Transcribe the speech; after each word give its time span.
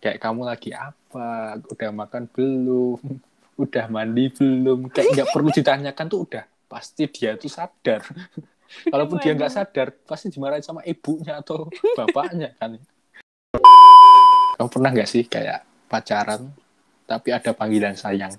kayak 0.00 0.18
kamu 0.18 0.48
lagi 0.48 0.72
apa? 0.72 1.60
Udah 1.68 1.90
makan 1.92 2.24
belum? 2.32 2.98
Udah 3.62 3.86
mandi 3.92 4.32
belum? 4.32 4.88
Kayak 4.88 5.08
nggak 5.14 5.28
perlu 5.36 5.48
ditanyakan 5.60 6.06
tuh 6.08 6.20
udah. 6.24 6.44
Pasti 6.64 7.04
dia 7.12 7.36
tuh 7.36 7.52
sadar. 7.52 8.00
Kalaupun 8.92 9.20
dia 9.20 9.36
nggak 9.36 9.52
sadar 9.52 9.92
pasti 10.06 10.32
dimarahin 10.32 10.64
sama 10.64 10.80
ibunya 10.86 11.42
atau 11.44 11.68
bapaknya 11.98 12.54
kan? 12.56 12.78
Kamu 14.56 14.70
pernah 14.70 14.90
nggak 14.94 15.10
sih 15.10 15.26
kayak 15.26 15.66
pacaran 15.90 16.54
tapi 17.04 17.34
ada 17.34 17.50
panggilan 17.50 17.98
sayang? 17.98 18.30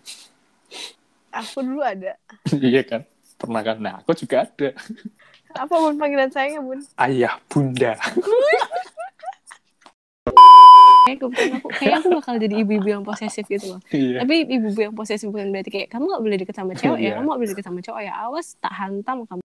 Aku 1.36 1.60
dulu 1.60 1.84
ada. 1.84 2.16
iya 2.56 2.82
kan? 2.88 3.04
Pernah 3.36 3.60
kan? 3.60 3.78
Nah 3.84 4.00
aku 4.00 4.16
juga 4.16 4.48
ada. 4.48 4.72
Apa 5.52 5.74
bun 5.76 6.00
panggilan 6.00 6.32
sayangnya 6.32 6.64
bun? 6.64 6.80
ayah 6.96 7.36
bunda 7.52 8.00
Kayak 11.12 11.28
aku, 11.28 11.28
aku, 11.60 11.68
kayak 11.76 11.96
aku 12.00 12.08
bakal 12.16 12.34
jadi 12.40 12.56
ibu-ibu 12.64 12.88
yang 12.88 13.04
posesif 13.04 13.44
gitu 13.46 13.76
loh. 13.76 13.80
iya 13.92 14.24
Tapi 14.24 14.48
ibu-ibu 14.48 14.80
yang 14.80 14.96
posesif 14.96 15.28
bukan 15.28 15.52
berarti 15.52 15.70
kayak 15.70 15.88
kamu 15.92 16.08
gak 16.08 16.24
boleh 16.24 16.38
deket 16.40 16.56
sama 16.56 16.72
cewek 16.72 17.00
ya, 17.00 17.04
Iya. 17.04 17.14
kamu 17.20 17.26
gak 17.28 17.40
boleh 17.44 17.52
deket 17.52 17.66
sama 17.68 17.80
cowok 17.84 18.02
ya. 18.02 18.14
Awas 18.16 18.48
tak 18.58 18.74
hantam 18.74 19.18
kamu. 19.28 19.42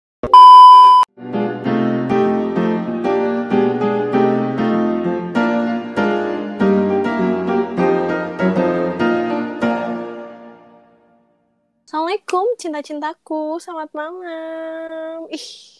Assalamualaikum 11.84 12.46
cinta-cintaku, 12.54 13.58
selamat 13.58 13.90
malam. 13.92 15.26
Ih, 15.26 15.79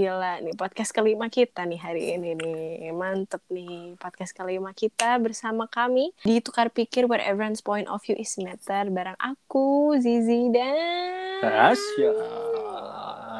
gila 0.00 0.40
nih 0.40 0.56
podcast 0.56 0.96
kelima 0.96 1.28
kita 1.28 1.68
nih 1.68 1.76
hari 1.76 2.16
ini 2.16 2.32
nih. 2.32 2.88
Mantep 2.96 3.44
nih 3.52 4.00
podcast 4.00 4.32
kelima 4.32 4.72
kita 4.72 5.20
bersama 5.20 5.68
kami 5.68 6.16
di 6.24 6.40
Tukar 6.40 6.72
Pikir 6.72 7.04
where 7.04 7.20
everyone's 7.20 7.60
point 7.60 7.84
of 7.84 8.00
view 8.00 8.16
is 8.16 8.32
matter. 8.40 8.88
Bareng 8.88 9.20
aku, 9.20 9.92
Zizi 10.00 10.48
dan... 10.56 11.44
Asya 11.44 12.12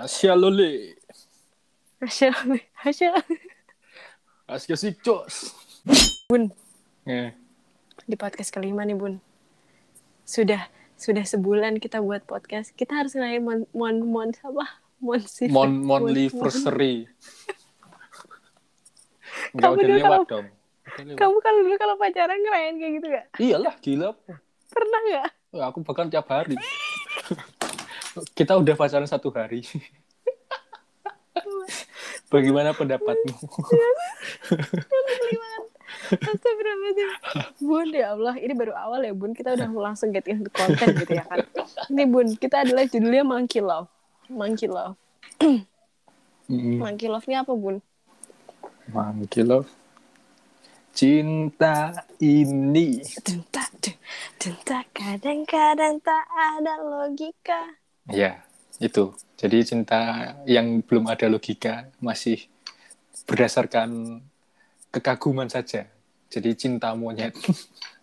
Asya 0.05 0.33
lole 0.37 1.01
Hasya, 2.05 2.29
Hasya. 2.85 3.17
Asya 4.45 4.77
si 4.77 4.93
cos 5.01 5.57
Bun, 6.29 6.53
eh, 7.09 7.33
di 8.05 8.21
podcast 8.21 8.53
kelima 8.53 8.85
nih 8.85 9.01
Bun. 9.01 9.17
Sudah 10.29 10.69
sudah 11.01 11.25
sebulan 11.25 11.81
kita 11.81 12.05
buat 12.05 12.29
podcast. 12.29 12.77
Kita 12.77 13.01
harus 13.01 13.17
ngelain 13.17 13.41
mon 13.41 13.65
mon 13.73 13.97
mon 14.05 14.29
apa? 14.45 14.90
Mon 15.01 15.19
mon 15.51 15.71
monliversary 15.81 17.09
Enggak 19.51 19.63
Kamu 19.63 19.73
udah 19.73 19.83
dulu 19.83 19.97
lewat 19.97 20.11
kalau- 20.11 20.29
dong. 20.29 20.47
Kamu 20.91 21.37
kalau 21.39 21.59
dulu 21.63 21.77
kalau 21.77 21.95
pacaran 21.97 22.37
ngerayain 22.37 22.75
kayak 22.77 22.93
gitu 22.99 23.07
gak? 23.09 23.25
iyalah 23.39 23.75
gila 23.79 24.09
Pernah 24.69 25.01
gak? 25.09 25.27
Aku 25.65 25.79
bahkan 25.81 26.07
tiap 26.07 26.27
hari 26.27 26.55
kita 28.39 28.55
udah 28.55 28.75
pacaran 28.75 29.07
satu 29.07 29.31
hari 29.31 29.63
bagaimana 32.29 32.71
pendapatmu 32.71 33.35
Astagfirullahaladzim. 36.11 37.09
Bun, 37.61 37.89
ya 37.91 38.15
Allah. 38.15 38.35
Ini 38.35 38.53
baru 38.53 38.73
awal 38.75 39.05
ya, 39.05 39.13
Bun. 39.13 39.31
Kita 39.31 39.53
udah 39.53 39.69
langsung 39.71 40.11
get 40.11 40.27
into 40.27 40.49
konten 40.49 40.97
gitu 40.97 41.13
ya 41.13 41.25
kan. 41.25 41.45
Ini, 41.87 42.03
Bun. 42.05 42.35
Kita 42.35 42.63
adalah 42.63 42.85
judulnya 42.85 43.23
Monkey 43.23 43.61
Love. 43.61 43.87
Monkey 44.31 44.71
Love. 44.71 44.95
Mm, 46.51 46.79
Monkey 46.79 47.07
Love 47.11 47.27
ini 47.27 47.37
apa, 47.39 47.53
Bun? 47.55 47.83
Monkey 48.91 49.47
love 49.47 49.71
cinta 50.91 51.95
ini 52.19 52.99
Cinta, 53.23 53.63
cinta 54.35 54.83
kadang-kadang 54.91 56.03
tak 56.03 56.27
ada 56.27 56.75
logika. 56.83 57.79
ya 58.11 58.43
itu 58.83 59.15
jadi 59.39 59.63
cinta 59.63 60.01
yang 60.43 60.83
belum 60.83 61.07
ada 61.07 61.31
logika 61.31 61.87
masih 62.03 62.51
berdasarkan 63.31 64.19
kekaguman 64.91 65.47
saja 65.47 65.87
jadi 66.27 66.51
cinta 66.59 66.91
monyet 66.99 67.31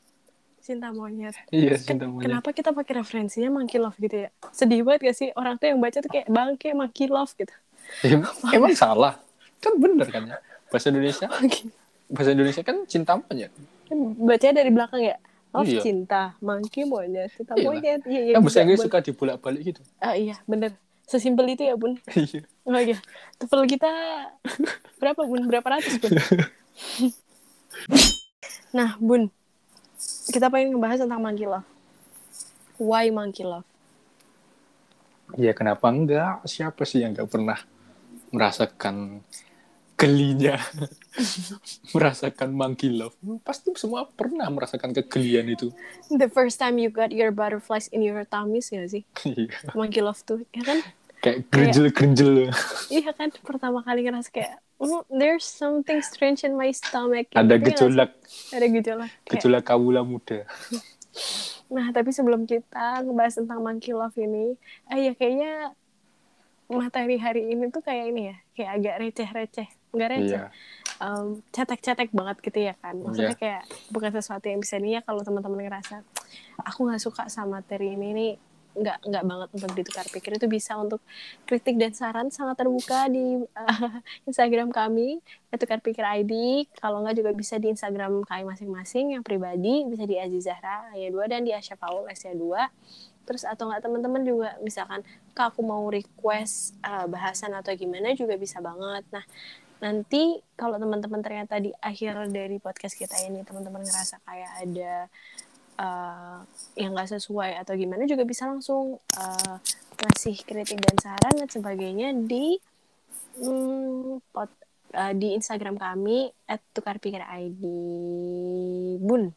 Cinta 0.68 0.92
monyet. 0.92 1.32
iya 1.50 1.80
cinta 1.80 2.04
monyet 2.06 2.28
Kenapa 2.28 2.52
kita 2.52 2.76
pakai 2.76 3.00
referensinya 3.00 3.48
Monkey 3.50 3.80
Love 3.80 3.96
gitu 3.98 4.28
ya? 4.28 4.30
Sedih 4.52 4.84
banget 4.84 5.00
gak 5.06 5.16
sih? 5.16 5.30
Orang 5.32 5.56
tuh 5.56 5.72
yang 5.72 5.80
baca 5.80 5.96
tuh 5.98 6.12
kayak 6.12 6.28
bangke 6.28 6.76
Monkey 6.76 7.08
Love 7.08 7.32
gitu. 7.34 7.54
Em- 8.04 8.28
emang 8.56 8.76
salah 8.76 9.16
kan 9.58 9.74
bener 9.74 10.06
kan 10.06 10.28
ya 10.28 10.38
bahasa 10.68 10.92
Indonesia 10.92 11.26
Monkey. 11.34 11.72
bahasa 12.08 12.30
Indonesia 12.30 12.62
kan 12.62 12.84
cinta 12.84 13.16
monyet 13.16 13.52
Bacanya 14.20 14.60
dari 14.60 14.70
belakang 14.70 15.00
ya? 15.02 15.16
Love 15.48 15.72
Iya. 15.72 15.80
cinta, 15.80 16.36
monkey 16.40 16.84
monyet, 16.84 17.32
cinta 17.32 17.56
Iyalah. 17.56 17.72
monyet. 17.72 18.02
Iya, 18.04 18.22
iya. 18.22 18.34
kan 18.36 18.42
bahasa 18.44 18.60
Inggris 18.60 18.84
suka 18.84 19.00
dibolak-balik 19.00 19.62
gitu 19.66 19.82
Ah, 19.98 20.14
iya, 20.14 20.36
bener. 20.44 20.76
Sesimpel 21.08 21.48
itu 21.50 21.64
ya, 21.64 21.80
Bun. 21.80 21.96
Iya. 22.14 22.44
Oh 22.68 22.76
iya. 22.76 23.00
TOEFL 23.40 23.64
kita 23.66 23.92
berapa, 25.00 25.24
Bun? 25.24 25.48
Berapa 25.48 25.80
ratus, 25.80 25.96
Bun? 25.98 26.12
nah, 28.70 29.00
Bun. 29.00 29.32
Kita 30.28 30.52
pengen 30.52 30.76
ngebahas 30.76 31.08
tentang 31.08 31.24
monkey 31.24 31.48
love. 31.48 31.68
Why 32.78 33.10
monkey 33.10 33.48
love? 33.48 33.66
Ya 35.40 35.52
kenapa 35.56 35.88
enggak? 35.88 36.44
Siapa 36.48 36.84
sih 36.84 37.04
yang 37.04 37.16
enggak 37.16 37.32
pernah 37.32 37.60
merasakan 38.32 39.24
gelinya, 39.98 40.62
merasakan 41.96 42.54
monkey 42.54 42.94
love? 42.94 43.18
Pasti 43.42 43.74
semua 43.80 44.06
pernah 44.06 44.46
merasakan 44.52 44.94
kegelian 44.94 45.50
itu. 45.50 45.74
The 46.14 46.30
first 46.30 46.62
time 46.62 46.78
you 46.78 46.94
got 46.94 47.10
your 47.10 47.34
butterflies 47.34 47.90
in 47.90 48.06
your 48.06 48.22
tummies 48.28 48.70
ya 48.70 48.86
sih? 48.86 49.04
Iya. 49.26 49.74
Monkey 49.74 50.04
love 50.06 50.22
tuh, 50.28 50.46
ya 50.54 50.64
kan? 50.64 50.80
Kayak 51.18 51.38
gerinjel-gerinjel. 51.50 52.54
Iya 52.88 53.10
kan? 53.12 53.34
Pertama 53.42 53.82
kali 53.82 54.06
ngerasa 54.06 54.30
kayak, 54.30 54.62
"Mm, 54.78 55.02
there's 55.10 55.44
something 55.44 55.98
strange 56.00 56.46
in 56.46 56.54
my 56.54 56.70
stomach. 56.70 57.26
Ada 57.34 57.58
Gitu 57.58 57.58
nggak 57.58 57.66
gejolak, 57.74 58.12
Ada 58.54 58.66
gejolak. 58.70 59.12
Kayak, 59.26 59.32
gejolak 59.34 59.64
kawula 59.66 60.02
muda. 60.02 60.46
Nah, 61.68 61.92
tapi 61.92 62.14
sebelum 62.14 62.46
kita 62.46 63.04
ngebahas 63.04 63.44
tentang 63.44 63.60
monkey 63.60 63.92
love 63.92 64.16
ini, 64.16 64.56
eh 64.88 65.10
ya 65.10 65.14
kayaknya 65.14 65.76
materi 66.68 67.18
hari 67.18 67.48
ini 67.48 67.68
tuh 67.68 67.80
kayak 67.80 68.06
ini 68.08 68.22
ya, 68.32 68.36
kayak 68.54 68.72
agak 68.72 68.96
receh-receh. 69.02 69.68
Enggak 69.92 70.10
receh. 70.14 70.40
Iya. 70.40 70.48
Em, 70.98 71.42
cetek-cetek 71.50 72.12
banget 72.12 72.38
gitu 72.40 72.60
ya 72.62 72.74
kan. 72.78 72.96
Maksudnya 72.96 73.34
Iya. 73.34 73.40
kayak 73.40 73.62
bukan 73.90 74.12
sesuatu 74.14 74.46
yang 74.46 74.60
bisa 74.60 74.80
nih 74.80 75.00
ya 75.00 75.02
kalau 75.02 75.20
teman-teman 75.22 75.60
ngerasa 75.64 76.08
aku 76.62 76.88
nggak 76.88 77.02
suka 77.02 77.28
sama 77.28 77.60
materi 77.60 77.96
ini 77.96 78.10
nih 78.12 78.32
nggak 78.78 78.98
nggak 79.10 79.24
banget 79.26 79.50
untuk 79.58 79.72
ditukar 79.74 80.06
pikir. 80.08 80.32
Itu 80.38 80.48
bisa 80.48 80.78
untuk 80.78 81.02
kritik 81.50 81.76
dan 81.82 81.92
saran 81.98 82.30
sangat 82.30 82.62
terbuka 82.62 83.10
di 83.10 83.42
eh, 83.42 83.92
Instagram 84.30 84.70
kami. 84.70 85.20
Tukar 85.58 85.82
pikir 85.82 86.06
ID 86.06 86.68
kalau 86.78 87.02
nggak 87.02 87.18
juga 87.18 87.32
bisa 87.34 87.58
di 87.58 87.74
Instagram 87.74 88.22
kami 88.30 88.46
masing-masing 88.46 89.18
yang 89.18 89.24
pribadi 89.26 89.90
bisa 89.90 90.06
di 90.06 90.22
Aziz 90.22 90.46
Zahra 90.46 90.94
Ayah 90.94 91.10
2 91.10 91.34
dan 91.34 91.42
di 91.42 91.50
Asya 91.50 91.74
Paul 91.74 92.06
Asya 92.06 92.38
2 92.38 93.26
terus 93.26 93.44
atau 93.44 93.68
nggak 93.68 93.84
teman-teman 93.84 94.22
juga 94.24 94.56
misalkan 94.64 95.02
kak 95.34 95.52
aku 95.52 95.66
mau 95.66 95.84
request 95.90 96.78
eh, 96.86 97.08
bahasan 97.10 97.58
atau 97.58 97.74
gimana 97.74 98.14
juga 98.14 98.38
bisa 98.38 98.62
banget. 98.62 99.04
Nah 99.10 99.26
nanti 99.78 100.42
kalau 100.58 100.82
teman-teman 100.82 101.22
ternyata 101.22 101.62
di 101.62 101.70
akhir 101.82 102.34
dari 102.34 102.58
podcast 102.58 102.98
kita 102.98 103.14
ini 103.30 103.46
teman-teman 103.46 103.86
ngerasa 103.86 104.22
kayak 104.26 104.52
ada 104.66 104.94
eh, 105.78 106.40
yang 106.78 106.92
nggak 106.94 107.10
sesuai 107.18 107.62
atau 107.62 107.74
gimana 107.78 108.10
juga 108.10 108.26
bisa 108.26 108.50
langsung 108.50 108.98
eh, 109.18 109.56
ngasih 109.98 110.36
kritik 110.46 110.82
dan 110.82 110.98
saran 111.02 111.34
dan 111.38 111.50
sebagainya 111.50 112.14
di 112.14 112.58
hmm, 113.42 114.22
pot- 114.34 114.66
eh, 114.94 115.14
di 115.14 115.38
Instagram 115.38 115.78
kami 115.78 116.34
@tukarpikir_id 116.74 117.62
bun. 119.02 119.34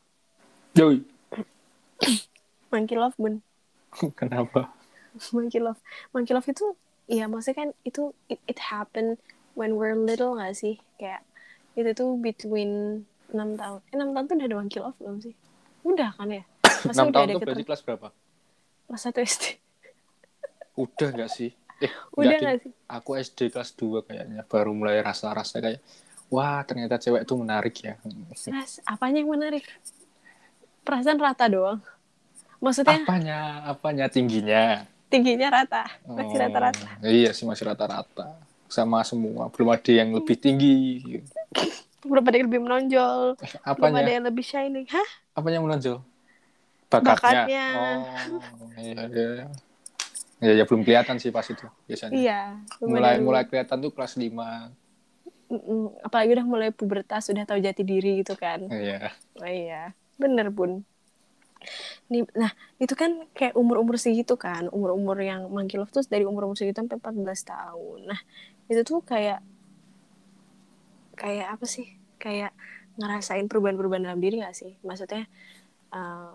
Yoi. 0.76 1.04
monkey 2.72 2.96
love 2.96 3.16
bun. 3.20 3.44
Kenapa? 4.20 4.72
monkey 5.34 5.60
love. 5.60 5.80
Monkey 6.14 6.32
love 6.32 6.48
itu 6.48 6.76
ya 7.10 7.26
maksudnya 7.26 7.66
kan 7.66 7.68
itu 7.82 8.14
it, 8.30 8.38
it 8.46 8.70
happen 8.70 9.18
when 9.58 9.74
we're 9.74 9.98
little 9.98 10.38
gak 10.38 10.54
sih? 10.56 10.78
Kayak 10.96 11.26
itu 11.74 11.90
tuh 11.92 12.14
between 12.18 13.02
6 13.30 13.58
tahun. 13.58 13.80
Eh 13.90 13.96
6 13.98 14.14
tahun 14.14 14.24
tuh 14.26 14.34
udah 14.38 14.46
ada 14.46 14.56
monkey 14.56 14.78
love 14.78 14.98
belum 14.98 15.18
sih 15.22 15.34
udah 15.82 16.10
kan 16.14 16.28
ya 16.28 16.42
Masa 16.88 17.04
6 17.04 17.08
udah 17.08 17.12
tahun 17.12 17.26
ada 17.26 17.34
tuh 17.34 17.40
berarti 17.44 17.64
kelas 17.64 17.82
berapa? 17.84 18.08
kelas 18.88 19.02
1 19.08 19.28
SD 19.30 19.44
Udah 20.84 21.08
nggak 21.12 21.30
sih? 21.30 21.50
Eh, 21.80 21.92
udah 22.18 22.36
gak 22.38 22.56
sih 22.64 22.72
Aku 22.88 23.10
SD 23.16 23.52
kelas 23.52 23.70
2 23.76 24.06
kayaknya 24.06 24.42
baru 24.48 24.72
mulai 24.72 25.00
rasa-rasa 25.00 25.60
kayak 25.60 25.80
wah 26.30 26.62
ternyata 26.62 26.94
cewek 26.94 27.26
tuh 27.26 27.42
menarik 27.42 27.74
ya. 27.82 27.98
Mas, 28.54 28.78
apanya 28.86 29.18
yang 29.18 29.34
menarik 29.34 29.66
perasaan 30.86 31.18
rata 31.18 31.50
doang 31.50 31.82
maksudnya 32.62 33.02
Apanya? 33.02 33.38
Apanya 33.66 34.06
tingginya? 34.06 34.86
tingginya 35.10 35.50
rata 35.50 35.90
masih 36.06 36.38
Oh, 36.38 36.42
rata-rata 36.46 36.86
Iya 37.02 37.34
sih 37.34 37.42
masih 37.42 37.66
rata-rata. 37.66 38.38
Sama 38.70 39.02
semua. 39.02 39.50
Belum 39.50 39.74
ada 39.74 39.90
yang 39.90 40.14
lebih 40.14 40.38
tinggi. 40.38 41.02
Belum 42.04 42.24
ada 42.24 42.36
yang 42.36 42.48
lebih 42.48 42.62
menonjol. 42.64 43.20
Belum 43.36 43.60
ada 43.64 43.70
apanya 43.70 44.12
yang 44.12 44.26
lebih 44.26 44.44
shining. 44.44 44.86
Hah? 44.88 45.08
Apanya 45.36 45.60
yang 45.60 45.66
menonjol? 45.68 45.98
Bakatnya, 46.90 47.14
Bakatnya. 47.14 47.66
oh 48.58 48.70
iya, 48.82 49.02
iya. 49.06 49.46
ya 50.42 50.52
ya 50.58 50.64
belum 50.66 50.82
kelihatan 50.82 51.22
sih 51.22 51.30
pas 51.30 51.46
itu 51.46 51.62
biasanya. 51.86 52.12
Iya 52.16 52.40
mulai 52.82 53.22
mulai 53.22 53.44
kelihatan 53.46 53.78
tuh 53.78 53.94
kelas 53.94 54.18
5 54.18 54.26
Mm-mm. 55.50 55.98
apalagi 56.06 56.30
udah 56.38 56.46
mulai 56.46 56.68
pubertas 56.70 57.26
udah 57.30 57.42
tahu 57.42 57.58
jati 57.58 57.82
diri 57.82 58.22
gitu 58.22 58.38
kan. 58.38 58.70
Iya. 58.70 59.10
Oh, 59.38 59.50
iya. 59.50 59.94
Bener 60.14 60.46
bun. 60.50 60.86
Nah 62.10 62.50
itu 62.78 62.94
kan 62.94 63.26
kayak 63.34 63.58
umur-umur 63.58 63.98
segitu 63.98 64.38
kan. 64.38 64.70
Umur-umur 64.70 65.18
yang 65.18 65.50
manggil 65.50 65.82
love 65.82 65.90
tuh 65.90 66.06
dari 66.06 66.22
umur-umur 66.22 66.54
segitu 66.54 66.82
sampai 66.82 67.02
14 67.02 67.50
tahun. 67.50 67.98
Nah 68.06 68.20
itu 68.70 68.80
tuh 68.86 69.02
kayak 69.02 69.42
kayak 71.20 71.46
apa 71.54 71.66
sih? 71.74 71.86
Kayak 72.22 72.52
ngerasain 73.00 73.46
perubahan-perubahan 73.50 74.04
dalam 74.06 74.20
diri 74.24 74.36
gak 74.44 74.56
sih? 74.60 74.72
Maksudnya 74.88 75.22
eh, 75.96 76.30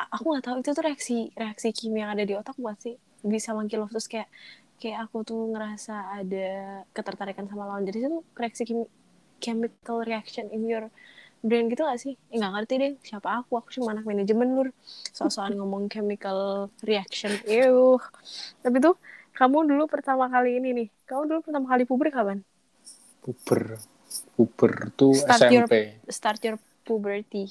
a- 0.00 0.10
aku 0.16 0.24
nggak 0.32 0.44
tahu 0.46 0.56
itu 0.62 0.70
tuh 0.76 0.84
reaksi 0.88 1.14
reaksi 1.42 1.68
kimia 1.78 2.00
yang 2.06 2.12
ada 2.16 2.24
di 2.30 2.34
otak 2.40 2.56
buat 2.64 2.78
sih. 2.84 2.94
Bisa 3.32 3.50
manggil 3.56 3.78
love 3.82 3.92
terus 3.94 4.08
kayak 4.12 4.28
kayak 4.80 4.98
aku 5.08 5.16
tuh 5.28 5.40
ngerasa 5.52 5.94
ada 6.20 6.46
ketertarikan 6.96 7.46
sama 7.50 7.64
lawan 7.70 7.84
jadi 7.88 7.98
itu 8.04 8.10
reaksi 8.40 8.62
kim- 8.68 8.92
chemical 9.44 9.98
reaction 10.10 10.46
in 10.56 10.62
your 10.72 10.84
brain 11.46 11.66
gitu 11.72 11.82
gak 11.90 12.00
sih? 12.04 12.14
Eh, 12.32 12.36
nggak 12.40 12.52
ngerti 12.54 12.74
deh 12.82 12.92
siapa 13.08 13.28
aku, 13.40 13.52
aku 13.60 13.70
cuma 13.76 13.88
anak 13.94 14.04
manajemen 14.10 14.48
lur 14.56 14.68
soal-soal 15.16 15.50
ngomong 15.58 15.84
chemical 15.92 16.70
reaction. 16.88 17.32
Ew. 17.48 17.98
tapi 18.64 18.76
tuh 18.84 18.94
kamu 19.38 19.58
dulu 19.70 19.84
pertama 19.94 20.24
kali 20.34 20.50
ini 20.60 20.68
nih. 20.78 20.88
Kamu 21.08 21.22
dulu 21.30 21.40
pertama 21.46 21.66
kali 21.72 21.84
puber 21.90 22.08
kapan? 22.14 22.38
puber 23.22 23.78
puber 24.34 24.92
tuh 24.94 25.14
Start 25.14 25.50
your- 25.50 25.66
SMP 25.66 25.74
start 26.08 26.40
your 26.40 26.56
puberty. 26.82 27.50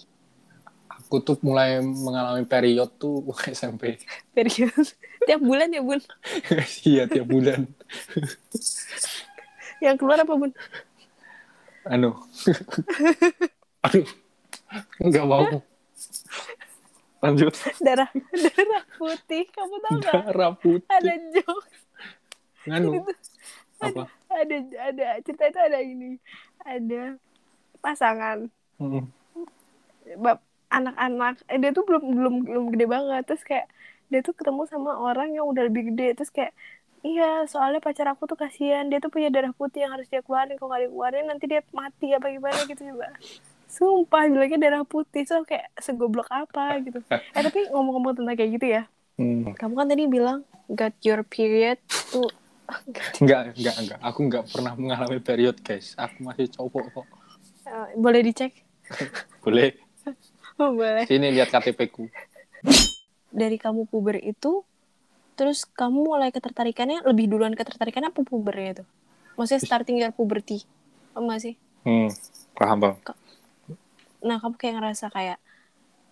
Aku 0.93 1.17
tuh 1.19 1.35
mulai 1.41 1.81
mengalami 1.81 2.45
period 2.45 2.89
tuh 2.95 3.25
SMP 3.49 3.97
period. 4.31 4.71
Tiap 5.27 5.39
bulan 5.39 5.71
ya 5.71 5.79
bun? 5.79 5.99
Iya 6.89 7.07
tiap 7.07 7.27
bulan. 7.27 7.63
Yang 9.79 9.95
keluar 9.97 10.19
apa 10.19 10.33
bun? 10.33 10.51
anu. 11.83 12.15
Aduh. 13.83 14.07
Nggak 14.99 15.25
mau. 15.27 15.43
Lanjut. 17.19 17.55
Darah 17.79 18.11
darah 18.35 18.83
putih. 18.95 19.47
Kamu 19.51 19.75
gak? 19.79 20.11
darah 20.11 20.51
putih. 20.55 20.87
Ada 20.91 21.13
jokes. 21.31 21.79
Anu 22.67 23.03
apa 23.83 24.07
ada 24.33 24.55
ada 24.89 25.05
cerita 25.21 25.43
itu 25.49 25.59
ada 25.59 25.79
ini 25.79 26.11
ada 26.65 27.17
pasangan. 27.79 28.49
Mm. 28.81 29.05
bab 30.19 30.41
anak-anak 30.73 31.45
eh, 31.47 31.61
dia 31.61 31.71
tuh 31.71 31.85
belum 31.85 32.03
belum 32.17 32.35
belum 32.49 32.65
gede 32.75 32.85
banget. 32.89 33.23
Terus 33.29 33.43
kayak 33.45 33.67
dia 34.09 34.19
tuh 34.25 34.33
ketemu 34.35 34.65
sama 34.67 34.97
orang 34.97 35.31
yang 35.37 35.45
udah 35.47 35.69
lebih 35.69 35.93
gede. 35.93 36.17
Terus 36.17 36.31
kayak 36.33 36.53
iya 37.05 37.45
soalnya 37.45 37.79
pacar 37.79 38.09
aku 38.09 38.25
tuh 38.25 38.35
kasihan. 38.39 38.89
Dia 38.89 38.99
tuh 38.99 39.13
punya 39.13 39.29
darah 39.29 39.53
putih 39.53 39.85
yang 39.85 39.93
harus 39.95 40.09
dia 40.09 40.25
keluarin. 40.25 40.57
Kalau 40.57 40.73
nggak 40.73 40.89
dikeluarin 40.89 41.25
nanti 41.29 41.45
dia 41.45 41.61
mati 41.71 42.11
apa 42.11 42.27
gimana 42.33 42.59
gitu 42.65 42.81
coba. 42.93 43.07
Sumpah 43.69 44.29
bilangnya 44.29 44.59
darah 44.59 44.83
putih. 44.83 45.23
So 45.23 45.45
kayak 45.45 45.71
segoblok 45.77 46.27
apa? 46.33 46.81
gitu. 46.81 46.99
Eh 47.09 47.41
tapi 47.45 47.69
ngomong-ngomong 47.71 48.17
tentang 48.17 48.35
kayak 48.35 48.51
gitu 48.57 48.67
ya. 48.81 48.83
Hmm. 49.13 49.53
kamu 49.53 49.73
kan 49.77 49.87
tadi 49.93 50.03
bilang 50.09 50.41
got 50.73 50.97
your 51.05 51.21
period 51.21 51.77
tuh 52.09 52.33
Enggak, 53.19 53.53
enggak, 53.53 53.75
enggak. 53.77 53.99
Aku 54.01 54.19
enggak 54.23 54.43
pernah 54.47 54.73
mengalami 54.73 55.19
period, 55.19 55.59
guys. 55.59 55.93
Aku 55.95 56.23
masih 56.23 56.47
cowok 56.49 56.85
kok. 56.91 57.07
Eh, 57.63 57.95
boleh 57.95 58.21
dicek 58.21 58.51
Boleh. 59.43 59.71
oh, 60.59 60.75
boleh 60.75 61.07
Sini 61.07 61.31
lihat 61.31 61.47
KTP 61.49 61.79
ku. 61.87 62.11
dari 63.33 63.57
kamu 63.57 63.87
puber 63.89 64.19
itu 64.19 64.61
terus 65.33 65.65
kamu 65.65 66.05
mulai 66.05 66.29
ketertarikannya 66.29 67.01
lebih 67.01 67.25
duluan 67.25 67.57
ketertarikannya 67.57 68.13
apa 68.13 68.21
pubernya 68.21 68.77
itu 68.77 68.83
maksudnya 69.33 69.63
starting 69.63 69.97
your 69.97 70.13
puberty 70.13 70.61
oh 71.17 71.25
sih 71.39 71.57
Hmm, 71.81 72.07
paham, 72.53 72.77
paham. 72.77 72.95
nah 74.21 74.37
kamu 74.37 74.55
kayak 74.55 74.75
ngerasa 74.77 75.05
kayak 75.09 75.39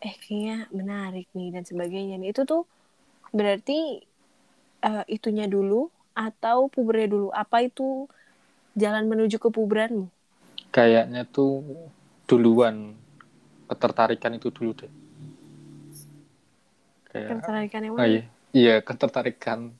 eh 0.01 0.15
kayaknya 0.17 0.65
menarik 0.73 1.29
nih 1.31 1.53
dan 1.53 1.63
sebagainya 1.63 2.17
nih 2.17 2.33
itu 2.33 2.41
tuh 2.43 2.65
berarti 3.29 4.01
eh, 4.81 5.03
itunya 5.05 5.45
dulu 5.45 5.87
atau 6.11 6.67
pubernya 6.67 7.07
dulu 7.11 7.27
apa 7.31 7.63
itu 7.63 8.05
jalan 8.75 9.07
menuju 9.07 9.39
ke 9.39 9.49
puberanmu 9.51 10.07
Kayaknya 10.71 11.27
tuh 11.27 11.59
duluan 12.23 12.95
ketertarikan 13.67 14.39
itu 14.39 14.47
dulu 14.55 14.71
deh. 14.71 14.91
Kayak 17.11 17.27
ketertarikannya 17.43 17.89
oh, 17.91 17.95
mana 17.99 18.07
iya. 18.07 18.23
iya, 18.55 18.75
ketertarikan 18.79 19.75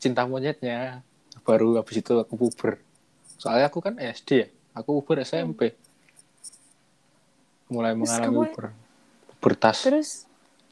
cinta 0.00 0.24
monyetnya 0.24 1.04
baru 1.44 1.76
habis 1.76 2.00
itu 2.00 2.16
aku 2.16 2.32
puber. 2.40 2.80
Soalnya 3.36 3.68
aku 3.68 3.84
kan 3.84 4.00
SD 4.00 4.28
ya. 4.40 4.48
Aku 4.72 5.04
puber 5.04 5.20
SMP. 5.20 5.76
Mulai 7.68 7.92
Terus 7.92 8.00
mengalami 8.00 8.24
kamu- 8.24 8.40
puber. 8.48 8.66
Pubertas. 9.40 9.84
terus 9.84 10.10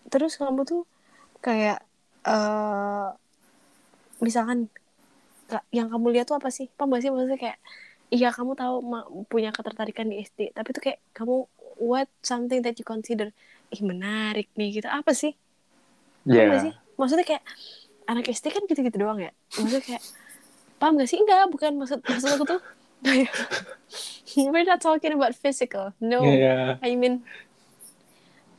terus 0.09 0.37
kamu 0.41 0.65
tuh 0.65 0.83
kayak 1.45 1.81
eh 2.25 3.09
misalkan 4.19 4.71
ka- 5.47 5.65
yang 5.71 5.89
kamu 5.89 6.13
lihat 6.15 6.27
tuh 6.29 6.37
apa 6.37 6.49
sih? 6.49 6.69
Paham 6.75 6.93
gak 6.95 7.03
sih? 7.05 7.11
Maksudnya 7.11 7.39
kayak 7.39 7.59
iya 8.09 8.33
kamu 8.33 8.57
tahu 8.57 8.75
ma- 8.81 9.09
punya 9.29 9.53
ketertarikan 9.53 10.09
di 10.09 10.25
SD 10.25 10.57
tapi 10.57 10.73
tuh 10.73 10.81
kayak 10.81 10.99
kamu 11.13 11.45
what 11.77 12.09
something 12.25 12.65
that 12.65 12.75
you 12.81 12.87
consider 12.87 13.31
ih 13.69 13.83
menarik 13.85 14.49
nih 14.57 14.81
gitu. 14.81 14.89
Apa 14.89 15.13
sih? 15.13 15.37
Paham 16.25 16.35
Iya. 16.35 16.53
gak 16.53 16.63
sih? 16.65 16.73
Maksudnya 16.99 17.27
kayak 17.27 17.45
anak 18.09 18.25
SD 18.29 18.47
kan 18.49 18.63
gitu-gitu 18.65 18.97
doang 18.97 19.21
ya? 19.21 19.31
Maksudnya 19.57 19.85
kayak 19.85 20.03
paham 20.79 20.97
gak 20.97 21.09
sih? 21.09 21.19
Enggak 21.21 21.49
bukan 21.53 21.73
maksud 21.77 22.01
maksud 22.05 22.31
aku 22.35 22.45
tuh. 22.45 22.61
We're 24.37 24.67
not 24.67 24.83
talking 24.83 25.15
about 25.15 25.39
physical. 25.39 25.95
No. 26.03 26.23
Iya. 26.27 26.83
I 26.83 26.99
mean 26.99 27.23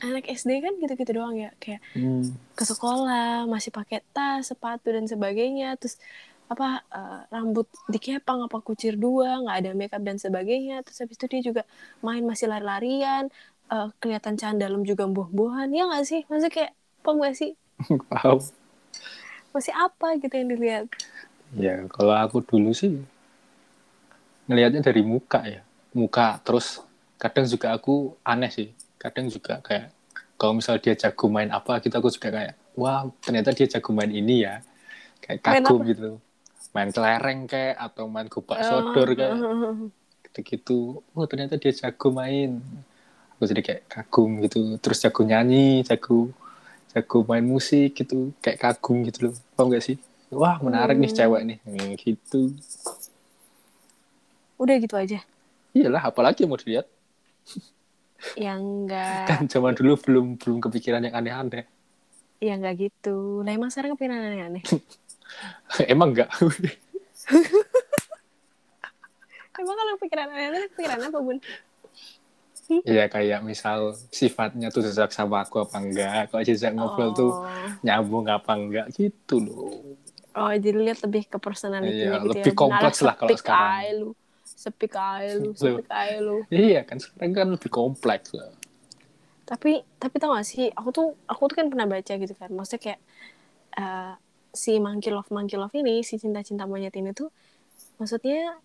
anak 0.06 0.24
SD 0.30 0.50
kan 0.64 0.72
gitu-gitu 0.82 1.12
doang 1.18 1.36
ya 1.44 1.50
kayak 1.62 1.80
Hmm. 1.94 2.22
ke 2.58 2.64
sekolah 2.70 3.48
masih 3.54 3.70
pakai 3.78 3.98
tas 4.14 4.40
sepatu 4.50 4.88
dan 4.96 5.04
sebagainya 5.12 5.66
terus 5.80 5.96
apa 6.52 6.82
eh, 6.96 7.18
rambut 7.34 7.66
dikepang 7.94 8.40
apa 8.46 8.58
kucir 8.68 8.94
dua 9.04 9.28
nggak 9.42 9.56
ada 9.60 9.70
makeup 9.80 10.02
dan 10.08 10.18
sebagainya 10.24 10.74
terus 10.84 10.98
habis 11.02 11.16
itu 11.18 11.26
dia 11.32 11.40
juga 11.48 11.62
main 12.06 12.22
masih 12.30 12.46
lari-larian 12.52 13.24
eh, 13.72 13.88
kelihatan 14.02 14.34
can 14.40 14.56
dalam 14.62 14.82
juga 14.90 15.04
buah-buahan 15.08 15.68
ya 15.76 15.82
nggak 15.88 16.04
sih 16.10 16.20
maksudnya 16.28 16.52
kayak 16.56 16.72
apa 17.00 17.10
nggak 17.18 17.34
sih 17.40 17.50
Paham. 18.10 18.40
masih 19.54 19.74
apa 19.74 20.06
gitu 20.22 20.34
yang 20.38 20.48
dilihat 20.52 20.84
Ya, 21.58 21.82
kalau 21.90 22.14
aku 22.14 22.38
dulu 22.46 22.70
sih 22.70 23.02
ngelihatnya 24.48 24.80
dari 24.84 25.02
muka 25.04 25.40
ya. 25.46 25.60
Muka, 25.94 26.38
terus 26.46 26.80
kadang 27.18 27.46
juga 27.50 27.74
aku 27.76 28.14
aneh 28.22 28.50
sih. 28.50 28.68
Kadang 29.00 29.26
juga 29.30 29.58
kayak 29.64 29.90
kalau 30.40 30.56
misal 30.56 30.80
dia 30.80 30.96
jago 30.96 31.28
main 31.28 31.52
apa 31.52 31.84
gitu 31.84 31.92
aku 32.00 32.08
juga 32.08 32.32
kayak, 32.32 32.54
wah 32.80 33.04
ternyata 33.20 33.52
dia 33.52 33.68
jago 33.68 33.92
main 33.92 34.08
ini 34.08 34.48
ya. 34.48 34.64
Kayak 35.20 35.40
kagum 35.44 35.84
gitu. 35.84 36.16
Main 36.72 36.88
kelereng 36.96 37.44
kayak 37.44 37.76
atau 37.76 38.08
main 38.08 38.24
gobak 38.32 38.64
Oh, 38.64 38.64
sodor 38.64 39.12
kayak 39.12 39.36
gitu-gitu. 40.24 41.04
Oh 41.12 41.26
ternyata 41.28 41.60
dia 41.60 41.76
jago 41.76 42.08
main. 42.08 42.56
Aku 43.36 43.44
jadi 43.44 43.60
kayak 43.60 43.82
kagum 43.92 44.40
gitu. 44.40 44.80
Terus 44.80 45.04
jago 45.04 45.20
nyanyi, 45.28 45.84
jago 45.84 46.32
jago 46.96 47.18
main 47.28 47.44
musik 47.44 48.00
gitu. 48.00 48.32
Kayak 48.40 48.64
kagum 48.64 49.04
gitu 49.04 49.28
loh. 49.28 49.34
Paham 49.52 49.68
gak 49.76 49.84
sih? 49.84 50.00
Wah 50.32 50.56
menarik 50.64 50.96
nih 50.96 51.12
Hmm. 51.12 51.18
cewek 51.20 51.42
nih. 51.44 51.58
Hmm, 51.68 51.90
gitu. 52.00 52.40
udah 54.60 54.76
gitu 54.76 54.92
aja 54.96 55.18
Iyalah, 55.76 56.10
apalagi 56.10 56.42
yang 56.44 56.50
mau 56.50 56.60
dilihat. 56.60 56.86
yang 58.36 58.60
enggak 58.86 59.26
Kan 59.30 59.46
zaman 59.46 59.74
dulu 59.74 59.96
belum 60.00 60.26
belum 60.38 60.58
kepikiran 60.60 61.02
yang 61.06 61.16
aneh-aneh. 61.16 61.64
ya 62.40 62.56
enggak 62.56 62.74
gitu 62.80 63.44
lah 63.44 63.52
emang 63.52 63.68
sekarang 63.68 63.92
kepikiran 63.94 64.20
aneh-aneh 64.20 64.64
Emang 65.92 66.16
enggak? 66.16 66.30
emang 69.60 69.76
kalau 69.76 69.92
kepikiran 70.00 70.28
aneh-aneh 70.32 70.60
kepikiran 70.72 71.00
apa 71.04 71.18
bun 71.20 71.38
Iya 72.70 73.10
kayak 73.10 73.42
misal 73.42 73.98
sifatnya 74.08 74.70
tuh 74.70 74.86
sejak 74.86 75.10
sama 75.10 75.42
aku 75.42 75.66
apa 75.66 75.82
enggak. 75.82 76.30
Kalau 76.30 76.42
sejak 76.46 76.70
ngobrol 76.70 77.10
tuh 77.10 77.30
Oh. 77.34 77.66
nyambung 77.82 78.30
apa 78.30 78.54
enggak 78.54 78.86
gitu 78.94 79.42
loh. 79.42 79.98
Oh, 80.32 80.54
jadi 80.54 80.78
lihat 80.78 81.02
lebih 81.02 81.26
ke 81.26 81.42
personality-nya 81.42 82.22
Iya, 82.22 82.22
gitu 82.22 82.30
lebih 82.30 82.52
ya. 82.54 82.56
kompleks 82.56 83.02
lah 83.02 83.18
kalau 83.18 83.34
sekarang. 83.34 83.74
lu. 83.98 84.10
Sepik 84.60 84.92
aja 84.92 85.40
lu, 85.40 85.56
sepik 85.60 85.88
aja 85.88 86.20
lu. 86.20 86.44
Iya 86.52 86.84
kan 86.84 87.00
sekarang 87.00 87.32
kan 87.32 87.48
lebih 87.56 87.70
kompleks 87.72 88.36
lah. 88.36 88.52
Tapi 89.48 89.80
tapi 89.96 90.14
tau 90.20 90.36
gak 90.36 90.44
sih, 90.44 90.68
aku 90.68 90.88
tuh 90.92 91.06
aku 91.24 91.48
tuh 91.48 91.56
kan 91.64 91.66
pernah 91.72 91.88
baca 91.88 92.12
gitu 92.12 92.34
kan. 92.36 92.52
Maksudnya 92.52 92.82
kayak 92.84 93.00
eh, 93.80 94.12
si 94.52 94.76
Monkey 94.76 95.08
Love 95.08 95.32
Monkey 95.32 95.56
Love 95.56 95.72
ini, 95.80 96.04
si 96.04 96.20
cinta-cinta 96.20 96.68
monyet 96.68 96.92
ini 97.00 97.16
tuh 97.16 97.32
maksudnya 98.00 98.56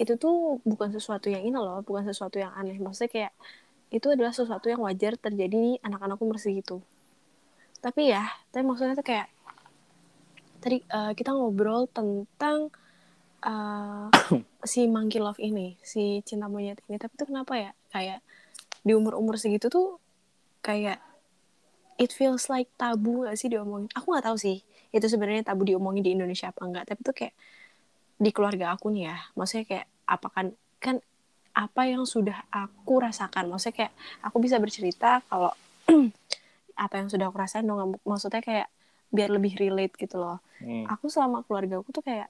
itu 0.00 0.18
tuh 0.18 0.58
bukan 0.66 0.90
sesuatu 0.90 1.30
yang 1.30 1.44
ini 1.44 1.54
loh 1.54 1.84
bukan 1.86 2.02
sesuatu 2.08 2.40
yang 2.40 2.50
aneh 2.56 2.80
maksudnya 2.82 3.10
kayak 3.12 3.32
itu 3.94 4.10
adalah 4.10 4.34
sesuatu 4.34 4.66
yang 4.66 4.82
wajar 4.82 5.14
terjadi 5.14 5.54
di 5.54 5.72
anak-anak 5.84 6.18
umur 6.18 6.40
segitu 6.40 6.82
tapi 7.78 8.10
ya 8.10 8.26
tapi 8.50 8.66
maksudnya 8.66 8.98
tuh 8.98 9.06
kayak 9.06 9.30
tadi 10.58 10.82
uh, 10.90 11.12
kita 11.14 11.30
ngobrol 11.30 11.86
tentang 11.86 12.74
uh, 13.44 14.08
si 14.70 14.88
monkey 14.88 15.20
love 15.20 15.38
ini 15.38 15.76
si 15.84 16.24
cinta 16.26 16.48
monyet 16.48 16.80
ini. 16.88 16.96
Tapi 16.96 17.12
tuh 17.14 17.28
kenapa 17.28 17.54
ya? 17.56 17.70
Kayak 17.92 18.20
di 18.84 18.92
umur-umur 18.92 19.36
segitu 19.40 19.68
tuh 19.72 20.00
kayak 20.64 21.00
it 22.00 22.10
feels 22.10 22.50
like 22.50 22.68
tabu 22.74 23.24
gak 23.28 23.36
sih 23.38 23.52
diomongin? 23.52 23.88
Aku 23.94 24.12
nggak 24.12 24.26
tahu 24.28 24.36
sih 24.40 24.60
itu 24.94 25.06
sebenarnya 25.10 25.46
tabu 25.46 25.66
diomongin 25.66 26.02
di 26.06 26.14
Indonesia 26.14 26.54
apa 26.54 26.62
enggak 26.62 26.86
tapi 26.86 27.00
tuh 27.02 27.14
kayak 27.14 27.34
di 28.14 28.30
keluarga 28.30 28.78
aku 28.78 28.94
nih 28.94 29.10
ya 29.10 29.16
maksudnya 29.34 29.66
kayak 29.66 29.86
apa 30.06 30.28
kan 30.30 30.46
kan 30.78 31.02
apa 31.54 31.86
yang 31.86 32.02
sudah 32.02 32.44
aku 32.50 32.98
rasakan? 32.98 33.46
Maksudnya 33.46 33.74
kayak 33.86 33.92
aku 34.26 34.36
bisa 34.42 34.58
bercerita 34.58 35.22
kalau 35.30 35.54
apa 36.84 36.94
yang 36.98 37.08
sudah 37.08 37.30
aku 37.30 37.38
rasain 37.38 37.62
dong. 37.62 37.94
Maksudnya 38.02 38.42
kayak 38.42 38.68
biar 39.14 39.30
lebih 39.30 39.54
relate 39.54 39.94
gitu 39.94 40.18
loh. 40.18 40.42
Hmm. 40.58 40.88
aku 40.90 41.06
selama 41.12 41.44
keluarga 41.46 41.78
aku 41.78 41.92
tuh 41.92 42.02
kayak 42.02 42.26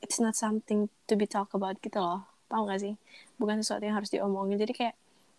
it's 0.00 0.18
not 0.22 0.34
something 0.38 0.90
to 1.06 1.14
be 1.14 1.26
talk 1.26 1.52
about 1.54 1.78
gitu 1.82 1.98
loh. 1.98 2.26
Tau 2.48 2.64
gak 2.64 2.80
sih? 2.80 2.94
Bukan 3.36 3.60
sesuatu 3.60 3.84
yang 3.84 3.96
harus 3.98 4.10
diomongin. 4.10 4.56
Jadi 4.58 4.72
kayak 4.72 4.94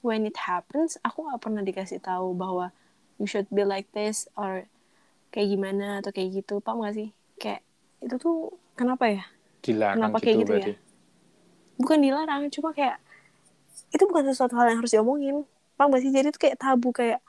when 0.06 0.24
it 0.24 0.38
happens 0.48 0.96
aku 1.04 1.28
gak 1.28 1.42
pernah 1.42 1.64
dikasih 1.66 2.00
tahu 2.00 2.36
bahwa 2.38 2.72
you 3.18 3.28
should 3.28 3.48
be 3.52 3.66
like 3.66 3.90
this 3.92 4.30
or 4.40 4.70
kayak 5.34 5.52
gimana 5.52 6.00
atau 6.04 6.14
kayak 6.14 6.44
gitu. 6.44 6.62
Paham 6.62 6.86
gak 6.86 6.96
sih? 6.96 7.10
Kayak 7.42 7.62
itu 8.00 8.16
tuh 8.16 8.54
kenapa 8.78 9.10
ya? 9.10 9.24
Dilarang 9.60 9.96
kenapa 10.00 10.18
kayak 10.24 10.38
gitu, 10.46 10.54
gitu 10.56 10.72
ya? 10.72 10.78
bukan 11.80 12.04
dilarang 12.04 12.52
cuma 12.52 12.76
kayak 12.76 13.00
itu 13.96 14.04
bukan 14.04 14.28
sesuatu 14.28 14.60
hal 14.60 14.76
yang 14.76 14.80
harus 14.84 14.92
diomongin. 14.92 15.48
Paham 15.80 15.96
gak 15.96 16.04
sih? 16.04 16.12
Jadi 16.12 16.36
tuh 16.36 16.42
kayak 16.44 16.58
tabu 16.60 16.92
kayak 16.92 17.24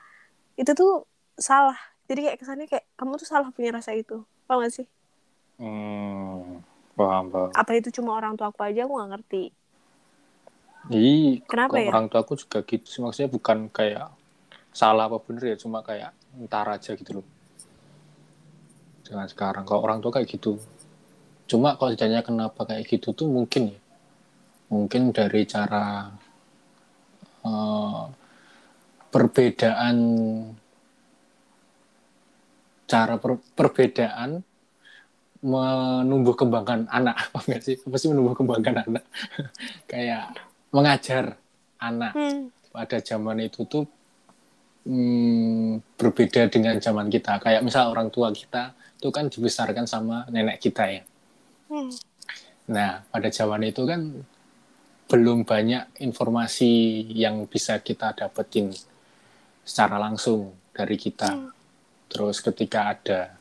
itu 0.59 0.71
tuh 0.75 1.07
salah. 1.39 1.79
Jadi 2.11 2.27
kayak 2.27 2.37
kesannya 2.43 2.67
kayak 2.67 2.85
kamu 2.99 3.15
tuh 3.15 3.27
salah 3.27 3.49
punya 3.55 3.71
rasa 3.71 3.95
itu. 3.95 4.27
Paham 4.45 4.67
gak 4.67 4.75
sih? 4.75 4.87
Hmm, 5.57 6.59
paham 6.97 7.25
paham 7.31 7.49
apa 7.53 7.71
itu 7.77 7.89
cuma 7.95 8.17
orang 8.17 8.35
tua 8.35 8.51
aku 8.51 8.61
aja 8.63 8.85
aku 8.85 8.93
gak 8.99 9.11
ngerti 9.17 9.45
Iya, 10.89 11.45
kenapa 11.45 11.77
ya? 11.77 11.93
Orang 11.93 12.09
tua 12.09 12.25
aku 12.25 12.33
juga 12.33 12.65
gitu 12.65 12.89
sih. 12.89 13.05
Maksudnya 13.05 13.29
bukan 13.29 13.69
kayak 13.69 14.09
salah 14.73 15.05
apa 15.05 15.21
bener 15.21 15.53
ya, 15.53 15.57
cuma 15.61 15.85
kayak 15.85 16.09
ntar 16.49 16.65
aja 16.73 16.97
gitu 16.97 17.21
loh. 17.21 17.27
Jangan 19.05 19.29
sekarang. 19.29 19.61
Kalau 19.61 19.85
orang 19.85 20.01
tua 20.01 20.09
kayak 20.09 20.25
gitu, 20.25 20.57
Cuma 21.51 21.75
kalau 21.75 21.91
ditanya 21.91 22.23
kenapa 22.23 22.63
kayak 22.63 22.87
gitu 22.87 23.11
tuh 23.11 23.27
mungkin 23.27 23.75
ya. 23.75 23.79
Mungkin 24.71 25.11
dari 25.11 25.43
cara 25.43 26.07
uh, 27.43 28.07
perbedaan 29.11 29.95
cara 32.87 33.19
per, 33.19 33.35
perbedaan 33.51 34.39
menumbuh 35.41 36.37
kembangkan 36.37 36.85
anak 36.89 37.17
apa 37.29 37.37
enggak 37.49 37.61
sih 37.65 37.75
apa 37.81 37.95
sih 37.97 38.09
menumbuh 38.09 38.37
kembangkan 38.37 38.85
anak 38.85 39.03
kayak 39.91 40.37
mengajar 40.69 41.37
anak 41.81 42.13
hmm. 42.13 42.53
pada 42.69 42.97
zaman 43.01 43.41
itu 43.41 43.65
tuh 43.65 43.85
hmm, 44.85 45.97
berbeda 45.97 46.47
dengan 46.47 46.77
zaman 46.77 47.09
kita 47.09 47.41
kayak 47.41 47.65
misal 47.65 47.89
orang 47.89 48.13
tua 48.13 48.29
kita 48.29 48.77
itu 49.01 49.09
kan 49.09 49.27
dibesarkan 49.27 49.89
sama 49.89 50.29
nenek 50.29 50.61
kita 50.61 50.85
ya 50.85 51.01
Hmm. 51.71 51.87
Nah, 52.67 52.99
pada 53.07 53.31
zaman 53.31 53.71
itu 53.71 53.87
kan 53.87 54.27
belum 55.07 55.47
banyak 55.47 56.03
informasi 56.03 57.03
yang 57.15 57.47
bisa 57.47 57.79
kita 57.79 58.11
dapetin 58.11 58.75
secara 59.63 59.95
langsung 59.95 60.51
dari 60.75 60.99
kita. 60.99 61.31
Hmm. 61.31 61.51
Terus 62.11 62.43
ketika 62.43 62.91
ada 62.91 63.39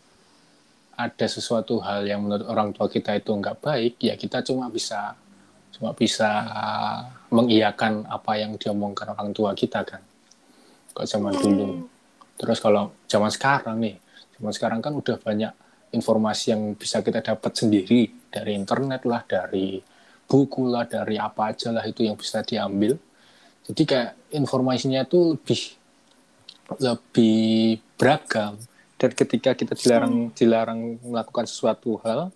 ada 1.09 1.27
sesuatu 1.27 1.81
hal 1.81 2.05
yang 2.05 2.21
menurut 2.21 2.45
orang 2.45 2.77
tua 2.77 2.93
kita 2.93 3.17
itu 3.17 3.33
nggak 3.33 3.65
baik, 3.65 3.95
ya 4.05 4.15
kita 4.21 4.45
cuma 4.45 4.69
bisa 4.69 5.17
cuma 5.73 5.97
bisa 5.97 6.29
mengiyakan 7.33 8.05
apa 8.05 8.37
yang 8.37 8.61
diomongkan 8.61 9.17
orang 9.17 9.33
tua 9.33 9.57
kita 9.57 9.81
kan. 9.87 10.05
Kalau 10.93 11.07
zaman 11.09 11.33
hmm. 11.33 11.43
dulu. 11.43 11.69
Terus 12.37 12.59
kalau 12.61 12.93
zaman 13.09 13.33
sekarang 13.33 13.77
nih, 13.81 13.97
zaman 14.37 14.53
sekarang 14.53 14.81
kan 14.85 14.93
udah 14.93 15.17
banyak 15.17 15.53
informasi 15.97 16.53
yang 16.53 16.63
bisa 16.77 17.01
kita 17.01 17.25
dapat 17.25 17.53
sendiri 17.57 18.13
dari 18.29 18.55
internet 18.57 19.03
lah, 19.09 19.25
dari 19.25 19.81
buku 20.29 20.69
lah, 20.69 20.87
dari 20.87 21.17
apa 21.17 21.51
aja 21.51 21.75
lah 21.75 21.85
itu 21.89 22.05
yang 22.07 22.15
bisa 22.15 22.45
diambil. 22.45 22.95
Jadi 23.67 23.83
kayak 23.89 24.11
informasinya 24.37 25.03
itu 25.05 25.37
lebih 25.37 25.63
lebih 26.79 27.83
beragam 27.99 28.55
dan 29.01 29.11
ketika 29.17 29.57
kita 29.57 29.73
dilarang 29.73 30.29
hmm. 30.29 30.37
dilarang 30.37 30.81
melakukan 31.01 31.49
sesuatu 31.49 31.97
hal, 32.05 32.29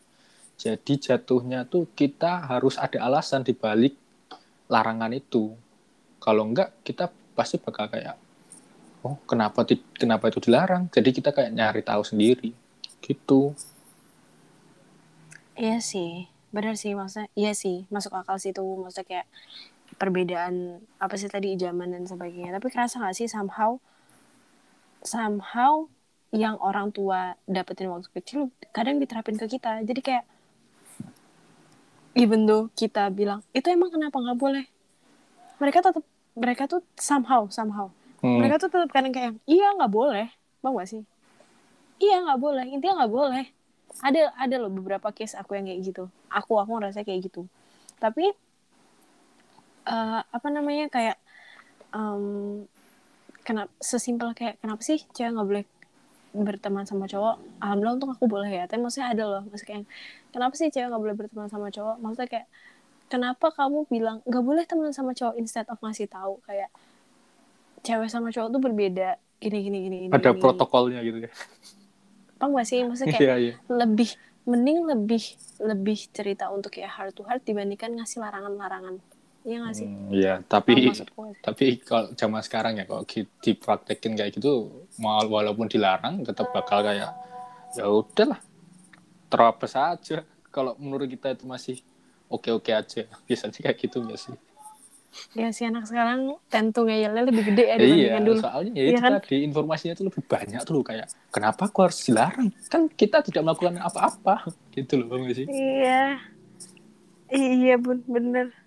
jadi 0.57 0.93
jatuhnya 0.97 1.69
tuh 1.69 1.93
kita 1.93 2.49
harus 2.49 2.81
ada 2.81 3.05
alasan 3.05 3.45
di 3.45 3.53
balik 3.53 3.93
larangan 4.73 5.13
itu. 5.13 5.53
Kalau 6.17 6.49
enggak 6.49 6.73
kita 6.81 7.13
pasti 7.37 7.61
bakal 7.61 7.93
kayak 7.93 8.17
oh 9.05 9.21
kenapa 9.29 9.69
kenapa 9.93 10.33
itu 10.33 10.41
dilarang? 10.41 10.89
Jadi 10.89 11.13
kita 11.13 11.37
kayak 11.37 11.53
nyari 11.53 11.85
tahu 11.85 12.01
sendiri 12.01 12.65
gitu 13.05 13.53
iya 15.61 15.79
sih 15.85 16.33
benar 16.49 16.75
sih 16.81 16.97
maksudnya 16.97 17.29
iya 17.37 17.53
sih 17.53 17.85
masuk 17.93 18.17
akal 18.17 18.41
sih 18.41 18.57
itu 18.57 18.65
maksudnya 18.65 19.05
kayak 19.05 19.27
perbedaan 20.01 20.81
apa 20.99 21.15
sih 21.21 21.29
tadi 21.29 21.55
zaman 21.61 21.93
dan 21.93 22.09
sebagainya 22.09 22.57
tapi 22.57 22.73
kerasa 22.73 23.05
gak 23.05 23.15
sih 23.15 23.29
somehow 23.29 23.77
somehow 25.05 25.87
yang 26.35 26.59
orang 26.59 26.91
tua 26.91 27.39
dapetin 27.47 27.87
waktu 27.95 28.11
kecil 28.11 28.51
kadang 28.75 28.99
diterapin 28.99 29.39
ke 29.39 29.47
kita. 29.47 29.87
Jadi 29.87 30.01
kayak 30.03 30.25
even 32.19 32.43
though 32.43 32.67
kita 32.75 33.07
bilang 33.15 33.47
itu 33.55 33.71
emang 33.71 33.95
kenapa 33.95 34.19
nggak 34.19 34.39
boleh? 34.39 34.67
Mereka 35.63 35.79
tetap 35.79 36.05
mereka 36.35 36.67
tuh 36.67 36.83
somehow 36.99 37.47
somehow. 37.47 37.89
Hmm. 38.25 38.41
mereka 38.41 38.57
tuh 38.57 38.73
tetap 38.73 38.91
kadang 38.91 39.15
kayak 39.15 39.39
iya 39.47 39.71
nggak 39.79 39.93
boleh. 39.95 40.27
Gak 40.65 40.89
sih? 40.91 41.05
Iya 42.03 42.27
nggak 42.27 42.41
boleh. 42.43 42.67
Intinya 42.67 43.05
nggak 43.05 43.13
boleh. 43.15 43.45
Ada 44.03 44.35
ada 44.35 44.57
loh 44.59 44.73
beberapa 44.75 45.15
case 45.15 45.39
aku 45.39 45.55
yang 45.55 45.71
kayak 45.71 45.81
gitu. 45.87 46.05
Aku 46.35 46.59
aku 46.59 46.83
ngerasa 46.83 47.07
kayak 47.07 47.31
gitu. 47.31 47.47
Tapi 48.03 48.35
uh, 49.87 50.21
apa 50.25 50.49
namanya 50.51 50.91
kayak 50.91 51.17
um, 51.95 52.67
kenapa 53.45 53.71
sesimpel 53.79 54.33
kayak 54.33 54.57
kenapa 54.59 54.81
sih 54.81 55.05
cewek 55.13 55.37
nggak 55.37 55.49
boleh 55.49 55.65
berteman 56.35 56.83
sama 56.83 57.07
cowok 57.07 57.39
alhamdulillah 57.63 57.97
untuk 57.97 58.11
aku 58.19 58.27
boleh 58.27 58.51
ya. 58.51 58.65
Tapi 58.67 58.83
maksudnya 58.83 59.15
ada 59.15 59.25
loh 59.25 59.43
maksudnya 59.47 59.71
kayak 59.71 59.85
kenapa 60.35 60.55
sih 60.59 60.69
cewek 60.69 60.89
nggak 60.91 61.03
boleh 61.03 61.17
berteman 61.17 61.47
sama 61.47 61.69
cowok? 61.71 61.97
Maksudnya 62.03 62.29
kayak 62.29 62.47
kenapa 63.07 63.47
kamu 63.55 63.79
bilang 63.87 64.19
nggak 64.27 64.45
boleh 64.45 64.65
teman 64.67 64.91
sama 64.91 65.15
cowok 65.15 65.35
instead 65.39 65.67
of 65.71 65.79
ngasih 65.79 66.11
tahu? 66.11 66.43
Kayak 66.43 66.75
cewek 67.87 68.09
sama 68.11 68.35
cowok 68.35 68.49
tuh 68.51 68.61
berbeda. 68.61 69.11
Gini 69.39 69.59
gini 69.63 69.79
gini, 69.87 69.97
gini 70.09 70.13
ada 70.13 70.31
gini. 70.35 70.41
protokolnya 70.43 71.01
gitu 71.07 71.29
ya? 71.29 71.31
Apa 72.41 72.45
gak 72.51 72.67
sih? 72.67 72.81
Maksudnya 72.83 73.15
kayak 73.17 73.25
yeah, 73.25 73.39
yeah. 73.53 73.57
lebih 73.71 74.11
mending 74.45 74.85
lebih 74.85 75.25
lebih 75.57 75.99
cerita 76.13 76.53
untuk 76.53 76.77
ya 76.77 76.89
heart 76.89 77.17
to 77.17 77.25
heart 77.25 77.41
dibandingkan 77.49 77.97
ngasih 77.97 78.21
larangan-larangan 78.21 79.01
Iya 79.45 79.57
gak 79.61 79.75
sih? 79.77 79.89
Hmm, 79.89 80.09
iya, 80.09 80.35
tapi 80.41 80.73
tapi 81.45 81.65
kalau 81.85 82.17
zaman 82.17 82.41
sekarang 82.41 82.81
ya 82.81 82.89
kalau 82.89 83.05
dipraktekin 83.45 84.17
kayak 84.17 84.41
gitu, 84.41 84.89
walaupun 85.05 85.69
dilarang 85.69 86.25
tetap 86.25 86.49
bakal 86.57 86.81
kayak 86.81 87.13
ya 87.77 87.85
udahlah 87.85 88.41
terapes 89.29 89.77
aja. 89.77 90.25
Kalau 90.49 90.79
menurut 90.81 91.11
kita 91.11 91.37
itu 91.37 91.45
masih 91.45 91.77
oke-oke 92.33 92.73
aja, 92.73 93.05
biasanya 93.29 93.61
kayak 93.61 93.77
gitu 93.77 94.01
gak 94.09 94.21
sih? 94.21 94.37
ya 95.39 95.51
si 95.55 95.63
anak 95.63 95.87
sekarang 95.87 96.35
tentu 96.51 96.83
ngeyelnya 96.87 97.23
lebih 97.27 97.55
gede 97.55 97.65
ya 97.71 97.77
dibandingkan 97.79 98.23
iya, 98.23 98.27
dulu. 98.27 98.41
soalnya 98.43 98.73
ya 98.75 98.85
itu 98.91 99.03
kan? 99.03 99.11
tadi 99.19 99.37
informasinya 99.47 99.95
tuh 99.95 100.07
lebih 100.11 100.23
banyak 100.27 100.61
tuh 100.67 100.83
kayak 100.83 101.07
kenapa 101.31 101.71
aku 101.71 101.79
harus 101.87 101.99
dilarang? 102.07 102.51
Kan 102.67 102.91
kita 102.91 103.23
tidak 103.23 103.43
melakukan 103.47 103.79
apa-apa 103.79 104.47
gitu 104.75 104.99
loh 104.99 105.07
Bang 105.15 105.31
sih? 105.31 105.47
Iya. 105.47 106.19
Iya, 107.35 107.75
Bun, 107.83 107.99
bener. 108.07 108.64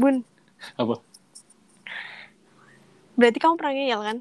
Bun. 0.00 0.24
apa? 0.80 0.94
Berarti 3.14 3.38
kamu 3.38 3.54
pernah 3.56 3.74
ngeyel 3.74 4.00
kan? 4.02 4.16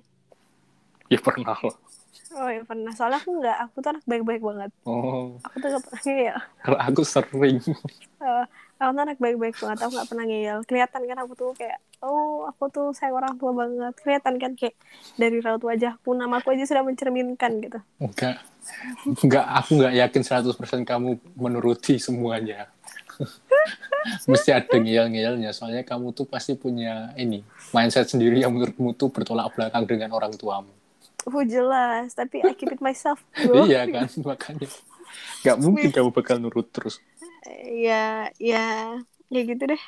Ya 1.10 1.20
pernah 1.20 1.58
loh. 1.62 1.76
Oh 2.34 2.50
ya 2.50 2.66
pernah. 2.66 2.90
Soalnya 2.98 3.22
aku 3.22 3.32
nggak, 3.38 3.58
aku 3.70 3.76
tuh 3.86 3.90
anak 3.94 4.06
baik-baik 4.10 4.42
banget. 4.42 4.72
Oh. 4.90 5.38
Aku 5.46 5.56
tuh 5.62 5.68
gak 5.70 5.84
pernah 5.86 6.02
ngeyel. 6.02 6.38
Kalau 6.66 6.78
aku 6.82 7.02
sering. 7.06 7.58
Uh, 8.18 8.44
aku 8.82 8.90
tuh 8.90 9.04
anak 9.06 9.20
baik-baik 9.22 9.56
banget. 9.62 9.78
Aku 9.86 9.92
gak 9.94 10.10
pernah 10.10 10.26
ngeyel. 10.26 10.60
Kelihatan 10.66 11.02
kan 11.06 11.18
aku 11.22 11.34
tuh 11.38 11.52
kayak, 11.54 11.78
oh 12.02 12.50
aku 12.50 12.74
tuh 12.74 12.88
sayang 12.98 13.22
orang 13.22 13.38
tua 13.38 13.54
banget. 13.54 13.94
Kelihatan 14.02 14.34
kan 14.42 14.52
kayak 14.58 14.76
dari 15.22 15.38
raut 15.46 15.62
wajahku, 15.62 16.10
nama 16.18 16.42
aku 16.42 16.58
aja 16.58 16.66
sudah 16.66 16.82
mencerminkan 16.82 17.62
gitu. 17.62 17.80
Enggak. 18.02 18.42
Enggak, 19.06 19.46
aku 19.46 19.70
nggak 19.78 19.94
yakin 19.94 20.22
100% 20.26 20.90
kamu 20.90 21.22
menuruti 21.38 22.02
semuanya. 22.02 22.66
mesti 24.32 24.50
ada 24.52 24.76
ngeyel-ngeyelnya 24.76 25.52
soalnya 25.52 25.84
kamu 25.84 26.12
tuh 26.12 26.28
pasti 26.28 26.54
punya 26.56 27.12
ini 27.16 27.42
mindset 27.72 28.08
sendiri 28.08 28.44
yang 28.44 28.52
menurutmu 28.52 28.94
tuh 28.94 29.10
bertolak 29.10 29.52
belakang 29.56 29.84
dengan 29.88 30.12
orang 30.12 30.34
tuamu 30.36 30.72
Oh 31.24 31.40
jelas, 31.40 32.12
tapi 32.12 32.44
I 32.44 32.52
keep 32.52 32.68
it 32.68 32.84
myself. 32.84 33.24
bro. 33.40 33.64
iya 33.72 33.88
kan 33.88 34.12
makanya 34.28 34.68
nggak 35.40 35.58
mungkin 35.64 35.90
kamu 35.96 36.10
bakal 36.12 36.36
nurut 36.36 36.68
terus 36.70 37.00
Ya, 37.64 38.28
ya, 38.40 39.00
ya 39.28 39.42
gitu 39.44 39.64
deh. 39.68 39.80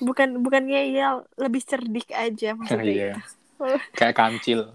Bukan 0.00 0.42
bukan 0.42 0.66
ngeyel, 0.66 1.26
lebih 1.34 1.62
cerdik 1.62 2.10
aja 2.10 2.54
maksudnya. 2.54 2.90
iya 2.90 3.12
kayak 3.94 4.14
kancil 4.18 4.74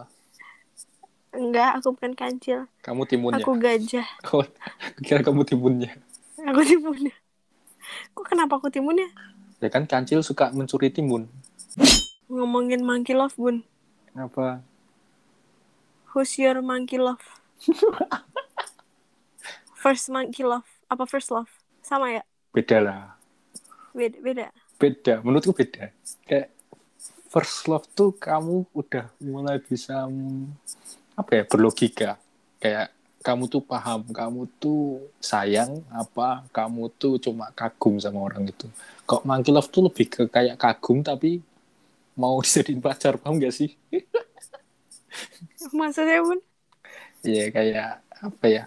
Enggak, 1.29 1.77
aku 1.77 1.93
bukan 1.93 2.13
kancil. 2.15 2.59
kamu 2.81 3.03
timunnya 3.05 3.43
Aku 3.43 3.53
gajah. 3.59 4.07
oh, 4.31 4.47
kira 5.03 5.21
kamu 5.21 5.43
timunnya 5.43 5.91
Aku 6.39 6.63
timunnya. 6.63 7.11
Kok 8.11 8.25
kenapa 8.25 8.57
aku 8.57 8.67
timunnya? 8.67 9.07
ya 9.59 9.67
kan 9.67 9.83
kancil 9.83 10.23
suka 10.23 10.49
mencuri 10.51 10.87
timun 10.87 11.27
Ngomongin 12.29 12.79
monkey 12.79 13.11
love, 13.11 13.35
Bun. 13.35 13.65
apa 14.13 14.61
Who's 16.09 16.33
your 16.35 16.61
monkey 16.61 16.97
love? 16.97 17.21
First 19.75 20.09
monkey 20.09 20.43
love. 20.43 20.65
Apa 20.87 21.05
first 21.05 21.29
love? 21.29 21.47
Sama 21.79 22.11
ya? 22.11 22.23
beda 22.49 22.77
lah 22.81 23.01
Beda. 23.93 24.17
beda. 24.19 24.45
beda 24.75 25.13
menurutku 25.21 25.53
beda 25.53 25.93
kayak 26.25 26.49
first 27.29 27.69
love 27.69 27.85
tuh 27.93 28.09
kamu 28.11 28.65
udah 28.73 29.05
mulai 29.21 29.61
bisa 29.61 30.09
mm, 30.09 30.49
apa 31.13 31.31
ya 31.31 31.43
berlogika 31.45 32.17
kayak 32.57 32.89
kamu 33.27 33.43
tuh 33.51 33.61
paham 33.71 34.01
kamu 34.19 34.47
tuh 34.63 35.03
sayang 35.19 35.71
apa 35.91 36.47
kamu 36.55 36.83
tuh 37.01 37.19
cuma 37.19 37.51
kagum 37.59 37.99
sama 37.99 38.19
orang 38.27 38.47
itu 38.47 38.67
kok 39.09 39.23
monkey 39.27 39.51
love 39.51 39.69
tuh 39.73 39.83
lebih 39.87 40.07
ke 40.07 40.21
kayak 40.31 40.55
kagum 40.55 41.03
tapi 41.03 41.43
mau 42.19 42.39
dijadiin 42.43 42.81
pacar 42.83 43.15
paham 43.21 43.39
gak 43.43 43.53
sih 43.55 43.71
Maksudnya, 45.79 46.21
Bun? 46.25 46.39
Iya 47.27 47.51
kayak 47.55 47.89
apa 48.23 48.45
ya 48.55 48.63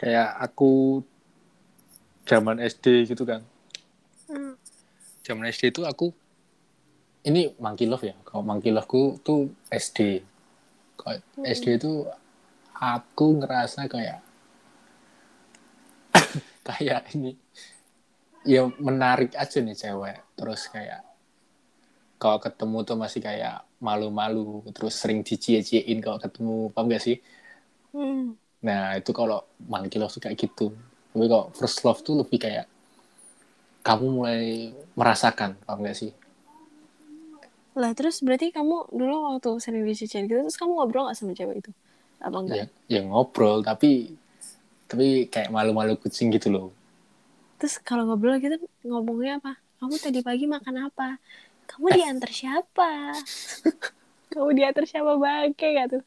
kayak 0.00 0.28
aku 0.44 1.00
zaman 2.26 2.58
SD 2.62 3.06
gitu 3.06 3.22
kan 3.26 3.42
Hmm. 4.28 4.54
zaman 5.26 5.46
SD 5.50 5.70
itu 5.70 5.82
aku 5.86 6.10
ini 7.22 7.54
monkey 7.62 7.86
love 7.86 8.02
ya 8.02 8.14
kalau 8.26 8.42
monkey 8.42 8.70
love 8.74 8.88
ku 8.90 9.18
tuh 9.22 9.50
SD 9.70 9.98
kalau 10.98 11.18
Hmm. 11.36 11.44
SD 11.46 11.78
itu 11.78 11.92
aku 12.82 13.38
ngerasa 13.38 13.86
kayak 13.86 14.18
kayak 16.66 17.14
ini 17.14 17.38
ya 18.42 18.66
menarik 18.82 19.38
aja 19.38 19.62
nih 19.62 19.78
cewek 19.78 20.18
terus 20.34 20.66
kayak 20.66 21.06
kalau 22.18 22.42
ketemu 22.42 22.78
tuh 22.82 22.98
masih 22.98 23.22
kayak 23.22 23.62
malu-malu 23.78 24.66
terus 24.74 24.98
sering 24.98 25.22
dicie-ciein 25.22 26.02
kalau 26.02 26.18
ketemu 26.18 26.74
paham 26.74 26.90
gak 26.90 27.06
sih 27.06 27.22
Hmm. 27.92 28.40
Nah, 28.64 28.96
itu 28.96 29.12
kalau 29.12 29.44
monkey 29.68 30.00
love 30.00 30.12
tuh 30.16 30.24
kayak 30.24 30.40
gitu. 30.40 30.72
Tapi 31.12 31.24
kalau 31.28 31.52
first 31.52 31.84
love 31.84 32.00
tuh 32.00 32.24
lebih 32.24 32.40
kayak 32.40 32.66
kamu 33.84 34.06
mulai 34.08 34.72
merasakan, 34.96 35.60
paham 35.68 35.84
gak 35.84 35.98
sih? 35.98 36.10
Lah, 37.76 37.92
terus 37.92 38.24
berarti 38.24 38.48
kamu 38.52 38.92
dulu 38.92 39.16
waktu 39.36 39.50
sering 39.60 39.84
dicicin 39.84 40.24
gitu, 40.24 40.40
terus 40.48 40.56
kamu 40.56 40.72
ngobrol 40.72 41.12
gak 41.12 41.20
sama 41.20 41.36
cewek 41.36 41.60
itu? 41.60 41.70
Apa 42.22 42.36
enggak? 42.38 42.56
Ya, 42.56 42.66
ya 42.86 43.00
ngobrol, 43.02 43.66
tapi 43.66 44.14
tapi 44.86 45.26
kayak 45.26 45.50
malu-malu 45.50 45.98
kucing 45.98 46.30
gitu 46.30 46.52
loh. 46.52 46.66
Terus 47.58 47.80
kalau 47.82 48.06
ngobrol 48.06 48.38
gitu 48.38 48.58
ngomongnya 48.86 49.42
apa? 49.42 49.58
Kamu 49.82 49.94
tadi 49.98 50.20
pagi 50.22 50.46
makan 50.46 50.86
apa? 50.86 51.18
Kamu 51.66 51.86
diantar 51.90 52.30
siapa? 52.30 53.16
Kamu 54.30 54.50
diantar 54.54 54.84
siapa 54.86 55.12
bangke 55.18 55.66
gak 55.74 55.86
tuh? 55.98 56.02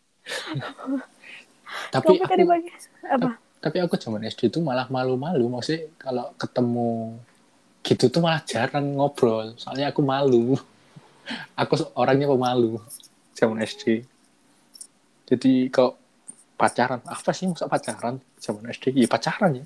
Tapi 1.91 2.05
Kamu 2.15 2.23
tadi 2.29 2.43
aku, 2.43 2.51
pagi 2.51 2.69
apa? 3.07 3.31
tapi 3.63 3.77
aku 3.81 3.95
zaman 3.97 4.21
SD 4.29 4.53
tuh 4.53 4.61
malah 4.61 4.87
malu-malu. 4.87 5.49
Maksudnya 5.49 5.89
kalau 5.97 6.31
ketemu 6.37 7.17
gitu 7.85 8.05
tuh 8.09 8.21
malah 8.21 8.41
jarang 8.45 8.85
ngobrol. 8.95 9.57
Soalnya 9.57 9.91
aku 9.91 10.01
malu. 10.05 10.55
Aku 11.57 11.73
orangnya 11.97 12.29
pemalu 12.29 12.77
zaman 13.33 13.57
SD. 13.65 14.05
Jadi 15.25 15.73
kalau 15.73 15.97
pacaran, 16.55 17.03
apa 17.03 17.29
sih 17.35 17.51
masa 17.51 17.67
pacaran 17.67 18.19
zaman 18.39 18.71
SD? 18.71 18.95
Ya 18.95 19.07
pacaran 19.07 19.61
ya. 19.61 19.65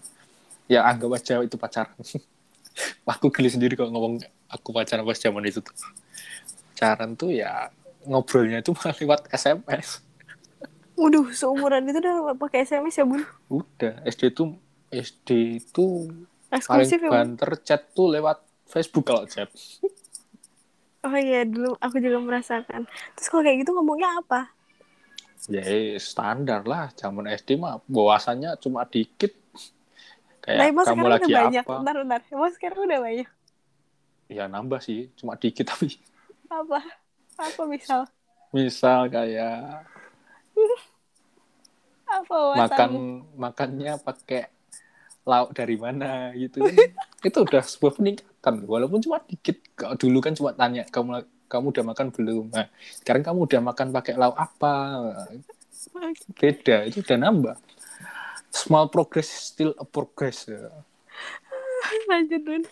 Ya 0.69 0.80
anggap 0.86 1.17
aja 1.17 1.41
itu 1.41 1.58
pacaran. 1.58 1.95
aku 3.10 3.34
geli 3.34 3.49
sendiri 3.49 3.73
kalau 3.78 3.93
ngomong 3.93 4.21
aku 4.49 4.69
pacaran 4.73 5.06
pas 5.06 5.17
zaman 5.17 5.45
itu 5.45 5.62
tuh. 5.62 5.73
Pacaran 6.73 7.13
tuh 7.13 7.34
ya 7.34 7.69
ngobrolnya 8.06 8.62
itu 8.65 8.73
malah 8.73 8.95
lewat 8.97 9.19
SMS. 9.34 10.02
Waduh, 10.99 11.32
seumuran 11.32 11.88
itu 11.88 12.04
udah 12.04 12.36
pakai 12.36 12.67
SMS 12.67 12.99
ya, 12.99 13.08
Bun? 13.08 13.23
Udah, 13.47 14.04
SD 14.04 14.36
itu 14.36 14.43
SD 14.91 15.63
itu 15.63 16.12
paling 16.52 16.60
Eksklusif 16.60 16.99
ya, 16.99 17.08
Bun? 17.08 17.15
banter 17.15 17.52
chat 17.63 17.82
tuh 17.95 18.12
lewat 18.12 18.43
Facebook 18.67 19.08
kalau 19.08 19.23
chat. 19.23 19.47
Oh 20.99 21.15
iya, 21.15 21.47
dulu 21.47 21.80
aku 21.80 22.04
juga 22.04 22.19
merasakan. 22.19 22.84
Terus 23.15 23.28
kalau 23.32 23.47
kayak 23.47 23.63
gitu 23.63 23.71
ngomongnya 23.71 24.19
apa? 24.19 24.52
Ya 25.47 25.63
standar 26.04 26.67
lah, 26.67 26.91
zaman 26.99 27.32
SD 27.32 27.56
mah 27.56 27.80
bawasannya 27.88 28.60
cuma 28.60 28.84
dikit. 28.84 29.32
Nah, 29.32 30.43
Kayak 30.43 30.65
emang 30.73 30.86
kamu 30.86 31.06
lagi 31.08 31.32
udah 31.32 31.43
banyak. 31.47 31.63
apa? 31.63 31.75
Bentar, 31.80 31.95
bentar. 32.04 32.19
Emang 32.28 32.52
sekarang 32.52 32.80
udah 32.84 32.99
banyak. 32.99 33.30
Ya 34.30 34.43
nambah 34.52 34.80
sih, 34.84 35.08
cuma 35.15 35.39
dikit 35.39 35.69
tapi 35.71 35.95
Apa? 36.49 36.82
Apa 37.39 37.63
misal? 37.69 38.10
misal 38.49 39.06
kayak 39.13 39.86
Apa 42.10 42.58
makan 42.58 42.91
makannya 43.38 43.93
pakai 44.02 44.49
lauk 45.21 45.54
dari 45.54 45.78
mana 45.78 46.34
gitu 46.34 46.65
itu 47.28 47.38
udah 47.38 47.62
sebuah 47.62 48.02
peningkatan 48.02 48.65
walaupun 48.65 48.97
cuma 49.06 49.21
dikit 49.21 49.62
kalau 49.78 49.93
dulu 49.93 50.17
kan 50.17 50.34
cuma 50.34 50.58
tanya 50.58 50.82
kamu 50.89 51.21
kamu 51.49 51.73
udah 51.73 51.85
makan 51.89 52.07
belum? 52.13 52.45
Nah, 52.53 52.69
sekarang 53.01 53.25
kamu 53.25 53.49
udah 53.49 53.59
makan 53.65 53.88
pakai 53.89 54.13
lauk 54.13 54.38
apa? 54.38 54.73
Beda 56.38 56.85
itu 56.85 57.01
udah 57.01 57.17
nambah. 57.17 57.55
Small 58.53 58.93
progress 58.93 59.49
still 59.49 59.73
a 59.81 59.85
progress. 59.85 60.45
Ya. 60.45 60.69
Lanjut. 62.05 62.69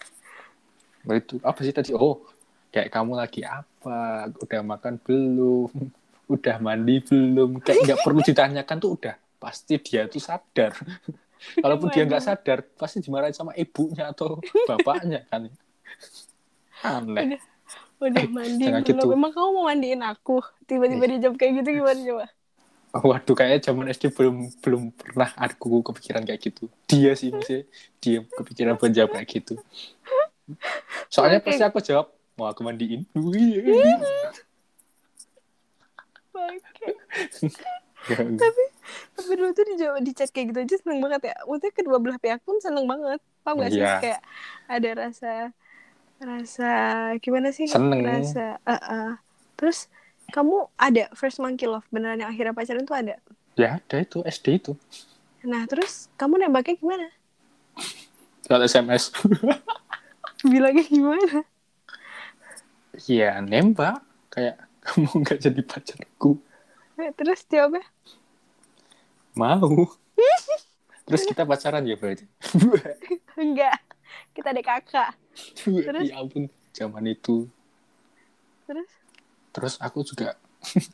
Nah, 1.10 1.16
itu 1.18 1.42
apa 1.42 1.60
sih 1.66 1.74
tadi? 1.74 1.92
Oh 1.98 2.22
kayak 2.70 2.94
kamu 2.94 3.18
lagi 3.18 3.42
apa? 3.42 4.30
Udah 4.38 4.62
makan 4.62 5.02
belum? 5.02 5.74
Udah 6.34 6.60
mandi 6.60 7.00
belum? 7.02 7.64
Kayak 7.64 7.78
nggak 7.88 8.00
perlu 8.04 8.20
ditanyakan 8.20 8.78
tuh 8.84 9.00
udah. 9.00 9.16
Pasti 9.40 9.80
dia 9.80 10.12
tuh 10.12 10.20
sadar. 10.20 10.76
Kalaupun 11.64 11.88
dia 11.88 12.04
nggak 12.04 12.20
sadar 12.20 12.68
pasti 12.76 13.00
dimarahin 13.00 13.32
sama 13.32 13.56
ibunya 13.56 14.12
atau 14.12 14.36
bapaknya 14.68 15.24
kan. 15.32 15.48
Aneh 16.84 17.40
Udah 17.98 18.26
mandi 18.30 18.64
jangan 18.66 18.82
belum? 18.86 18.98
gitu. 19.02 19.08
Emang 19.18 19.32
kamu 19.34 19.50
mau 19.58 19.66
mandiin 19.68 20.02
aku? 20.06 20.38
Tiba-tiba 20.70 21.06
dijawab 21.10 21.36
kayak 21.36 21.54
gitu 21.64 21.70
gimana 21.82 22.02
coba? 22.02 22.28
waduh 23.04 23.36
kayaknya 23.36 23.60
zaman 23.62 23.92
SD 23.92 24.10
belum 24.16 24.50
belum 24.64 24.84
pernah 24.96 25.30
aku 25.38 25.84
kepikiran 25.86 26.24
kayak 26.24 26.40
gitu 26.50 26.72
dia 26.88 27.14
sih 27.14 27.30
maksudnya 27.30 27.68
dia 28.00 28.24
kepikiran 28.26 28.80
buat 28.80 28.92
jawab 28.96 29.12
kayak 29.14 29.28
gitu 29.28 29.60
soalnya 31.12 31.44
Oke. 31.44 31.52
pasti 31.52 31.64
aku 31.68 31.80
jawab 31.84 32.08
mau 32.40 32.48
aku 32.50 32.62
mandiin 32.64 33.04
Wih. 33.18 33.60
Bangke. 36.38 36.94
Tapi 39.18 39.34
dulu 39.36 39.52
tuh 39.58 39.66
dijawab 39.74 40.06
di 40.06 40.14
chat 40.14 40.30
kayak 40.30 40.54
gitu 40.54 40.60
aja 40.64 40.76
seneng 40.80 41.02
banget 41.02 41.34
ya. 41.34 41.36
Maksudnya 41.50 41.74
kedua 41.74 41.98
belah 41.98 42.22
pihak 42.22 42.46
pun 42.46 42.62
seneng 42.62 42.86
banget. 42.86 43.20
Paham 43.42 43.60
gak 43.60 43.74
sih? 43.74 43.82
Iya. 43.82 43.98
Kayak 44.00 44.22
ada 44.70 44.90
rasa 44.96 45.32
rasa 46.18 46.72
gimana 47.22 47.54
sih? 47.54 47.70
Seneng. 47.70 48.02
Rasa 48.06 48.58
uh, 48.66 48.74
uh. 48.74 49.10
Terus 49.58 49.90
kamu 50.34 50.68
ada 50.76 51.08
first 51.16 51.40
monkey 51.40 51.68
love 51.70 51.88
beneran 51.88 52.20
yang 52.20 52.30
akhirnya 52.32 52.52
pacaran 52.52 52.84
tuh 52.84 52.98
ada. 52.98 53.16
ya 53.58 53.82
ada 53.82 53.96
itu 53.98 54.22
SD 54.22 54.62
itu 54.62 54.74
Nah 55.48 55.66
terus 55.66 56.12
kamu 56.20 56.46
nembaknya 56.46 56.78
gimana? 56.78 57.08
lewat 58.48 58.70
SMS 58.70 59.10
Bilangnya 60.52 60.86
gimana? 60.86 61.42
ya 63.06 63.38
nembak 63.42 64.02
kayak 64.34 64.58
kamu 64.86 65.10
nggak 65.22 65.40
jadi 65.42 65.62
pacarku 65.66 66.42
Nah, 66.98 67.14
terus 67.14 67.46
jawabnya 67.46 67.86
mau 69.38 69.86
terus 71.06 71.24
kita 71.30 71.46
pacaran 71.46 71.86
ya 71.86 71.94
berarti 71.94 72.26
enggak. 73.38 73.78
Kita 74.34 74.50
ada 74.50 74.62
kakak. 74.66 75.14
Terus? 75.64 76.06
ya 76.10 76.16
ampun 76.22 76.50
zaman 76.74 77.04
itu 77.10 77.48
Terus 78.68 78.90
terus 79.54 79.76
aku 79.80 80.04
juga 80.06 80.38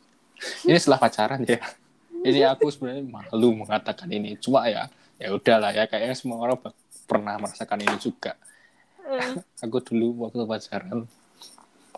ini 0.69 0.77
setelah 0.77 0.99
pacaran 1.01 1.41
ya 1.43 1.59
ini 2.23 2.39
aku 2.47 2.71
sebenarnya 2.71 3.03
malu 3.03 3.51
mengatakan 3.51 4.07
ini 4.07 4.39
cuma 4.39 4.67
ya 4.71 4.87
ya 5.19 5.31
udahlah 5.35 5.71
ya 5.75 5.87
kayaknya 5.87 6.15
semua 6.15 6.39
orang 6.43 6.59
pernah 7.05 7.35
merasakan 7.37 7.83
ini 7.83 7.95
juga. 7.99 8.33
Eh, 9.03 9.35
Aku 9.67 9.79
dulu 9.83 10.27
waktu 10.27 10.43
pacaran, 10.47 11.07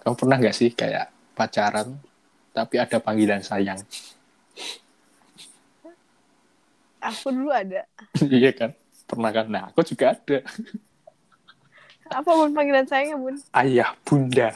kamu 0.02 0.16
pernah 0.18 0.36
nggak 0.42 0.56
sih 0.56 0.70
kayak 0.74 1.10
pacaran 1.38 1.98
tapi 2.56 2.80
ada 2.80 2.98
panggilan 3.04 3.44
sayang? 3.44 3.80
aku 7.06 7.30
dulu 7.30 7.54
ada. 7.54 7.86
iya 8.34 8.50
kan? 8.50 8.74
Pernah 9.06 9.30
kan? 9.30 9.46
Nah, 9.46 9.64
aku 9.70 9.86
juga 9.86 10.18
ada. 10.18 10.42
Apa 12.10 12.30
bun 12.30 12.54
panggilan 12.54 12.86
sayangnya 12.86 13.18
bun? 13.18 13.36
Ayah, 13.52 13.90
bunda. 14.06 14.54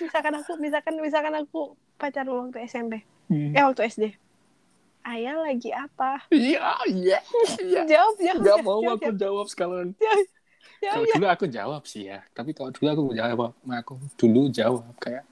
Misalkan 0.00 0.34
aku, 0.36 0.52
misalkan 0.58 0.94
misalkan 0.98 1.34
aku 1.34 1.60
pacaran 1.96 2.50
waktu 2.50 2.66
SMP, 2.66 3.06
Hmm. 3.30 3.54
eh 3.54 3.62
waktu 3.62 3.82
SD. 3.88 4.04
Ayah 5.04 5.36
lagi 5.36 5.68
apa? 5.70 6.24
Iya, 6.32 6.80
iya, 6.88 7.18
iya. 7.60 7.82
Jawab, 7.84 8.14
jawab. 8.16 8.40
Gak 8.40 8.46
jawab, 8.48 8.64
mau 8.64 8.80
jawab, 8.80 8.96
aku 8.96 9.10
jawab 9.14 9.46
jawab, 9.52 9.88
jawab, 10.00 10.24
Kalau 10.80 11.04
dulu 11.12 11.26
aku 11.28 11.46
jawab 11.46 11.82
sih 11.84 12.02
ya. 12.08 12.18
Tapi 12.32 12.50
kalau 12.56 12.72
dulu 12.72 12.88
aku 12.88 13.02
jawab, 13.12 13.52
aku 13.68 13.94
dulu 14.16 14.42
jawab 14.48 14.84
kayak 14.98 15.24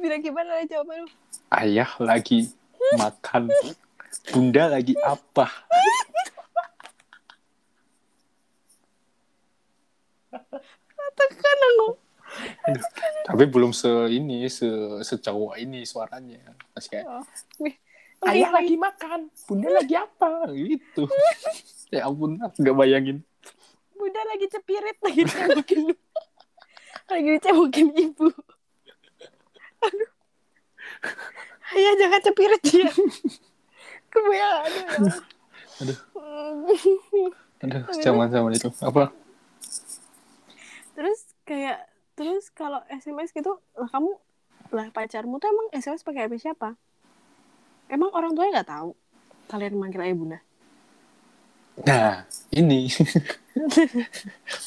Bilang 0.00 0.22
gimana 0.24 0.56
lah 0.56 0.64
jawaban 0.64 1.04
lu? 1.04 1.08
ayah 1.52 1.90
lagi 2.00 2.48
makan, 3.02 3.50
bunda 4.30 4.64
lagi 4.70 4.94
apa? 5.00 5.46
Tekan 11.10 11.58
aku. 11.74 11.88
Tapi 13.26 13.44
belum 13.50 13.74
se 13.74 13.90
ini, 14.14 14.46
se 14.46 14.66
secowok 15.02 15.58
ini 15.58 15.82
suaranya. 15.82 16.54
Masih 16.74 16.88
kayak 16.90 17.06
Oh. 18.20 18.28
Ayah 18.28 18.52
lagi- 18.52 18.76
makan, 18.76 19.32
bunda 19.48 19.72
lagi 19.72 19.96
apa? 19.96 20.44
Gitu. 20.52 21.08
ya 21.94 22.04
ampun, 22.04 22.36
aku 22.36 22.60
gak 22.60 22.76
bayangin. 22.76 23.24
Bunda 23.96 24.20
lagi 24.28 24.44
cepirit 24.48 24.96
lagi 25.00 25.24
cebokin 25.24 25.96
lagi 27.10 27.28
dicebokin 27.36 27.88
ibu. 27.90 28.28
Aduh. 29.82 30.10
Ayah 31.74 31.92
jangan 31.98 32.20
cepirit 32.22 32.62
dia. 32.62 32.86
Kebayang 34.10 34.58
aduh. 34.66 34.82
ya. 34.82 34.88
Aduh. 35.80 35.98
Aduh, 37.64 37.82
zaman-zaman 38.04 38.52
itu. 38.52 38.68
Apa? 38.84 39.14
terus 41.00 41.32
kayak 41.48 41.88
terus 42.12 42.52
kalau 42.52 42.84
SMS 42.92 43.32
gitu 43.32 43.56
lah 43.72 43.88
kamu 43.88 44.12
lah 44.68 44.86
pacarmu 44.92 45.40
tuh 45.40 45.48
emang 45.48 45.72
SMS 45.72 46.04
pakai 46.04 46.28
HP 46.28 46.36
siapa? 46.36 46.76
Emang 47.88 48.12
orang 48.12 48.36
tuanya 48.36 48.60
nggak 48.60 48.70
tahu 48.70 48.90
kalian 49.48 49.80
manggil 49.80 50.04
ayah 50.04 50.14
bunda? 50.14 50.38
Nah, 51.80 52.28
ini. 52.52 52.92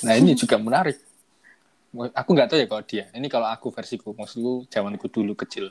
nah, 0.05 0.13
ini 0.17 0.33
juga 0.33 0.57
menarik. 0.57 0.97
Aku 1.93 2.33
nggak 2.33 2.49
tahu 2.49 2.57
ya 2.57 2.67
kalau 2.67 2.83
dia. 2.83 3.05
Ini 3.13 3.27
kalau 3.29 3.47
aku 3.47 3.69
versiku, 3.69 4.17
maksudku 4.17 4.65
zamanku 4.67 5.07
dulu 5.07 5.37
kecil. 5.37 5.69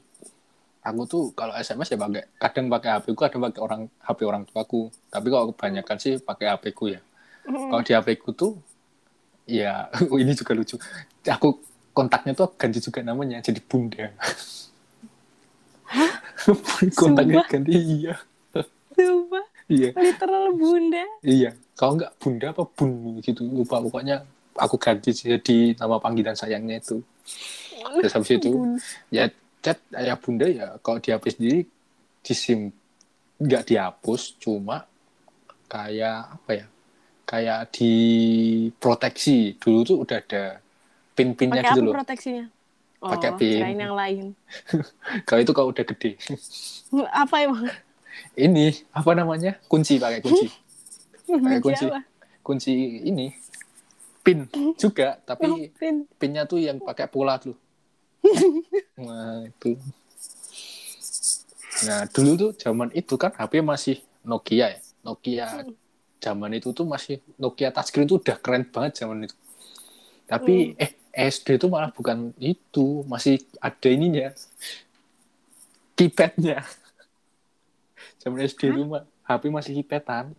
Aku 0.82 1.06
tuh 1.06 1.30
kalau 1.32 1.54
SMS 1.54 1.94
ya 1.94 1.98
pakai 1.98 2.26
kadang 2.36 2.66
pakai 2.66 2.90
HP 2.98 3.04
ku, 3.14 3.20
kadang 3.22 3.40
pakai 3.46 3.60
orang 3.62 3.82
HP 4.02 4.18
orang 4.26 4.42
tuaku. 4.44 4.90
Tapi 5.08 5.26
kalau 5.30 5.46
kebanyakan 5.54 5.96
sih 5.96 6.18
pakai 6.18 6.50
HP 6.50 6.64
ku 6.74 6.90
ya. 6.90 6.98
Kalau 7.46 7.82
di 7.82 7.92
HP 7.94 8.08
ku 8.18 8.34
tuh 8.34 8.58
ya 9.46 9.86
ini 10.22 10.34
juga 10.34 10.52
lucu. 10.52 10.74
Aku 11.22 11.62
kontaknya 11.92 12.34
tuh 12.34 12.50
ganti 12.58 12.82
juga 12.82 12.98
namanya 13.00 13.38
jadi 13.38 13.62
Bunda. 13.62 14.10
kontaknya 16.98 17.42
Sumpah? 17.42 17.46
ganti 17.46 17.72
iya. 17.78 18.14
Sumpah, 18.92 19.44
Iya. 19.72 19.88
literal 19.96 20.52
bunda. 20.52 21.04
Iya, 21.24 21.56
kalau 21.78 21.96
nggak 21.96 22.12
bunda 22.20 22.46
apa 22.52 22.64
bun 22.66 22.90
gitu 23.22 23.40
lupa 23.46 23.80
pokoknya 23.80 24.20
aku 24.58 24.76
ganti 24.76 25.14
jadi 25.14 25.78
nama 25.78 25.96
panggilan 25.96 26.36
sayangnya 26.36 26.76
itu. 26.76 27.00
Terus 28.02 28.12
habis 28.12 28.30
itu 28.36 28.50
ya 29.08 29.30
chat 29.62 29.78
ayah 29.94 30.18
bunda 30.18 30.46
ya 30.50 30.66
kalau 30.84 30.98
di 30.98 31.08
HP 31.14 31.24
sendiri 31.38 31.60
disim 32.26 32.70
nggak 33.42 33.62
dihapus 33.70 34.36
cuma 34.42 34.86
kayak 35.70 36.18
apa 36.36 36.50
ya 36.62 36.66
kayak 37.24 37.60
diproteksi 37.72 39.56
dulu 39.56 39.78
tuh 39.88 39.96
udah 40.04 40.18
ada 40.20 40.44
pin-pinnya 41.16 41.62
gitu 41.64 41.80
loh 41.90 41.94
proteksinya? 41.96 42.46
Oh, 43.02 43.10
Pakai 43.10 43.34
pin. 43.34 43.58
yang 43.82 43.98
lain. 43.98 44.26
kalau 45.26 45.40
itu 45.42 45.50
kalau 45.50 45.68
udah 45.74 45.82
gede 45.82 46.14
Apa 47.10 47.42
emang? 47.42 47.66
ini 48.38 48.76
apa 48.92 49.10
namanya 49.16 49.56
kunci 49.66 49.96
pakai 49.98 50.20
kunci 50.20 50.46
Pakai 51.26 51.60
kunci. 51.64 51.86
Kunci 52.42 52.72
ini 53.06 53.26
pin 54.22 54.46
juga 54.82 55.18
Oh, 55.18 55.26
tapi 55.34 55.72
pin. 55.78 56.06
pinnya 56.20 56.46
tuh 56.46 56.62
yang 56.62 56.78
pakai 56.78 57.06
pola 57.10 57.38
tuh. 57.42 57.54
Nah, 58.96 59.42
itu. 59.46 59.70
Nah, 61.82 62.06
dulu 62.10 62.30
tuh 62.38 62.50
zaman 62.54 62.88
itu 62.94 63.14
kan 63.18 63.34
HP 63.34 63.58
masih 63.64 63.98
Nokia 64.22 64.78
ya. 64.78 64.80
Nokia 65.02 65.46
Hmm. 65.50 65.74
zaman 66.22 66.54
itu 66.54 66.70
tuh 66.70 66.86
masih 66.86 67.18
Nokia 67.34 67.74
touchscreen 67.74 68.06
tuh 68.06 68.22
udah 68.22 68.38
keren 68.38 68.62
banget 68.70 69.02
zaman 69.02 69.26
itu. 69.26 69.36
Tapi 70.30 70.78
Hmm. 70.78 70.82
eh 70.82 70.92
SD 71.12 71.60
tuh 71.60 71.68
malah 71.68 71.92
bukan 71.92 72.32
itu, 72.40 73.04
masih 73.04 73.42
ada 73.60 73.88
ininya. 73.90 74.32
Keypadnya. 75.92 76.64
Zaman 78.22 78.38
SD 78.46 78.72
itu 78.72 78.82
mah 78.86 79.04
HP 79.28 79.50
masih 79.52 79.72
keypadan 79.76 80.32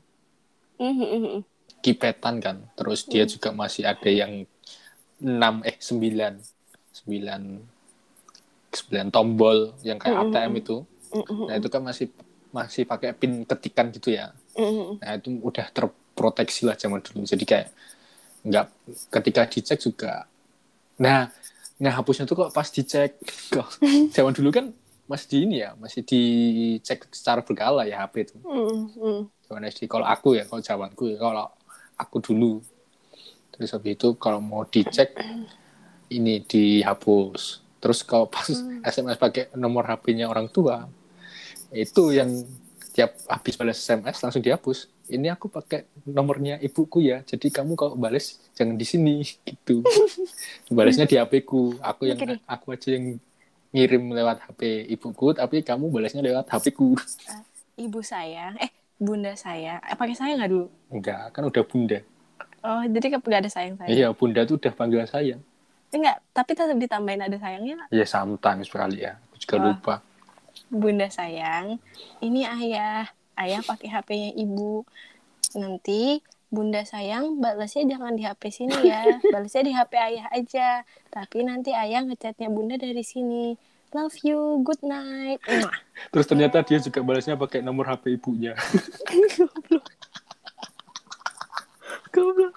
mhm. 0.80 1.44
kipetan 1.84 2.40
kan. 2.40 2.58
Terus 2.80 3.06
dia 3.06 3.28
juga 3.28 3.52
masih 3.54 3.84
ada 3.86 4.10
yang 4.10 4.48
6 5.20 5.62
eh 5.68 5.78
9 5.78 6.40
9 6.94 7.66
9 8.74 9.10
tombol 9.14 9.74
yang 9.86 10.02
kayak 10.02 10.18
Mm, 10.18 10.22
mm, 10.22 10.34
ATM 10.34 10.54
mm. 10.54 10.62
itu. 10.62 10.78
Mhm, 11.14 11.46
Nah, 11.46 11.56
itu 11.62 11.70
kan 11.70 11.82
masih 11.86 12.08
masih 12.54 12.84
pakai 12.90 13.14
pin 13.14 13.46
ketikan 13.46 13.90
gitu 13.94 14.14
ya. 14.14 14.34
mhm. 14.58 15.02
Nah, 15.02 15.18
itu 15.18 15.30
udah 15.42 15.70
terproteksi 15.74 16.66
lah 16.70 16.78
zaman 16.78 17.02
dulu. 17.02 17.26
Jadi 17.26 17.46
kayak 17.46 17.70
nggak 18.44 18.68
ketika 19.08 19.42
dicek 19.48 19.80
juga 19.80 20.28
nah 21.00 21.32
ngehapusnya 21.80 22.28
tuh 22.28 22.48
kok 22.48 22.52
pas 22.52 22.68
dicek 22.68 23.18
kok 23.56 23.68
zaman 24.14 24.36
dulu 24.36 24.52
kan 24.52 24.66
masih 25.04 25.28
di 25.28 25.38
ini 25.44 25.56
ya, 25.60 25.76
masih 25.76 26.00
dicek 26.00 27.12
secara 27.12 27.44
berkala 27.44 27.84
ya 27.84 28.08
HP 28.08 28.24
itu 28.24 28.36
mhm. 28.40 29.28
zaman 29.48 29.68
SD 29.68 29.92
kalau 29.92 30.08
aku 30.08 30.40
ya 30.40 30.48
kalau 30.48 30.64
zamanku 30.64 31.12
ya 31.12 31.18
kalau 31.20 31.52
aku 32.00 32.18
dulu 32.24 32.64
terus 33.52 33.76
habis 33.76 34.00
itu 34.00 34.16
kalau 34.16 34.40
mau 34.40 34.64
dicek 34.64 35.12
ini 36.18 36.44
dihapus. 36.44 37.64
Terus 37.84 38.00
kalau 38.06 38.32
pas 38.32 38.48
SMS 38.86 39.20
pakai 39.20 39.52
nomor 39.58 39.84
HP-nya 39.84 40.32
orang 40.32 40.48
tua 40.48 40.88
itu 41.74 42.14
yang 42.14 42.30
tiap 42.94 43.18
habis 43.26 43.58
balas 43.58 43.82
SMS 43.82 44.22
langsung 44.22 44.46
dihapus. 44.46 44.88
Ini 45.04 45.36
aku 45.36 45.52
pakai 45.52 45.84
nomornya 46.08 46.64
ibuku 46.64 47.04
ya 47.04 47.26
jadi 47.28 47.52
kamu 47.52 47.76
kalau 47.76 48.00
balas 48.00 48.40
jangan 48.56 48.80
di 48.80 48.86
sini 48.88 49.20
gitu. 49.44 49.84
Balasnya 50.78 51.04
di 51.04 51.20
HP 51.20 51.44
ku. 51.44 51.76
Aku 51.84 52.08
yang 52.08 52.22
aku 52.48 52.72
aja 52.72 52.96
yang 52.96 53.20
ngirim 53.74 54.04
lewat 54.14 54.48
HP 54.48 54.88
ibuku 54.94 55.36
tapi 55.36 55.60
kamu 55.66 55.92
balasnya 55.92 56.24
lewat 56.24 56.48
HP 56.48 56.72
ku. 56.72 56.96
Ibu 57.74 58.00
sayang, 58.06 58.56
eh 58.62 58.70
bunda 59.02 59.34
saya, 59.34 59.82
eh, 59.82 59.98
pakai 59.98 60.14
saya 60.14 60.38
nggak 60.38 60.52
dulu? 60.54 60.70
enggak 60.94 61.34
kan 61.34 61.44
udah 61.50 61.64
bunda. 61.66 62.00
Oh, 62.64 62.80
jadi 62.88 63.20
nggak 63.20 63.42
ada 63.44 63.52
sayang 63.52 63.76
sayang. 63.76 63.92
Iya, 63.92 64.08
bunda 64.16 64.48
tuh 64.48 64.56
udah 64.56 64.72
panggil 64.72 65.04
saya. 65.04 65.36
Enggak, 65.94 66.18
tapi 66.34 66.52
tetap 66.58 66.74
ditambahin 66.74 67.22
ada 67.30 67.38
sayangnya. 67.38 67.86
Ya 67.94 68.06
sometimes 68.10 68.66
sekali 68.66 69.06
ya. 69.06 69.22
Aku 69.30 69.38
juga 69.38 69.56
Wah. 69.62 69.66
lupa. 69.70 69.96
Bunda 70.74 71.06
sayang, 71.14 71.78
ini 72.18 72.50
ayah. 72.50 73.14
Ayah 73.38 73.62
pakai 73.66 73.90
HP-nya 73.90 74.32
ibu. 74.38 74.86
Nanti 75.58 76.22
bunda 76.54 76.86
sayang 76.86 77.42
balasnya 77.42 77.98
jangan 77.98 78.14
di 78.14 78.26
HP 78.26 78.42
sini 78.54 78.78
ya. 78.86 79.02
Balasnya 79.34 79.64
di 79.66 79.74
HP 79.74 79.94
ayah 79.98 80.26
aja. 80.34 80.70
Tapi 81.10 81.46
nanti 81.46 81.74
ayah 81.74 82.06
ngechatnya 82.06 82.50
bunda 82.50 82.78
dari 82.78 83.02
sini. 83.02 83.58
Love 83.94 84.18
you, 84.26 84.62
good 84.66 84.82
night. 84.82 85.38
Terus 86.10 86.26
ternyata 86.26 86.66
dia 86.66 86.82
juga 86.82 87.06
balasnya 87.06 87.38
pakai 87.38 87.62
nomor 87.62 87.86
HP 87.90 88.18
ibunya. 88.18 88.58
Goblok. 89.10 89.86
Goblok. 92.14 92.54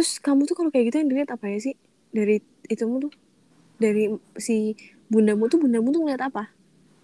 Terus 0.00 0.16
kamu 0.16 0.48
tuh 0.48 0.56
kalau 0.56 0.72
kayak 0.72 0.88
gitu 0.88 0.96
yang 1.04 1.12
dilihat 1.12 1.36
apa 1.36 1.44
ya 1.44 1.60
sih? 1.60 1.76
Dari 2.08 2.40
itumu 2.72 3.04
tuh? 3.04 3.12
Dari 3.76 4.08
si 4.40 4.72
bundamu 5.12 5.44
tuh, 5.52 5.60
bundamu 5.60 5.92
tuh 5.92 6.00
ngeliat 6.00 6.24
apa? 6.24 6.48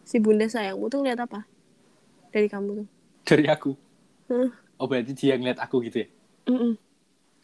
Si 0.00 0.16
bunda 0.16 0.48
sayangmu 0.48 0.88
tuh 0.88 1.04
ngeliat 1.04 1.20
apa? 1.20 1.44
Dari 2.32 2.48
kamu 2.48 2.80
tuh? 2.80 2.88
Dari 3.28 3.52
aku. 3.52 3.76
Hah? 4.32 4.48
Oh 4.80 4.88
berarti 4.88 5.12
dia 5.12 5.36
ngeliat 5.36 5.60
aku 5.60 5.84
gitu 5.84 6.08
ya? 6.08 6.08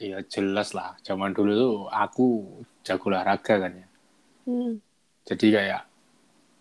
Iya 0.01 0.25
jelas 0.25 0.73
lah. 0.73 0.97
Zaman 1.05 1.37
dulu 1.37 1.53
tuh 1.53 1.77
aku 1.93 2.49
jago 2.81 3.13
olahraga 3.13 3.61
kan 3.61 3.77
ya. 3.77 3.87
Hmm. 4.49 4.81
Jadi 5.29 5.53
kayak 5.53 5.85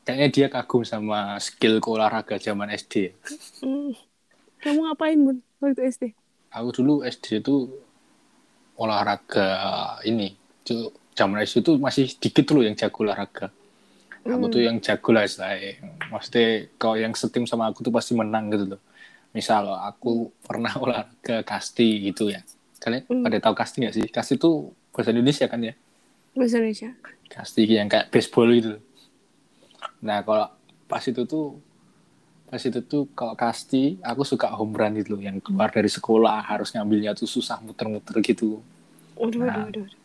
kayaknya 0.04 0.28
dia 0.36 0.48
kagum 0.52 0.84
sama 0.84 1.40
skill 1.40 1.80
olahraga 1.80 2.36
zaman 2.44 2.68
SD. 2.76 3.16
Hmm. 3.64 3.96
Kamu 4.60 4.84
ngapain 4.84 5.16
bun 5.16 5.40
waktu 5.64 5.80
SD? 5.88 6.12
Aku 6.52 6.76
dulu 6.76 7.08
SD 7.08 7.40
itu 7.40 7.72
olahraga 8.76 9.48
ini. 10.04 10.36
Zaman 11.12 11.44
SD 11.44 11.60
itu 11.62 11.72
masih 11.76 12.08
dikit 12.18 12.48
dulu 12.48 12.64
yang 12.64 12.76
jago 12.76 13.04
olahraga. 13.04 13.52
Aku 14.22 14.48
Hmm. 14.48 14.54
tuh 14.54 14.62
yang 14.62 14.78
jago 14.80 15.10
lah 15.12 15.26
istilahnya. 15.26 15.82
Maksudnya 16.08 16.48
kalau 16.78 16.96
yang 16.96 17.12
setim 17.12 17.44
sama 17.44 17.68
aku 17.68 17.82
tuh 17.82 17.92
pasti 17.92 18.14
menang 18.14 18.54
gitu 18.54 18.78
loh. 18.78 18.82
Misal 19.34 19.66
aku 19.68 20.30
pernah 20.46 20.72
olahraga 20.84 21.42
kasti 21.42 22.06
gitu 22.06 22.30
ya. 22.30 22.40
Kalian 22.80 23.04
Hmm. 23.10 23.24
pada 23.26 23.38
tahu 23.42 23.54
kasti 23.58 23.82
nggak 23.82 23.96
sih? 23.98 24.06
Kasti 24.08 24.38
itu 24.38 24.70
bahasa 24.94 25.10
Indonesia 25.10 25.46
kan 25.50 25.60
ya? 25.62 25.74
Bahasa 26.32 26.62
Indonesia. 26.62 26.90
Kasti 27.28 27.62
yang 27.66 27.90
kayak 27.90 28.08
baseball 28.10 28.50
gitu. 28.52 28.78
Nah 30.02 30.22
kalau 30.22 30.48
pas 30.86 31.02
itu 31.02 31.26
tuh 31.26 31.58
pas 32.52 32.60
itu 32.60 32.80
tuh 32.84 33.08
kalau 33.16 33.32
kasti 33.34 33.96
aku 34.04 34.28
suka 34.28 34.52
home 34.52 34.76
run 34.76 35.00
gitu 35.00 35.16
loh 35.16 35.22
yang 35.24 35.40
keluar 35.40 35.72
dari 35.72 35.88
sekolah 35.88 36.44
harus 36.44 36.76
ngambilnya 36.76 37.16
tuh 37.16 37.24
susah 37.26 37.64
muter-muter 37.64 38.20
gitu. 38.20 38.60
Waduh, 39.16 39.40
Nah. 39.40 39.72
waduh, 39.72 39.88
waduh. 39.88 40.00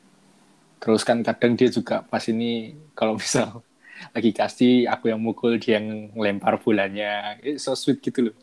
Terus 0.78 1.02
kan 1.02 1.18
kadang 1.26 1.59
dia 1.59 1.66
juga 1.68 2.06
pas 2.06 2.22
ini 2.30 2.50
kalau 2.94 3.18
misal 3.18 3.61
lagi 4.14 4.30
kasti 4.30 4.87
aku 4.87 5.11
yang 5.11 5.18
mukul 5.18 5.59
dia 5.59 5.82
yang 5.82 6.14
lempar 6.14 6.62
bolanya. 6.62 7.35
Eh, 7.42 7.59
so 7.59 7.74
sweet 7.74 7.98
gitu 7.98 8.30
loh. 8.30 8.35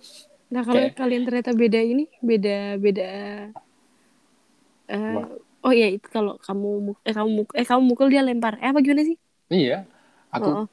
Nah 0.52 0.62
kalau 0.62 0.84
Kayak- 0.84 0.96
kalian 1.00 1.24
ternyata 1.24 1.52
beda 1.56 1.80
ini, 1.80 2.06
beda 2.20 2.58
beda. 2.78 3.10
Apa? 4.84 5.22
oh 5.64 5.72
iya 5.72 5.88
itu 5.96 6.08
kalau 6.12 6.36
kamu 6.44 6.70
mu- 6.92 7.02
eh 7.08 7.16
kamu 7.16 7.30
muk- 7.40 7.56
eh 7.56 7.64
kamu 7.64 7.82
mukul 7.88 8.08
dia 8.12 8.20
lempar. 8.20 8.60
Eh 8.60 8.68
apa 8.68 8.84
gimana 8.84 9.08
sih? 9.08 9.16
Iya. 9.48 9.88
Aku 10.30 10.44
Oh, 10.44 10.56
oh. 10.64 10.68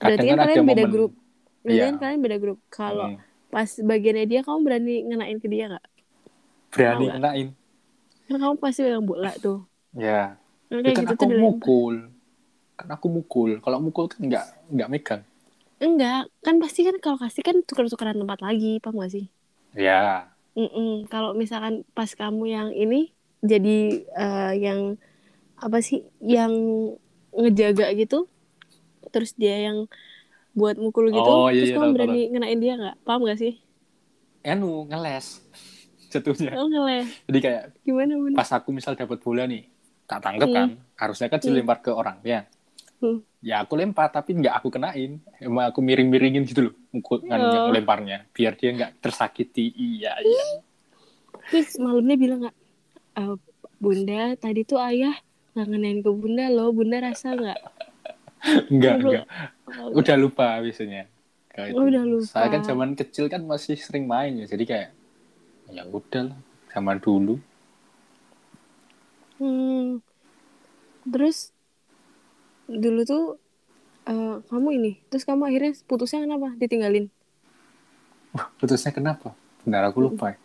Berarti 0.00 0.24
kadang 0.24 0.26
kan 0.26 0.36
kan 0.36 0.44
kalian 0.48 0.64
beda 0.64 0.84
momen. 0.86 0.92
grup. 0.94 1.12
Iya. 1.66 1.84
kan 1.86 1.94
kalian 2.00 2.20
beda 2.24 2.36
grup. 2.42 2.58
Kalau 2.76 3.06
Hmm, 3.06 3.16
pas 3.52 3.70
bagiannya 3.90 4.24
dia 4.30 4.40
kamu 4.46 4.58
berani 4.66 4.90
ngenain 5.08 5.38
ke 5.42 5.48
dia 5.52 5.64
nggak? 5.70 5.84
berani 6.76 7.10
kenain. 7.10 7.48
Kan 8.26 8.36
kamu 8.42 8.56
pasti 8.62 8.80
pegang 8.84 9.06
bola 9.10 9.30
tuh. 9.44 9.56
Ya. 9.96 10.36
Kan 10.70 10.80
Ya 10.86 10.92
kan 10.96 11.02
gitu 11.02 11.14
aku 11.14 11.24
tuh 11.24 11.30
mukul. 11.42 11.94
Kan 12.78 12.88
aku 12.94 13.06
mukul. 13.16 13.50
Kalau 13.64 13.78
mukul 13.86 14.06
kan 14.12 14.20
nggak 14.28 14.46
nggak 14.74 14.90
megang. 14.94 15.22
Enggak, 15.86 16.20
kan 16.44 16.56
pasti 16.62 16.80
kan 16.88 16.96
kalau 17.04 17.18
kasih 17.22 17.42
kan 17.48 17.56
tuker-tukeran 17.68 18.16
tempat 18.20 18.38
lagi, 18.46 18.66
paham 18.82 18.96
gak 19.02 19.12
sih? 19.16 19.24
Ya. 19.74 20.32
Mm-mm. 20.56 21.04
Kalau 21.12 21.30
misalkan 21.36 21.84
pas 21.96 22.08
kamu 22.20 22.42
yang 22.48 22.68
ini 22.72 23.12
jadi 23.44 23.70
eh, 24.16 24.52
yang 24.64 24.80
apa 25.64 25.78
sih 25.88 25.98
yang 26.34 26.52
ngejaga 27.36 27.86
gitu, 28.00 28.16
terus 29.12 29.32
dia 29.42 29.56
yang 29.70 29.78
buat 30.56 30.80
mukul 30.80 31.12
gitu, 31.12 31.20
Oh, 31.22 31.52
iya, 31.52 31.60
terus 31.60 31.68
iya, 31.68 31.76
kamu 31.76 31.84
tahu, 31.84 31.94
berani 31.94 32.20
ngenain 32.32 32.58
dia 32.58 32.74
nggak? 32.74 32.96
Paham 33.04 33.20
gak 33.22 33.36
sih? 33.36 33.52
Anu 34.42 34.88
ngeles 34.88 35.44
jatuhnya. 36.12 36.56
Oh 36.56 36.64
ngeles, 36.64 37.06
Jadi 37.28 37.38
kayak 37.38 37.62
gimana 37.84 38.16
bun? 38.16 38.32
pas 38.32 38.48
aku 38.48 38.72
misal 38.72 38.96
dapat 38.96 39.20
bola 39.20 39.44
nih, 39.44 39.68
tak 40.04 40.24
tangkep 40.24 40.48
Hmm. 40.48 40.56
kan. 40.56 40.68
Harusnya 40.96 41.28
kan 41.28 41.38
dilempar 41.38 41.78
ke 41.78 41.90
orang 41.90 42.18
ya. 42.22 42.48
Hmm. 42.96 43.20
Ya 43.38 43.60
aku 43.60 43.76
lempar 43.76 44.08
tapi 44.08 44.32
nggak 44.32 44.54
aku 44.56 44.72
kenain. 44.72 45.20
Emang 45.36 45.68
aku 45.68 45.78
miring-miringin 45.78 46.42
gitu 46.42 46.72
loh 46.72 46.74
mukul 46.90 47.20
Oh. 47.20 47.28
yang 47.28 47.42
lemparnya 47.68 48.24
biar 48.32 48.56
dia 48.56 48.72
nggak 48.72 48.98
tersakiti. 48.98 49.70
Iya 49.70 50.16
iya. 50.18 50.46
Terus 51.46 51.76
malamnya 51.76 52.16
bilang 52.16 52.38
nggak, 52.42 52.56
"Eh, 53.14 53.34
bunda 53.76 54.34
tadi 54.34 54.64
tuh 54.64 54.80
ayah 54.80 55.12
nggak 55.52 55.66
ngenain 55.68 56.00
ke 56.00 56.10
bunda 56.10 56.48
loh, 56.48 56.72
bunda 56.72 56.96
rasa 56.98 57.36
nggak? 57.36 57.58
Enggak 58.72 58.94
enggak. 59.02 59.24
Oh, 59.66 59.98
Udah 59.98 60.16
lupa 60.18 60.60
biasanya. 60.62 61.08
Kayak 61.50 61.72
Oh, 61.74 61.82
itu. 61.82 61.88
udah 61.90 62.04
lupa. 62.04 62.26
Saya 62.28 62.46
kan 62.52 62.62
zaman 62.62 62.90
kecil 62.94 63.26
kan 63.32 63.42
masih 63.44 63.76
sering 63.80 64.04
main 64.06 64.36
ya. 64.38 64.46
Jadi 64.46 64.64
kayak 64.68 64.88
ya 65.72 65.82
udah 65.88 66.22
lah 66.30 66.38
zaman 66.70 66.96
dulu. 67.02 67.40
Hmm. 69.38 70.00
Terus 71.06 71.52
dulu 72.66 73.00
tuh 73.06 73.22
eh, 74.10 74.36
kamu 74.50 74.68
ini, 74.78 74.92
terus 75.10 75.24
kamu 75.26 75.42
akhirnya 75.50 75.72
putusnya 75.88 76.22
kenapa? 76.26 76.48
Ditinggalin? 76.58 77.06
Putusnya 78.60 78.92
kenapa? 78.92 79.32
Benar 79.64 79.88
aku 79.88 79.98
lupa. 80.04 80.34
ya. 80.34 80.38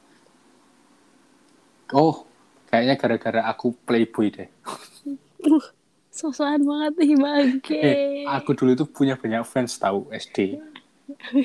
Oh, 1.91 2.23
kayaknya 2.71 2.95
gara-gara 2.95 3.41
aku 3.51 3.75
playboy 3.83 4.31
deh. 4.31 4.47
Sosokan 6.21 6.61
banget 6.61 6.93
nih 7.01 7.17
bangke. 7.17 7.81
Eh, 7.81 8.23
aku 8.29 8.53
dulu 8.53 8.77
tuh 8.77 8.85
punya 8.85 9.17
banyak 9.17 9.41
fans 9.41 9.73
tahu 9.81 10.05
SD. 10.13 10.61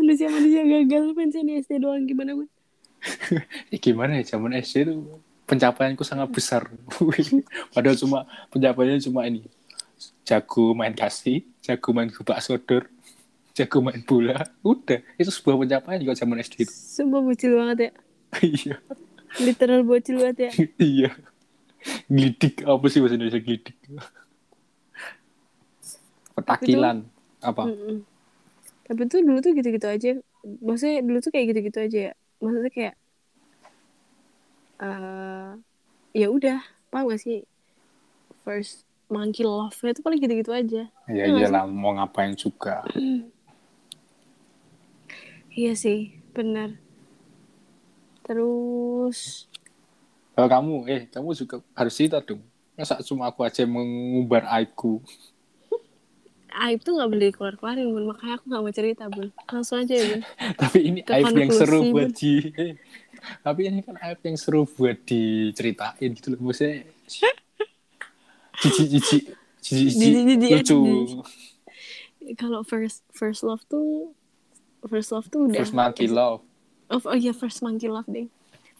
Manusia-manusia 0.00 0.64
gagal 0.64 1.12
pensiun 1.12 1.44
di 1.44 1.60
SD 1.60 1.84
doang 1.84 2.08
gimana 2.08 2.40
bun? 2.40 2.48
Ya, 3.72 3.76
gimana 3.76 4.16
ya 4.16 4.24
zaman 4.36 4.56
SD 4.56 4.88
itu 4.88 4.96
pencapaianku 5.44 6.00
sangat 6.08 6.32
besar. 6.32 6.72
Padahal 7.76 8.00
cuma 8.00 8.24
pencapaiannya 8.48 9.04
cuma 9.04 9.28
ini. 9.28 9.44
Jago 10.24 10.72
main 10.72 10.96
kasih, 10.96 11.44
jago 11.60 11.92
main 11.92 12.08
gebak 12.08 12.40
sodor, 12.40 12.88
jago 13.52 13.84
main 13.84 14.00
bola. 14.08 14.40
Udah, 14.64 15.04
itu 15.20 15.28
sebuah 15.28 15.60
pencapaian 15.60 16.00
juga 16.00 16.16
zaman 16.16 16.40
SD 16.40 16.64
itu. 16.64 16.72
Sumpah 16.72 17.20
bocil 17.20 17.60
banget 17.60 17.78
ya. 17.78 17.92
Iya, 18.40 18.76
Literal 19.36 19.84
bocil 19.84 20.16
banget 20.16 20.48
ya. 20.48 20.50
iya. 20.80 21.12
Glidik 22.10 22.66
apa 22.68 22.84
sih 22.92 23.00
bahasa 23.00 23.16
Indonesia 23.16 23.40
glidik? 23.40 23.76
Petakilan 26.36 27.04
apa? 27.40 27.62
Mm-mm. 27.70 28.04
Tapi 28.84 29.00
tuh 29.06 29.22
dulu 29.22 29.38
tuh 29.38 29.54
gitu-gitu 29.54 29.86
aja. 29.86 30.10
Maksudnya 30.42 31.00
dulu 31.06 31.18
tuh 31.22 31.30
kayak 31.30 31.46
gitu-gitu 31.54 31.78
aja 31.80 31.98
ya. 32.10 32.12
Maksudnya 32.42 32.72
kayak 32.72 32.94
eh 34.80 35.50
ya 36.16 36.26
udah, 36.26 36.58
paham 36.90 37.12
gak 37.12 37.22
sih? 37.22 37.46
First 38.42 38.88
monkey 39.12 39.44
love-nya 39.46 39.92
tuh 39.94 40.02
paling 40.02 40.18
gitu-gitu 40.18 40.50
aja. 40.50 40.82
Ya 41.10 41.24
Iya 41.24 41.24
nggak 41.30 41.42
iyalah 41.50 41.64
mau 41.66 41.94
ngapain 41.94 42.34
juga. 42.34 42.82
Iya 45.50 45.74
sih, 45.74 46.14
benar. 46.32 46.78
Terus 48.22 49.50
Kalau 50.40 50.48
kamu, 50.48 50.74
eh 50.88 51.02
kamu 51.12 51.36
juga 51.36 51.60
harus 51.76 51.92
cerita 51.92 52.16
dong. 52.24 52.40
Masa 52.72 52.96
cuma 53.04 53.28
aku 53.28 53.44
aja 53.44 53.68
mengumbar 53.68 54.48
aibku. 54.48 55.04
aib 56.64 56.80
tuh 56.80 56.96
nggak 56.96 57.08
boleh 57.12 57.26
dikeluar-keluarin 57.28 57.92
bun 57.92 58.08
makanya 58.08 58.40
aku 58.40 58.44
nggak 58.48 58.62
mau 58.64 58.72
cerita 58.72 59.04
bun 59.06 59.28
langsung 59.46 59.84
aja 59.84 59.94
ya 59.94 60.04
bun 60.10 60.20
Tapi 60.64 60.78
ini 60.82 60.98
Ke 61.04 61.20
aib 61.20 61.30
yang 61.36 61.52
seru 61.52 61.78
konklusi, 61.84 61.92
buat 61.92 62.10
Bun. 62.10 62.18
di... 62.18 62.32
Tapi 63.46 63.60
ini 63.68 63.80
kan 63.84 63.96
aib 64.00 64.20
yang 64.24 64.36
seru 64.40 64.60
buat 64.64 64.96
diceritain 65.04 66.10
gitu 66.10 66.26
loh. 66.32 66.40
Maksudnya 66.40 66.88
jijik-jijik 68.58 69.24
jijik-jijik 69.60 70.00
Jijik-jijik, 70.00 70.50
lucu. 70.56 70.78
jijik. 70.80 71.20
kalau 72.34 72.64
first 72.64 73.04
first 73.12 73.44
love 73.44 73.60
tuh 73.68 74.16
first 74.88 75.12
love 75.12 75.28
tuh 75.28 75.46
udah 75.46 75.60
First 75.60 75.76
monkey 75.76 76.08
love. 76.08 76.40
oh, 76.88 76.98
oh 76.98 77.14
iya 77.14 77.36
first 77.36 77.60
monkey 77.60 77.86
love 77.86 78.08
deh 78.08 78.26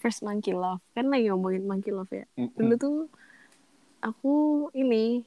first 0.00 0.24
monkey 0.24 0.56
love 0.56 0.80
kan 0.96 1.06
lagi 1.12 1.28
ngomongin 1.28 1.64
monkey 1.68 1.92
love 1.92 2.10
ya 2.10 2.24
Mm-mm. 2.34 2.56
dulu 2.56 2.74
tuh 2.76 2.96
aku 4.00 4.32
ini 4.72 5.24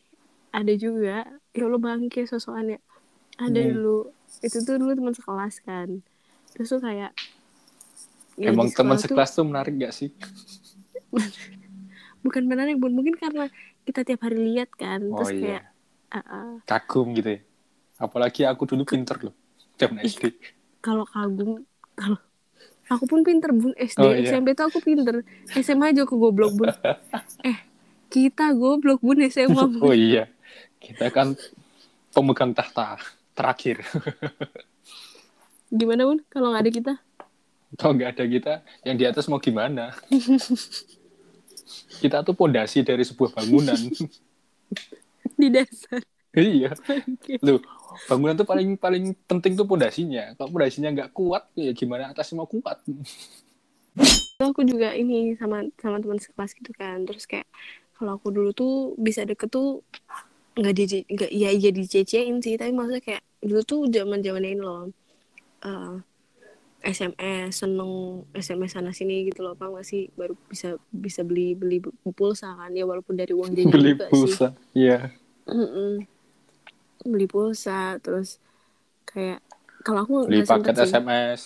ada 0.50 0.74
juga 0.74 1.26
ya 1.54 1.64
Allah 1.66 1.82
bangke 1.82 2.26
sosokan 2.26 2.78
ya 2.78 2.80
ada 3.38 3.60
Hmm. 3.60 3.74
dulu 3.78 3.98
itu 4.42 4.58
tuh 4.62 4.76
dulu 4.82 4.92
teman 4.94 5.14
sekelas 5.14 5.56
kan 5.64 5.90
terus 6.54 6.70
tuh 6.70 6.82
kayak 6.82 7.14
ya 8.38 8.50
Emang 8.50 8.70
teman 8.74 8.98
tuh- 8.98 9.06
sekelas 9.06 9.30
tuh 9.38 9.46
menarik 9.46 9.74
gak 9.78 9.94
sih? 9.94 10.10
bukan 12.26 12.44
menarik 12.48 12.80
bun 12.80 12.94
mungkin 12.96 13.16
karena 13.20 13.46
kita 13.84 14.02
tiap 14.08 14.26
hari 14.26 14.40
lihat 14.54 14.72
kan 14.74 15.04
Oh 15.12 15.22
terus 15.22 15.32
iya. 15.36 15.60
kayak 15.60 15.64
ah, 16.14 16.20
ah. 16.24 16.52
Kagum 16.66 17.14
gitu 17.14 17.36
ya. 17.36 17.40
Apalagi 18.00 18.42
aku 18.48 18.64
dulu 18.66 18.84
pinter 18.88 19.18
loh. 19.22 19.36
Zaman 19.78 20.02
SD. 20.02 20.32
kalau 20.80 21.06
kagum 21.08 21.64
kalau 21.96 22.18
aku 22.90 23.04
pun 23.08 23.24
pinter 23.24 23.52
bun 23.52 23.74
SD 23.76 24.00
Oh, 24.00 24.12
iya. 24.12 24.30
SMP 24.30 24.54
tuh 24.54 24.68
aku 24.68 24.80
pinter 24.80 25.24
SMA 25.56 25.92
aja 25.92 26.04
aku 26.04 26.16
goblok 26.18 26.54
bun 26.56 26.68
eh 27.50 27.58
kita 28.08 28.54
goblok 28.54 29.02
bun 29.02 29.18
SMA 29.26 29.64
bun. 29.68 29.82
Oh 29.82 29.96
iya. 29.96 30.30
Kita 30.78 31.10
kan 31.10 31.34
pemegang 32.12 32.54
tahta 32.54 33.00
terakhir. 33.34 33.82
gimana 35.74 36.06
bun 36.06 36.20
kalau 36.30 36.54
nggak 36.54 36.64
ada 36.64 36.72
kita 36.72 36.94
Kalau 37.74 37.98
nggak 37.98 38.14
ada 38.14 38.26
kita, 38.30 38.54
yang 38.86 38.94
di 38.94 39.06
atas 39.10 39.26
mau 39.26 39.42
gimana? 39.42 39.90
kita 42.06 42.22
tuh 42.22 42.38
pondasi 42.38 42.86
dari 42.86 43.02
sebuah 43.02 43.34
bangunan. 43.34 43.74
di 45.34 45.50
dasar 45.50 46.06
iya. 46.38 46.72
Loh, 47.46 47.62
bangunan 48.10 48.34
tuh 48.34 48.48
paling 48.48 48.74
paling 48.78 49.14
penting 49.30 49.54
tuh 49.54 49.68
pondasinya. 49.70 50.34
Kalau 50.38 50.50
pondasinya 50.50 50.90
nggak 50.90 51.12
kuat, 51.14 51.44
ya 51.54 51.72
gimana 51.78 52.10
atasnya 52.10 52.42
mau 52.42 52.50
kuat? 52.50 52.82
Aku 54.42 54.66
juga 54.66 54.92
ini 54.98 55.38
sama 55.40 55.64
sama 55.80 56.02
teman 56.02 56.20
sekelas 56.20 56.52
gitu 56.58 56.72
kan 56.76 57.06
terus 57.08 57.24
kayak 57.24 57.48
kalau 57.96 58.18
aku 58.20 58.34
dulu 58.34 58.52
tuh 58.52 58.74
bisa 59.00 59.24
deket 59.24 59.48
tuh 59.54 59.80
nggak 60.58 60.74
di 60.76 60.84
nggak 61.08 61.32
iya 61.32 61.50
iya 61.50 61.70
dicecein 61.72 62.38
sih 62.44 62.60
tapi 62.60 62.76
maksudnya 62.76 63.02
kayak 63.02 63.24
dulu 63.40 63.62
tuh 63.64 63.80
zaman 63.88 64.20
zaman 64.22 64.44
ini 64.44 64.60
loh 64.60 64.92
eh, 65.64 65.96
SMS 66.84 67.64
seneng 67.64 68.26
SMS 68.36 68.76
sana 68.76 68.92
sini 68.92 69.32
gitu 69.32 69.40
loh 69.48 69.56
apa 69.56 69.72
nggak 69.72 69.86
sih 69.88 70.12
baru 70.20 70.36
bisa 70.52 70.76
bisa 70.92 71.24
beli 71.24 71.56
beli 71.56 71.80
pulsa 72.12 72.54
kan 72.60 72.76
ya 72.76 72.84
walaupun 72.84 73.16
dari 73.16 73.32
uang 73.32 73.56
jajan 73.56 73.72
beli 73.72 73.92
juga 73.96 74.06
pulsa 74.12 74.48
iya 74.76 75.10
Mm-mm. 75.48 76.13
Beli 77.12 77.28
pulsa 77.30 78.00
terus 78.04 78.40
kayak 79.10 79.40
kalau 79.86 80.00
aku 80.06 80.14
beli 80.28 80.44
paket 80.48 80.74
sih. 80.80 80.90
SMS 80.92 81.42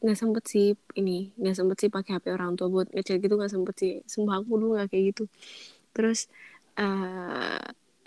nggak 0.00 0.16
sempet 0.16 0.44
sih 0.48 0.72
ini 0.96 1.28
nggak 1.36 1.56
sempet 1.58 1.76
sih 1.76 1.90
pakai 1.92 2.16
HP 2.16 2.32
orang 2.32 2.56
tua 2.56 2.72
buat 2.72 2.88
ngechat 2.88 3.20
gitu 3.20 3.34
nggak 3.36 3.52
sempet 3.52 3.74
sih. 3.76 3.92
Sumpah 4.08 4.40
aku 4.40 4.56
dulu 4.56 4.72
nggak 4.76 4.88
kayak 4.92 5.04
gitu. 5.12 5.24
Terus 5.92 6.28
eh 6.80 7.60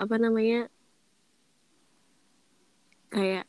apa 0.03 0.15
namanya 0.17 0.65
kayak 3.13 3.45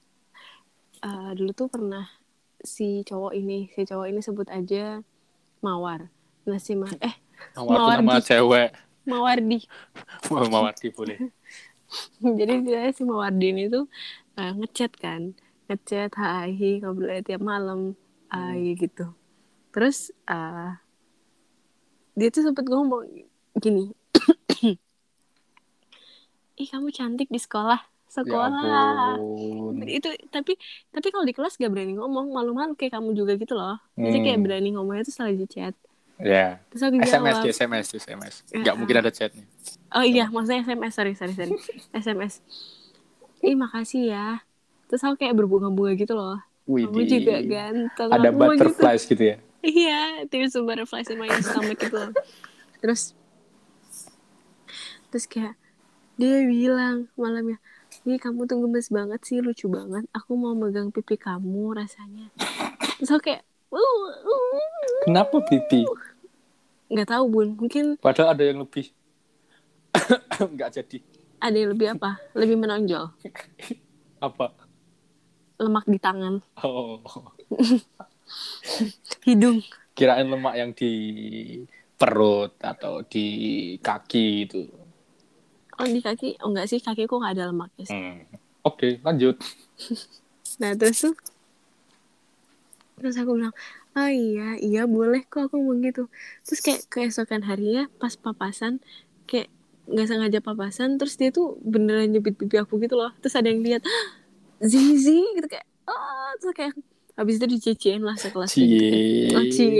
eh, 1.04 1.30
dulu 1.38 1.50
tuh 1.56 1.68
pernah 1.72 2.04
si 2.60 3.00
cowok 3.08 3.32
ini 3.36 3.68
si 3.72 3.80
cowok 3.88 4.06
ini 4.12 4.20
sebut 4.20 4.48
aja 4.52 5.00
mawar. 5.64 6.12
Nah 6.48 6.60
si 6.60 6.76
ma 6.76 6.88
eh 7.00 7.16
Mawar 7.56 7.78
tuh 7.80 7.92
nama 7.96 8.20
Mawardi. 8.20 8.26
cewek. 8.28 8.70
Mawardi. 9.08 9.58
Wah, 10.32 10.46
Mawardi 10.52 10.88
boleh 10.92 11.18
jadi 12.38 12.54
dia 12.64 12.80
si 12.96 13.02
mawardi 13.06 13.46
ini 13.54 13.62
tuh 13.70 13.84
eh, 14.38 14.52
ngechat 14.58 14.92
kan. 14.98 15.22
Ngechat 15.68 16.10
hai 16.20 16.80
ngobrol 16.82 17.20
tiap 17.24 17.40
malam? 17.42 17.94
Hai 18.32 18.74
gitu. 18.76 19.14
Terus 19.74 20.10
eh, 20.28 20.70
dia 22.14 22.28
tuh 22.30 22.42
sempet 22.46 22.64
ngomong 22.70 23.04
gini 23.58 23.90
ih 26.60 26.68
kamu 26.70 26.88
cantik 26.94 27.28
di 27.30 27.40
sekolah. 27.42 27.80
Ya 27.82 28.22
sekolah. 28.22 29.18
ampun. 29.18 29.82
Itu 29.90 30.08
tapi 30.30 30.54
tapi 30.94 31.06
kalau 31.10 31.26
di 31.26 31.34
kelas 31.34 31.58
gak 31.58 31.70
berani 31.74 31.98
ngomong. 31.98 32.30
Malu-malu 32.30 32.78
kayak 32.78 32.94
kamu 32.94 33.10
juga 33.18 33.34
gitu 33.34 33.58
loh. 33.58 33.82
Jadi 33.98 34.16
kayak 34.22 34.38
Hmm. 34.38 34.44
berani 34.46 34.68
ngomongnya 34.78 35.02
tuh 35.02 35.12
setelah 35.14 35.34
di 35.34 35.46
chat 35.50 35.74
ya. 36.16 36.58
Terus 36.70 36.82
aku 36.84 36.94
SMS 37.00 37.10
jawab 37.10 37.42
di 37.42 37.50
SMS 37.50 37.86
di 37.90 37.96
SMS 37.98 38.34
Ya. 38.50 38.58
nggak 38.62 38.74
mungkin 38.78 38.96
ada 39.02 39.10
chatnya 39.10 39.44
oh 39.94 40.02
iya 40.02 40.26
maksudnya 40.26 40.62
SMS 40.62 40.92
sorry 40.94 41.12
sorry 41.14 41.34
sorry. 41.34 41.52
SMS 42.04 42.42
ih 43.44 43.54
makasih 43.54 44.08
ya. 44.08 44.40
Terus 44.88 45.04
aku 45.04 45.20
kayak 45.20 45.36
berbunga-bunga 45.36 45.92
gitu 45.96 46.16
loh. 46.16 46.40
Wih, 46.64 46.88
kamu 46.88 47.04
juga 47.04 47.34
ganteng. 47.44 48.08
Ada 48.08 48.28
Aku 48.32 48.36
mau 48.40 48.52
gitu. 48.52 48.72
butterflies 48.72 49.04
gitu 49.04 49.22
ya? 49.22 49.36
Iya 49.60 50.00
there's 50.28 50.56
a 50.56 50.64
butterflies 50.64 51.08
in 51.08 51.20
my 51.20 51.28
stomach 51.40 51.76
gitu 51.76 51.92
loh. 51.92 52.12
Terus 52.80 53.12
terus 55.08 55.24
kayak 55.28 55.54
dia 56.16 56.42
bilang 56.46 57.10
malamnya 57.14 57.58
Ih 58.04 58.20
kamu 58.20 58.44
tuh 58.44 58.60
gemes 58.60 58.90
banget 58.92 59.20
sih 59.24 59.38
lucu 59.40 59.64
banget. 59.70 60.04
Aku 60.12 60.36
mau 60.36 60.52
megang 60.52 60.92
pipi 60.92 61.16
kamu 61.16 61.72
rasanya. 61.72 62.28
Terus 63.00 63.08
aku 63.08 63.32
kayak 63.32 63.42
kenapa 65.04 65.40
pipi 65.44 65.84
nggak 66.94 67.08
tahu 67.10 67.24
bun. 67.26 67.48
Mungkin 67.58 67.84
padahal 67.98 68.36
ada 68.36 68.44
yang 68.46 68.62
lebih. 68.62 68.92
Nggak 70.54 70.70
jadi. 70.80 70.98
Ada 71.42 71.56
yang 71.56 71.70
lebih 71.74 71.88
apa? 71.98 72.22
Lebih 72.36 72.56
menonjol. 72.60 73.10
Apa? 74.22 74.54
Lemak 75.58 75.84
di 75.90 75.98
tangan. 75.98 76.38
Oh. 76.62 77.02
Hidung. 79.26 79.62
Kirain 79.94 80.26
lemak 80.26 80.54
yang 80.58 80.70
di 80.74 80.92
perut 81.94 82.54
atau 82.58 83.02
di 83.06 83.26
kaki 83.78 84.26
itu. 84.50 84.62
Oh 85.78 85.86
di 85.86 86.02
kaki? 86.02 86.42
Oh 86.42 86.50
enggak 86.50 86.70
sih. 86.70 86.78
Kakiku 86.82 87.18
nggak 87.18 87.34
ada 87.38 87.50
lemak 87.50 87.70
ya 87.78 87.90
Hmm. 87.90 88.22
oke 88.62 89.02
lanjut. 89.02 89.36
Nah 90.54 90.70
terus 90.78 91.02
tuh 91.02 91.18
terus 93.04 93.16
aku 93.20 93.30
bilang 93.38 93.54
oh 93.98 94.08
iya 94.10 94.56
iya 94.64 94.80
boleh 94.96 95.20
kok 95.30 95.40
aku 95.52 95.56
mau 95.60 95.76
gitu. 95.86 96.00
Terus 96.46 96.60
kayak 96.64 96.80
keesokan 96.92 97.42
harinya 97.48 97.82
pas 98.00 98.14
papasan 98.24 98.80
kayak 99.28 99.48
nggak 99.90 100.06
sengaja 100.10 100.40
papasan 100.48 100.90
terus 100.98 101.14
dia 101.20 101.28
tuh 101.36 101.60
beneran 101.72 102.08
nyebit 102.12 102.34
pipi 102.40 102.56
aku 102.62 102.74
gitu 102.84 102.94
loh. 103.00 103.10
Terus 103.20 103.34
ada 103.38 103.48
yang 103.52 103.60
lihat 103.66 103.82
"Hah, 103.84 104.06
Zizi 104.72 105.12
gitu 105.36 105.46
kayak 105.52 105.66
oh 105.90 106.28
terus 106.40 106.54
kayak 106.58 106.72
habis 107.18 107.34
itu 107.38 107.46
dicecein 107.54 108.00
lah 108.08 108.16
sekelas 108.18 108.52
gitu 108.58 108.74
kayak, 108.90 109.04
oh, 109.36 109.44
cie 109.54 109.70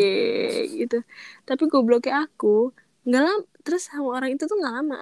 cie 0.53 0.79
gitu. 0.81 0.97
Tapi 1.49 1.63
gobloknya 1.73 2.13
aku 2.29 2.71
nggak 3.09 3.23
lama 3.27 3.41
terus 3.65 3.83
sama 3.89 4.09
orang 4.21 4.31
itu 4.37 4.45
tuh 4.51 4.57
nggak 4.61 4.75
lama. 4.79 4.97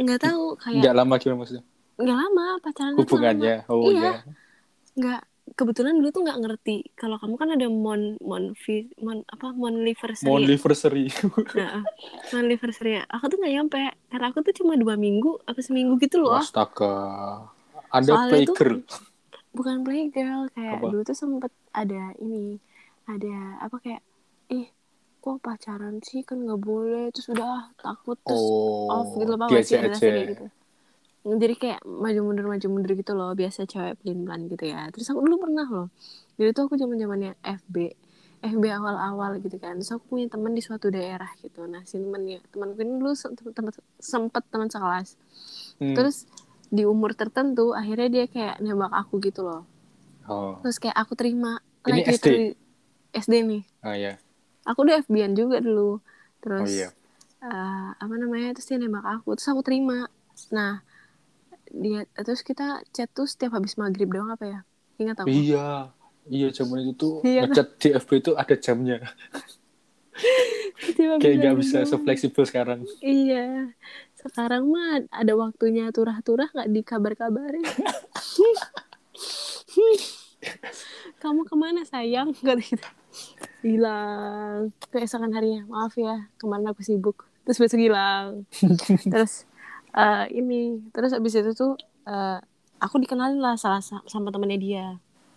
Nggak 0.00 0.18
tahu 0.24 0.42
kayak 0.64 0.78
nggak 0.78 0.92
lama 0.98 1.14
gimana 1.20 1.38
maksudnya? 1.40 1.64
Nggak 2.00 2.16
lama 2.22 2.44
pacaran 2.64 2.92
nggak 2.92 2.98
lama. 2.98 3.08
hubungannya? 3.10 3.54
Oh 3.70 3.90
Iya. 3.90 4.00
iya. 4.00 4.10
Nggak 4.98 5.20
kebetulan 5.52 5.94
dulu 5.98 6.08
tuh 6.10 6.22
nggak 6.24 6.38
ngerti. 6.42 6.76
Kalau 6.96 7.16
kamu 7.20 7.34
kan 7.40 7.48
ada 7.54 7.66
mon 7.68 8.16
mon 8.20 8.52
mon 9.00 9.18
apa 9.28 9.46
mon 9.52 9.74
anniversary 9.74 10.28
mau 10.28 10.36
ya? 10.38 10.46
anniversary. 10.48 11.06
Nah, 11.58 11.84
mon 12.32 12.42
anniversary 12.44 12.98
ya. 12.98 13.02
aku 13.08 13.24
tuh 13.32 13.36
nggak 13.40 13.52
nyampe. 13.54 13.82
Karena 14.10 14.26
aku 14.32 14.38
tuh 14.42 14.54
cuma 14.62 14.74
dua 14.76 14.94
minggu 14.96 15.40
apa 15.44 15.60
seminggu 15.60 15.96
gitu 16.00 16.20
loh. 16.24 16.40
Astaga. 16.40 16.94
Ada 17.92 18.12
Soalnya 18.12 18.40
tuh- 18.48 18.56
playgirl. 18.56 18.76
bukan 19.52 19.76
playgirl 19.84 20.48
kayak 20.56 20.80
Apa? 20.80 20.86
dulu 20.88 21.02
tuh 21.04 21.16
sempet 21.16 21.52
ada 21.76 22.16
ini 22.16 22.56
ada 23.04 23.60
apa 23.60 23.76
kayak 23.84 24.00
ih 24.48 24.68
kok 25.20 25.38
pacaran 25.44 26.00
sih? 26.00 26.24
Kan 26.24 26.48
nggak 26.48 26.60
boleh. 26.60 27.12
Terus 27.12 27.28
udah 27.36 27.72
takut 27.78 28.16
terus 28.24 28.40
oh 28.40 28.88
off 28.90 29.08
gitu 29.16 29.32
loh 29.36 29.48
dia 29.48 29.60
aja 29.60 30.08
gitu 30.32 30.46
jadi 31.22 31.54
kayak 31.54 31.80
maju 31.82 32.20
mundur 32.22 32.46
maju 32.46 32.66
mundur 32.66 32.92
gitu 32.92 33.12
loh. 33.14 33.30
Biasa 33.32 33.62
cewek 33.64 34.02
pelin 34.02 34.26
pelan 34.26 34.50
gitu 34.50 34.64
ya. 34.66 34.90
Terus 34.90 35.06
aku 35.08 35.22
dulu 35.22 35.46
pernah 35.46 35.66
loh. 35.66 35.88
Jadi 36.34 36.50
tuh 36.50 36.66
aku 36.66 36.74
zaman 36.74 36.98
zamannya 36.98 37.38
FB 37.40 37.76
FB 38.42 38.64
awal 38.74 38.98
awal 38.98 39.30
gitu 39.38 39.54
kan. 39.56 39.78
Terus 39.78 39.94
aku 39.94 40.18
punya 40.18 40.26
teman 40.26 40.50
di 40.50 40.58
suatu 40.58 40.90
daerah 40.90 41.30
gitu. 41.38 41.62
Nah 41.70 41.86
si 41.86 41.94
temennya 41.96 42.42
temanku 42.50 42.82
ini 42.82 42.98
dulu 42.98 43.14
se- 43.14 43.30
tem- 43.54 43.70
sempet 43.96 44.42
teman 44.50 44.66
sekelas. 44.66 45.14
Hmm. 45.78 45.94
terus 45.94 46.26
di 46.72 46.82
umur 46.82 47.14
tertentu 47.14 47.70
akhirnya 47.70 48.08
dia 48.08 48.24
kayak 48.26 48.58
nembak 48.58 48.90
aku 48.90 49.22
gitu 49.22 49.46
loh. 49.46 49.62
Oh. 50.26 50.58
Terus 50.62 50.82
kayak 50.82 50.98
aku 50.98 51.14
terima. 51.14 51.62
Ini 51.86 51.90
like 51.92 52.06
SD? 52.10 52.14
literally- 52.18 52.54
SD 53.12 53.34
nih. 53.44 53.62
Oh 53.86 53.94
iya. 53.94 54.12
Aku 54.66 54.82
udah 54.82 55.02
FB-an 55.02 55.34
juga 55.34 55.62
dulu. 55.62 55.98
Oh 55.98 56.00
terus 56.42 56.70
iya. 56.74 56.90
eh, 57.38 57.88
apa 57.94 58.14
namanya 58.18 58.58
terus 58.58 58.66
dia 58.66 58.78
nembak 58.78 59.06
aku. 59.06 59.38
Terus 59.38 59.50
aku 59.50 59.62
terima. 59.62 60.10
Nah 60.50 60.82
dia 61.72 62.04
terus 62.14 62.44
kita 62.44 62.84
chat 62.92 63.08
tuh 63.10 63.24
setiap 63.24 63.56
habis 63.56 63.74
maghrib 63.74 64.06
doang 64.06 64.28
apa 64.28 64.44
ya? 64.44 64.60
Ingat 64.96 65.24
aku? 65.24 65.28
Iya. 65.28 65.88
Iya 66.22 66.48
zaman 66.52 66.84
itu 66.84 66.92
tuh 66.94 67.14
Iya. 67.26 67.48
ngechat 67.48 67.68
di 67.80 67.88
FB 67.92 68.10
itu 68.20 68.30
ada 68.36 68.54
jamnya. 68.54 68.98
Kayak 70.92 71.16
nggak 71.18 71.24
maghrib 71.50 71.58
bisa 71.58 71.78
doang. 71.80 71.90
sefleksibel 71.90 72.44
sekarang. 72.44 72.80
Iya. 73.00 73.72
Sekarang 74.14 74.68
mah 74.68 75.02
ada 75.08 75.32
waktunya 75.34 75.90
turah-turah 75.90 76.52
nggak 76.52 76.70
dikabar-kabarin. 76.70 77.64
Kamu 81.18 81.46
ke 81.46 81.54
mana 81.54 81.86
sayang? 81.86 82.34
Kata 82.46 82.58
gitu. 82.58 82.88
Hilang. 83.62 84.74
Keesokan 84.90 85.30
harinya. 85.32 85.62
Maaf 85.66 85.94
ya. 85.94 86.26
Kemarin 86.36 86.70
aku 86.70 86.82
sibuk. 86.82 87.26
Terus 87.42 87.58
besok 87.58 87.80
hilang. 87.80 88.46
Terus 89.06 89.46
eh, 89.94 90.24
ini. 90.32 90.60
Terus 90.90 91.12
abis 91.12 91.34
itu 91.34 91.52
tuh 91.52 91.72
eh, 92.04 92.38
aku 92.78 92.96
dikenalin 92.98 93.38
lah 93.38 93.54
salah 93.54 93.80
sa- 93.80 94.04
sama 94.04 94.28
temennya 94.28 94.58
dia. 94.58 94.86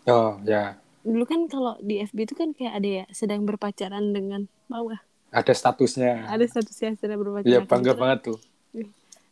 Oh 0.05 0.39
ya. 0.43 0.77
Dulu 1.05 1.23
kan 1.23 1.45
kalau 1.45 1.77
di 1.79 2.01
FB 2.01 2.25
itu 2.25 2.33
kan 2.33 2.49
kayak 2.51 2.73
ada 2.75 2.89
ya 2.89 3.05
sedang 3.11 3.45
berpacaran 3.45 4.09
dengan 4.09 4.49
mau 4.65 4.89
ada 5.29 5.53
statusnya. 5.53 6.25
Ada 6.25 6.45
statusnya 6.47 6.97
sedang 6.97 7.21
berpacaran. 7.21 7.45
Iya 7.45 7.59
bangga 7.61 7.93
Kebetulan 7.93 7.99
banget 7.99 8.19
tuh. 8.23 8.37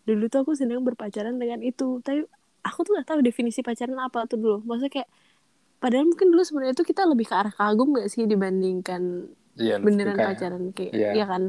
dulu 0.04 0.28
tuh 0.28 0.40
aku 0.44 0.52
sedang 0.54 0.84
berpacaran 0.84 1.40
dengan 1.40 1.64
itu. 1.64 2.04
Tapi 2.04 2.28
aku 2.62 2.80
tuh 2.84 3.00
gak 3.00 3.08
tahu 3.08 3.20
definisi 3.24 3.64
pacaran 3.64 3.96
apa 3.98 4.28
tuh 4.28 4.36
dulu. 4.36 4.58
Maksudnya 4.68 4.92
kayak 4.92 5.10
padahal 5.80 6.06
mungkin 6.06 6.28
dulu 6.30 6.44
sebenarnya 6.44 6.76
tuh 6.76 6.84
kita 6.84 7.08
lebih 7.08 7.26
ke 7.26 7.36
arah 7.36 7.52
kagum 7.52 7.96
gak 7.96 8.12
sih 8.12 8.24
dibandingkan 8.24 9.32
iya 9.56 9.80
lebih 9.80 9.86
beneran 9.88 10.16
kayak- 10.16 10.30
pacaran 10.36 10.64
kayak 10.76 10.92
Iya. 10.94 11.10
ya 11.16 11.26
kan? 11.26 11.44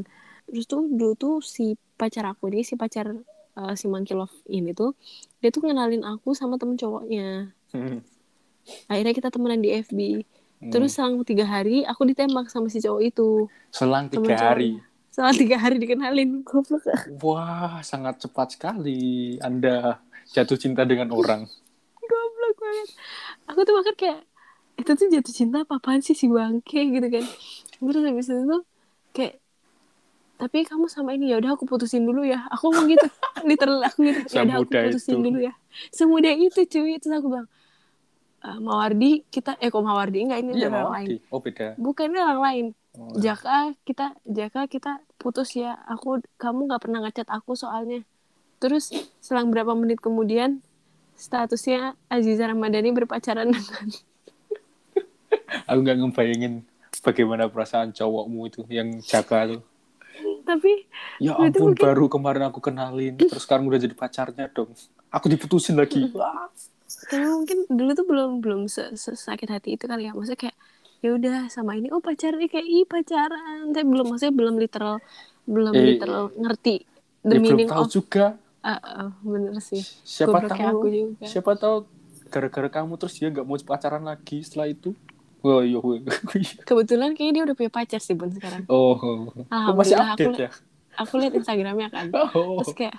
Terus 0.47 0.65
tuh 0.65 0.81
dulu 0.87 1.13
tuh 1.15 1.33
si 1.43 1.75
pacar 1.95 2.25
aku 2.25 2.47
nih 2.47 2.63
si 2.63 2.73
pacar 2.75 3.11
eh, 3.55 3.73
si 3.75 3.85
Monkey 3.87 4.15
Love 4.15 4.35
ini 4.47 4.71
tuh 4.71 4.93
dia 5.39 5.49
tuh 5.51 5.63
ngenalin 5.63 6.03
aku 6.03 6.35
sama 6.35 6.59
temen 6.59 6.75
cowoknya. 6.75 7.51
Hmm. 7.75 7.99
akhirnya 8.89 9.13
kita 9.13 9.29
temenan 9.29 9.61
di 9.61 9.69
FB 9.75 9.99
Hmm. 10.55 10.71
terus 10.71 10.95
selang 10.95 11.19
tiga 11.27 11.43
hari 11.43 11.83
aku 11.83 12.07
ditembak 12.07 12.47
sama 12.47 12.71
si 12.71 12.79
cowok 12.79 13.01
itu. 13.03 13.51
Selang 13.75 14.07
temen 14.07 14.23
tiga 14.23 14.39
hari. 14.39 14.79
Selang 15.11 15.35
tiga 15.35 15.59
hari 15.59 15.75
dikenalin 15.83 16.47
goblok. 16.47 16.87
Wah 17.19 17.83
sangat 17.83 18.23
cepat 18.23 18.55
sekali 18.55 19.35
anda 19.43 19.99
jatuh 20.31 20.55
cinta 20.55 20.87
dengan 20.87 21.11
orang. 21.11 21.43
Goblok 22.09 22.55
banget. 22.55 22.89
Aku 23.51 23.59
tuh 23.67 23.73
bahkan 23.75 23.95
kayak 23.99 24.19
itu 24.79 24.91
tuh 24.95 25.07
jatuh 25.11 25.33
cinta 25.35 25.57
apa 25.67 25.75
apaan 25.75 25.99
sih 25.99 26.15
si 26.15 26.31
bangke? 26.31 26.87
gitu 26.87 27.07
kan. 27.11 27.25
Terus 27.75 28.03
habis 28.07 28.27
itu 28.31 28.43
tuh 28.47 28.63
kayak 29.11 29.43
tapi 30.35 30.63
kamu 30.63 30.85
sama 30.87 31.15
ini 31.15 31.31
ya 31.31 31.39
udah 31.39 31.55
aku 31.55 31.63
putusin 31.63 32.03
dulu 32.03 32.23
ya. 32.23 32.43
Aku 32.51 32.69
ngomong 32.69 32.87
gitu 32.91 33.07
literal 33.49 33.79
aku 33.81 33.99
gitu 34.03 34.19
ya 34.29 34.41
udah 34.43 34.55
aku 34.59 34.67
putusin 34.71 35.15
itu. 35.15 35.23
dulu 35.23 35.39
ya. 35.41 35.53
Semudah 35.89 36.33
itu 36.33 36.61
cuy. 36.63 36.95
Terus 36.97 37.13
aku 37.13 37.27
bilang 37.31 37.47
"Eh, 38.41 38.57
Mawardi 38.59 39.11
kita 39.27 39.57
eh 39.57 39.67
kok 39.67 39.81
Mawardi? 39.81 40.19
Enggak 40.21 40.39
ini 40.43 40.51
Iya, 40.53 40.67
orang 40.67 40.83
mau 40.83 40.93
lain. 40.93 41.07
Oh, 41.29 41.39
beda. 41.39 41.67
bukan 41.75 42.05
ini 42.11 42.19
orang 42.19 42.41
lain. 42.41 42.65
Oh, 42.95 43.11
Jaka 43.15 43.75
kita 43.83 44.15
Jaka 44.23 44.67
kita 44.67 44.91
putus 45.17 45.51
ya. 45.53 45.75
Aku 45.87 46.19
kamu 46.35 46.67
nggak 46.67 46.81
pernah 46.81 46.99
ngechat 47.01 47.27
aku 47.27 47.55
soalnya. 47.55 48.03
Terus 48.59 48.91
selang 49.19 49.51
berapa 49.51 49.75
menit 49.75 49.99
kemudian 49.99 50.63
statusnya 51.15 51.95
Aziza 52.07 52.45
Ramadhani 52.45 52.91
berpacaran 52.91 53.51
dengan 53.51 53.87
Aku. 55.67 55.79
Nggak 55.81 55.95
ngebayangin 55.99 56.53
bagaimana 57.01 57.47
perasaan 57.47 57.91
cowokmu 57.91 58.39
itu 58.47 58.61
yang 58.67 58.99
jaga 59.01 59.55
tuh. 59.55 59.61
Tapi 60.45 60.85
Ya 61.17 61.33
ampun, 61.35 61.73
mungkin- 61.73 61.81
baru 61.81 62.05
kemarin 62.07 62.43
aku 62.47 62.59
kenalin, 62.61 63.15
terus 63.17 63.43
sekarang 63.43 63.65
udah 63.67 63.79
jadi 63.79 63.95
pacarnya 63.95 64.45
dong. 64.51 64.71
Aku 65.09 65.25
diputusin 65.27 65.75
lagi. 65.75 66.07
Wah. 66.13 66.47
tapi 66.85 67.25
mungkin 67.25 67.57
dulu 67.65 67.91
tuh 67.97 68.05
belum 68.05 68.29
belum 68.45 68.61
sakit 68.69 69.49
hati 69.49 69.73
itu 69.73 69.85
kali 69.89 70.05
ya 70.05 70.13
maksudnya 70.13 70.37
kayak 70.47 70.57
ya 71.01 71.09
udah 71.17 71.49
sama 71.49 71.73
ini 71.75 71.89
oh 71.89 71.97
pacaran 71.99 72.37
nih 72.37 72.49
kayak 72.49 72.65
ih 72.65 72.85
pacaran 72.85 73.73
tapi 73.73 73.85
belum 73.89 74.05
maksudnya 74.09 74.33
belum 74.33 74.55
literal 74.57 74.95
belum 75.45 75.73
Eh, 75.73 75.85
literal 75.85 76.23
ngerti 76.33 76.75
the 77.21 77.35
Ya, 77.35 77.41
belum 77.41 77.59
tahu 77.67 77.83
of 77.83 77.89
juga. 77.89 78.25
Ah, 78.61 79.13
bener 79.21 79.53
sih 79.61 79.81
Siapa 80.01 80.45
Gobloknya 80.45 80.65
tahu? 80.71 80.77
aku 80.81 80.87
juga. 80.89 81.25
Siapa 81.25 81.51
tahu 81.57 81.75
gara-gara 82.29 82.69
kamu 82.69 82.93
terus 82.97 83.13
dia 83.17 83.29
nggak 83.29 83.45
mau 83.45 83.57
pacaran 83.61 84.03
lagi 84.05 84.37
setelah 84.41 84.67
itu. 84.69 84.93
Wah, 85.45 85.61
iya, 85.61 85.77
kebetulan 86.67 87.13
kayaknya 87.13 87.33
dia 87.37 87.43
udah 87.45 87.55
punya 87.55 87.69
pacar 87.69 88.01
sih 88.01 88.17
bun 88.17 88.33
sekarang. 88.33 88.65
Oh, 88.65 88.97
oh 88.97 89.29
masih 89.77 89.93
Alhamdulillah, 89.93 90.09
aku- 90.17 90.25
update 90.33 90.41
ya? 90.41 90.49
aku 90.97 91.13
lihat 91.21 91.33
Instagramnya 91.37 91.89
kan. 91.93 92.07
Oh, 92.33 92.57
terus 92.65 92.73
kayak 92.73 92.97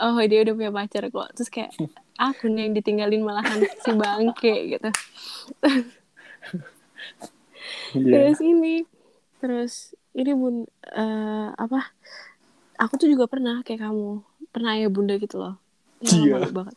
oh 0.00 0.16
dia 0.24 0.40
udah 0.40 0.54
punya 0.56 0.72
pacar 0.72 1.04
kok. 1.12 1.28
Terus 1.36 1.50
kayak 1.52 1.76
aku 2.32 2.48
nih 2.48 2.64
yang 2.64 2.74
ditinggalin 2.80 3.20
malahan 3.20 3.60
si 3.84 3.90
bangke 3.92 4.54
gitu. 4.72 4.88
Iya. 7.92 8.08
terus 8.32 8.40
ini 8.40 8.74
terus 9.36 9.72
ini 10.16 10.32
bun 10.32 10.64
eh, 10.96 11.48
apa? 11.52 11.92
Aku 12.80 12.96
tuh 12.96 13.06
juga 13.12 13.28
pernah 13.28 13.60
kayak 13.60 13.84
kamu 13.84 14.24
pernah 14.48 14.72
ya 14.80 14.88
bunda 14.88 15.20
gitu 15.20 15.36
loh. 15.36 15.60
Iya. 16.00 16.40
Malu 16.40 16.50
banget. 16.56 16.76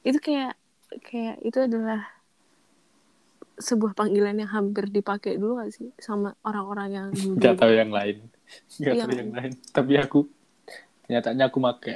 Itu 0.00 0.16
kayak 0.16 0.56
kayak 1.04 1.44
itu 1.44 1.58
adalah 1.60 2.08
sebuah 3.60 3.92
panggilan 3.92 4.34
yang 4.34 4.50
hampir 4.50 4.88
dipakai 4.88 5.36
dulu 5.36 5.60
gak 5.60 5.70
sih 5.70 5.92
sama 6.00 6.32
orang-orang 6.42 6.88
yang 6.90 7.06
dulu? 7.16 7.36
Nggak 7.36 7.56
tahu 7.56 7.72
yang 7.72 7.92
lain. 7.92 8.16
Nggak 8.80 8.94
Iya. 8.94 9.02
tahu 9.04 9.12
yang 9.14 9.30
lain. 9.30 9.52
Tapi 9.70 9.92
aku, 9.96 10.20
nyatanya 11.06 11.44
aku 11.46 11.58
make. 11.60 11.94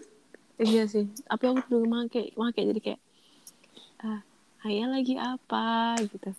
iya 0.68 0.84
sih. 0.84 1.06
Tapi 1.24 1.44
aku 1.46 1.60
dulu 1.66 1.86
make 1.88 2.34
make. 2.34 2.60
Jadi 2.60 2.80
kayak 2.82 3.00
ah, 4.02 4.20
ayah 4.66 4.88
lagi 4.90 5.14
apa? 5.14 5.96
Gitu. 6.00 6.30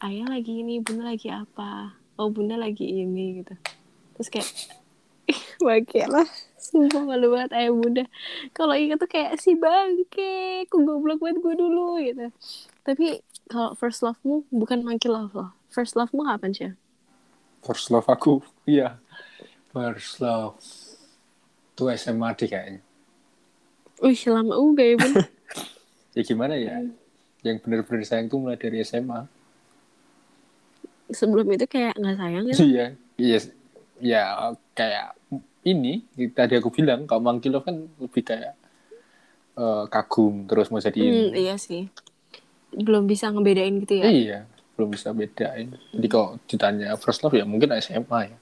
Ayah 0.00 0.26
lagi 0.26 0.52
ini 0.60 0.80
bunda 0.80 1.08
lagi 1.08 1.28
apa? 1.28 1.94
Oh 2.16 2.28
bunda 2.28 2.56
lagi 2.56 2.84
ini 2.84 3.40
gitu. 3.40 3.54
Terus 4.16 4.28
kayak 4.28 4.48
bangke 5.64 6.04
lah. 6.04 6.26
Sumpah 6.60 7.02
malu 7.02 7.32
banget 7.32 7.52
ayah 7.56 7.72
bunda. 7.72 8.04
Kalau 8.52 8.76
ingat 8.76 9.00
tuh 9.00 9.08
kayak 9.08 9.40
si 9.40 9.56
bangke. 9.56 10.64
Aku 10.68 10.84
goblok 10.84 11.20
banget 11.20 11.40
gue 11.40 11.54
dulu 11.54 11.96
gitu. 12.00 12.28
Tapi 12.80 13.20
kalau 13.50 13.70
first 13.80 14.00
love-mu 14.04 14.34
bukan 14.60 14.78
monkey 14.86 15.08
love 15.14 15.32
loh 15.38 15.50
first 15.74 15.92
love-mu 15.98 16.22
apa 16.34 16.46
sih 16.56 16.72
First 17.60 17.92
love 17.92 18.08
aku, 18.08 18.40
iya. 18.64 18.96
First 19.72 20.20
love. 20.24 20.56
Itu 21.74 21.84
SMA 21.92 22.32
deh 22.38 22.48
kayaknya. 22.48 22.80
Wih, 24.00 24.16
lama 24.32 24.54
juga 24.56 24.82
ya, 24.90 24.96
Bun. 24.96 25.12
Ya 26.16 26.22
gimana 26.26 26.58
ya? 26.58 26.82
Yang 27.46 27.56
bener-bener 27.62 28.02
sayang 28.02 28.26
tuh 28.26 28.42
mulai 28.42 28.58
dari 28.58 28.82
SMA. 28.82 29.30
Sebelum 31.10 31.46
itu 31.54 31.66
kayak 31.66 31.94
nggak 31.98 32.16
sayang 32.18 32.44
gitu. 32.50 32.64
Iya, 32.66 32.86
iya, 33.18 33.38
ya 34.00 34.22
kayak 34.74 35.14
ini 35.66 36.02
tadi 36.34 36.56
aku 36.58 36.70
bilang 36.72 37.04
kalau 37.06 37.22
Monkey 37.22 37.52
Love 37.52 37.66
kan 37.68 37.76
lebih 38.00 38.22
kayak 38.26 38.54
eh, 39.58 39.84
kagum 39.92 40.46
terus 40.48 40.70
mau 40.72 40.80
Hmm, 40.80 40.86
jadiin. 40.86 41.36
iya 41.36 41.54
sih. 41.58 41.82
Belum 42.74 43.04
bisa 43.06 43.30
ngebedain 43.30 43.74
gitu 43.82 43.94
ya. 44.00 44.04
Iya, 44.06 44.38
belum 44.78 44.94
bisa 44.94 45.12
bedain. 45.12 45.76
Jadi 45.92 46.06
kalau 46.08 46.38
ditanya 46.48 46.96
first 46.96 47.20
love 47.20 47.36
ya 47.36 47.44
mungkin 47.44 47.74
SMA 47.78 48.20
ya. 48.30 48.36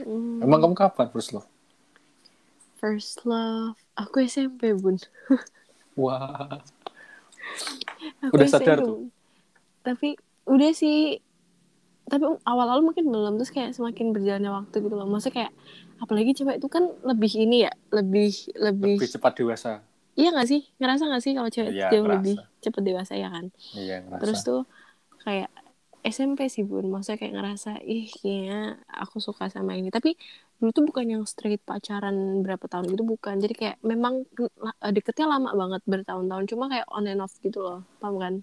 Hmm, 0.00 0.40
Emang 0.40 0.62
kamu 0.62 0.74
kapan 0.78 1.06
first 1.10 1.34
love? 1.34 1.48
First 2.80 3.26
love. 3.28 3.76
Aku 3.98 4.24
SMP, 4.24 4.72
Bun. 4.72 4.96
Wah, 6.00 6.62
Aku 8.24 8.32
Udah 8.32 8.46
sadar 8.48 8.80
SMP, 8.80 8.86
tuh? 8.88 8.98
Tapi 9.84 10.08
udah 10.48 10.70
sih. 10.72 11.20
Tapi 12.08 12.24
awal-awal 12.48 12.80
mungkin 12.80 13.10
belum. 13.10 13.36
Terus 13.36 13.52
kayak 13.52 13.76
semakin 13.76 14.16
berjalannya 14.16 14.50
waktu 14.50 14.76
gitu 14.80 14.94
loh. 14.96 15.04
Maksudnya 15.04 15.34
kayak 15.44 15.52
apalagi 16.00 16.32
cewek 16.32 16.56
itu 16.56 16.68
kan 16.72 16.88
lebih 17.04 17.32
ini 17.36 17.68
ya, 17.68 17.72
lebih 17.92 18.32
lebih, 18.56 18.96
lebih 18.96 19.12
cepat 19.12 19.32
dewasa. 19.36 19.84
Iya 20.20 20.28
gak 20.38 20.48
sih? 20.52 20.60
Ngerasa 20.78 21.02
gak 21.12 21.22
sih 21.24 21.32
kalau 21.36 21.50
cewek 21.56 21.72
jauh 21.92 22.08
ngerasa. 22.08 22.14
lebih 22.14 22.34
cepet 22.64 22.82
dewasa 22.88 23.14
ya 23.22 23.28
kan? 23.34 23.46
Iya, 23.74 23.96
ngerasa. 24.04 24.20
Terus 24.20 24.38
tuh 24.48 24.58
kayak 25.24 25.48
SMP 26.16 26.40
sih 26.54 26.64
bun, 26.70 26.86
maksudnya 26.92 27.18
kayak 27.22 27.34
ngerasa 27.38 27.70
ih 27.92 28.04
kayaknya 28.20 28.56
aku 29.02 29.16
suka 29.28 29.44
sama 29.56 29.72
ini. 29.78 29.88
Tapi 29.96 30.10
dulu 30.60 30.70
tuh 30.76 30.84
bukan 30.90 31.06
yang 31.14 31.24
straight 31.32 31.60
pacaran 31.70 32.16
berapa 32.44 32.66
tahun 32.72 32.86
gitu 32.92 33.04
bukan. 33.14 33.34
Jadi 33.44 33.54
kayak 33.60 33.76
memang 33.92 34.14
la- 34.64 34.78
deketnya 34.96 35.26
lama 35.34 35.50
banget 35.60 35.82
bertahun-tahun. 35.92 36.44
Cuma 36.52 36.64
kayak 36.72 36.86
on 36.96 37.04
and 37.10 37.20
off 37.24 37.34
gitu 37.46 37.58
loh, 37.66 37.78
paham 38.00 38.16
kan? 38.24 38.34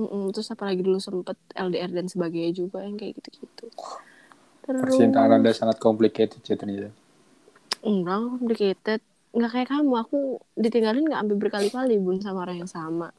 Mm-mm, 0.00 0.22
Terus 0.34 0.48
apalagi 0.54 0.80
dulu 0.86 0.98
sempet 1.06 1.36
LDR 1.64 1.90
dan 1.96 2.06
sebagainya 2.12 2.52
juga 2.60 2.78
yang 2.86 2.96
kayak 3.00 3.12
gitu-gitu. 3.20 3.64
Terus 4.64 4.78
percintaan 4.80 5.30
Anda 5.36 5.52
sangat 5.58 5.76
complicated 5.86 6.42
ya 6.50 6.56
ternyata. 6.60 6.90
enggak 7.88 8.18
complicated. 8.30 9.00
Enggak 9.30 9.50
kayak 9.54 9.68
kamu, 9.70 9.94
aku 9.94 10.18
ditinggalin 10.58 11.06
nggak 11.06 11.22
sampai 11.22 11.38
berkali-kali 11.38 11.94
bun 12.02 12.18
sama 12.18 12.42
orang 12.42 12.66
yang 12.66 12.70
sama. 12.70 13.14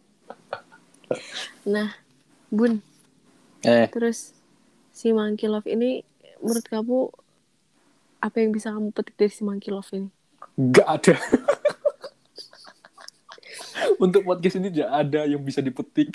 Nah, 1.68 1.91
bun, 2.51 2.84
Eh, 3.62 3.86
Terus 3.93 4.34
si 4.89 5.14
Monkey 5.14 5.45
Love 5.45 5.70
ini 5.70 6.01
menurut 6.41 6.66
kamu 6.66 7.14
apa 8.18 8.38
yang 8.41 8.49
bisa 8.49 8.74
kamu 8.74 8.89
petik 8.89 9.14
dari 9.18 9.30
si 9.30 9.45
Monkey 9.45 9.70
Love 9.70 9.89
ini? 9.93 10.09
nggak 10.57 10.88
ada. 10.88 11.16
Untuk 14.03 14.26
podcast 14.26 14.57
ini 14.57 14.74
tidak 14.74 14.89
ada 14.89 15.22
yang 15.30 15.41
bisa 15.41 15.62
dipetik. 15.62 16.09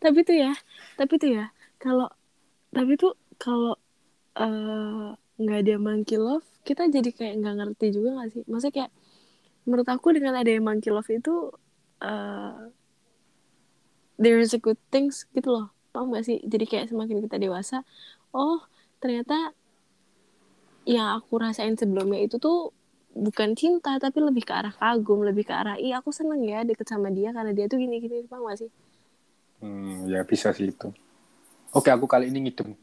Tapi 0.00 0.18
tuh 0.24 0.36
ya, 0.38 0.52
tapi 0.96 1.18
tuh 1.18 1.30
ya, 1.34 1.50
kalau 1.76 2.08
tapi 2.70 2.96
tuh 2.96 3.12
kalau 3.36 3.76
eh, 4.34 5.08
nggak 5.36 5.58
ada 5.66 5.74
Monkey 5.76 6.16
Love, 6.16 6.46
kita 6.64 6.88
jadi 6.88 7.10
kayak 7.12 7.34
nggak 7.44 7.54
ngerti 7.60 7.86
juga 7.92 8.08
nggak 8.16 8.28
sih? 8.32 8.42
Maksudnya 8.48 8.74
kayak 8.74 8.92
menurut 9.68 9.88
aku 9.88 10.08
dengan 10.16 10.34
ada 10.36 10.50
Monkey 10.60 10.90
Love 10.92 11.12
itu 11.12 11.52
eh 12.00 12.72
there 14.18 14.38
is 14.38 14.54
a 14.54 14.60
good 14.60 14.78
things 14.90 15.26
gitu 15.34 15.50
loh. 15.50 15.66
Paham 15.94 16.10
gak 16.10 16.26
sih? 16.26 16.42
Jadi 16.42 16.64
kayak 16.66 16.90
semakin 16.90 17.22
kita 17.22 17.38
dewasa, 17.38 17.86
oh 18.34 18.62
ternyata 18.98 19.54
yang 20.84 21.16
aku 21.16 21.40
rasain 21.40 21.78
sebelumnya 21.78 22.20
itu 22.20 22.36
tuh 22.36 22.74
bukan 23.14 23.54
cinta 23.54 23.94
tapi 24.02 24.18
lebih 24.18 24.42
ke 24.42 24.52
arah 24.52 24.74
kagum, 24.74 25.22
lebih 25.22 25.46
ke 25.46 25.54
arah 25.54 25.78
ih 25.78 25.94
aku 25.94 26.10
seneng 26.10 26.42
ya 26.42 26.66
deket 26.66 26.90
sama 26.90 27.14
dia 27.14 27.30
karena 27.30 27.54
dia 27.54 27.70
tuh 27.70 27.78
gini-gini, 27.78 28.26
paham 28.26 28.50
gak 28.50 28.66
sih? 28.66 28.70
Hmm, 29.62 30.10
ya 30.10 30.26
bisa 30.26 30.50
sih 30.50 30.74
itu. 30.74 30.90
Oke, 31.70 31.90
aku 31.90 32.06
kali 32.10 32.30
ini 32.30 32.50
ngidem. 32.50 32.74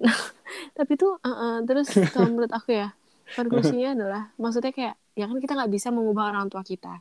tapi 0.72 0.96
tuh 0.96 1.20
uh, 1.20 1.28
uh, 1.28 1.56
terus 1.68 1.92
kalau 2.14 2.32
menurut 2.32 2.52
aku 2.52 2.72
ya 2.76 2.96
konklusinya 3.36 3.96
adalah 3.96 4.22
maksudnya 4.36 4.72
kayak 4.72 4.94
ya 5.16 5.28
kan 5.28 5.38
kita 5.38 5.52
nggak 5.56 5.72
bisa 5.72 5.88
mengubah 5.92 6.32
orang 6.32 6.48
tua 6.48 6.64
kita. 6.64 7.00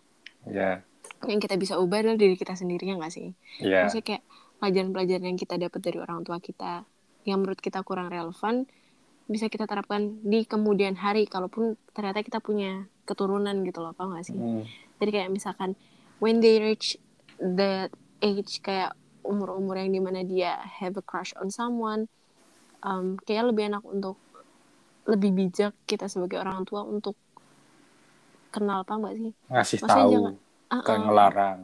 Ya, 0.50 0.82
yang 1.30 1.38
kita 1.38 1.56
bisa 1.58 1.78
ubah 1.78 2.02
adalah 2.02 2.18
diri 2.18 2.34
kita 2.34 2.58
sendiri 2.58 2.90
ya 2.90 2.96
nggak 2.98 3.14
sih? 3.14 3.34
Ya. 3.62 3.86
maksudnya 3.86 4.06
kayak 4.06 4.24
pelajaran-pelajaran 4.58 5.26
yang 5.26 5.40
kita 5.40 5.56
dapat 5.58 5.80
dari 5.82 5.98
orang 6.02 6.22
tua 6.26 6.38
kita 6.42 6.86
yang 7.26 7.42
menurut 7.42 7.62
kita 7.62 7.86
kurang 7.86 8.10
relevan 8.10 8.66
bisa 9.30 9.48
kita 9.48 9.70
terapkan 9.70 10.18
di 10.26 10.44
kemudian 10.44 10.98
hari 10.98 11.30
kalaupun 11.30 11.78
ternyata 11.94 12.26
kita 12.26 12.42
punya 12.42 12.90
keturunan 13.06 13.64
gitu 13.64 13.80
loh 13.86 13.94
apa 13.94 14.04
nggak 14.04 14.26
sih? 14.26 14.36
Hmm, 14.38 14.66
jadi 14.98 15.10
kayak 15.22 15.30
misalkan 15.30 15.78
when 16.20 16.42
they 16.42 16.58
reach 16.60 16.98
that 17.38 17.94
age 18.20 18.60
kayak 18.66 18.98
umur-umur 19.22 19.78
yang 19.78 19.94
di 19.94 20.02
mana 20.02 20.26
dia 20.26 20.58
have 20.82 20.98
a 20.98 21.06
crush 21.06 21.32
on 21.38 21.54
someone 21.54 22.10
um, 22.82 23.18
kayak 23.20 23.50
lebih 23.50 23.70
enak 23.70 23.84
untuk 23.84 24.18
lebih 25.04 25.32
bijak 25.32 25.74
kita 25.86 26.06
sebagai 26.06 26.38
orang 26.38 26.62
tua 26.62 26.84
untuk 26.84 27.18
kenal 28.50 28.84
apa 28.84 28.94
nggak 28.94 29.16
sih 29.16 29.34
ngasih 29.48 29.80
Maksudnya 29.80 29.96
tahu, 29.96 30.12
jangan- 30.12 30.40
kan 30.84 30.98
ah. 31.00 31.04
ngelarang. 31.04 31.60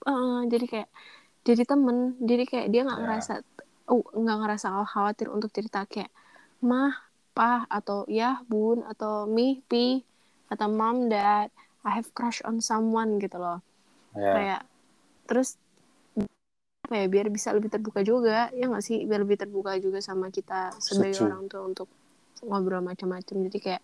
Uh, 0.00 0.40
jadi 0.48 0.66
kayak 0.66 0.88
jadi 1.42 1.62
temen 1.64 1.96
jadi 2.18 2.44
kayak 2.44 2.66
dia 2.68 2.82
nggak 2.82 2.96
Ya. 2.96 3.04
ngerasa 3.04 3.32
nggak 3.90 4.38
ngerasa 4.40 4.66
khawatir 4.86 5.28
untuk 5.28 5.52
cerita 5.52 5.84
kayak 5.84 6.08
mah 6.60 6.96
pah 7.30 7.68
atau 7.68 8.08
ya 8.08 8.40
bun 8.42 8.80
atau 8.82 9.28
mi 9.28 9.60
pi 9.62 10.00
atau 10.48 10.66
mom 10.66 11.06
dad 11.06 11.52
I 11.80 11.90
have 11.92 12.08
crush 12.10 12.40
on 12.42 12.58
someone 12.60 13.20
gitu 13.20 13.36
loh 13.36 13.60
Ya. 14.12 14.32
kayak 14.32 14.60
terus 15.24 15.59
apa 16.90 16.98
ya 16.98 17.06
biar 17.06 17.30
bisa 17.30 17.54
lebih 17.54 17.70
terbuka 17.70 18.02
juga 18.02 18.50
ya 18.50 18.66
nggak 18.66 18.82
sih 18.82 19.06
biar 19.06 19.22
lebih 19.22 19.38
terbuka 19.38 19.78
juga 19.78 20.02
sama 20.02 20.26
kita 20.26 20.74
sebagai 20.82 21.22
Setuju. 21.22 21.30
orang 21.30 21.46
tua 21.46 21.62
untuk 21.70 21.86
ngobrol 22.42 22.82
macam-macam 22.82 23.46
jadi 23.46 23.58
kayak 23.62 23.82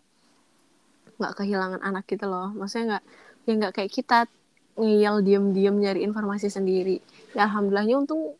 nggak 1.22 1.32
kehilangan 1.38 1.80
anak 1.86 2.02
gitu 2.10 2.26
loh 2.26 2.50
maksudnya 2.50 2.98
nggak 2.98 3.04
ya 3.46 3.52
nggak 3.62 3.72
kayak 3.78 3.92
kita 3.94 4.18
ngeyel 4.74 5.22
diem-diem 5.22 5.76
nyari 5.78 6.02
informasi 6.02 6.50
sendiri 6.50 6.98
ya 7.30 7.46
alhamdulillahnya 7.46 7.94
untung 7.94 8.34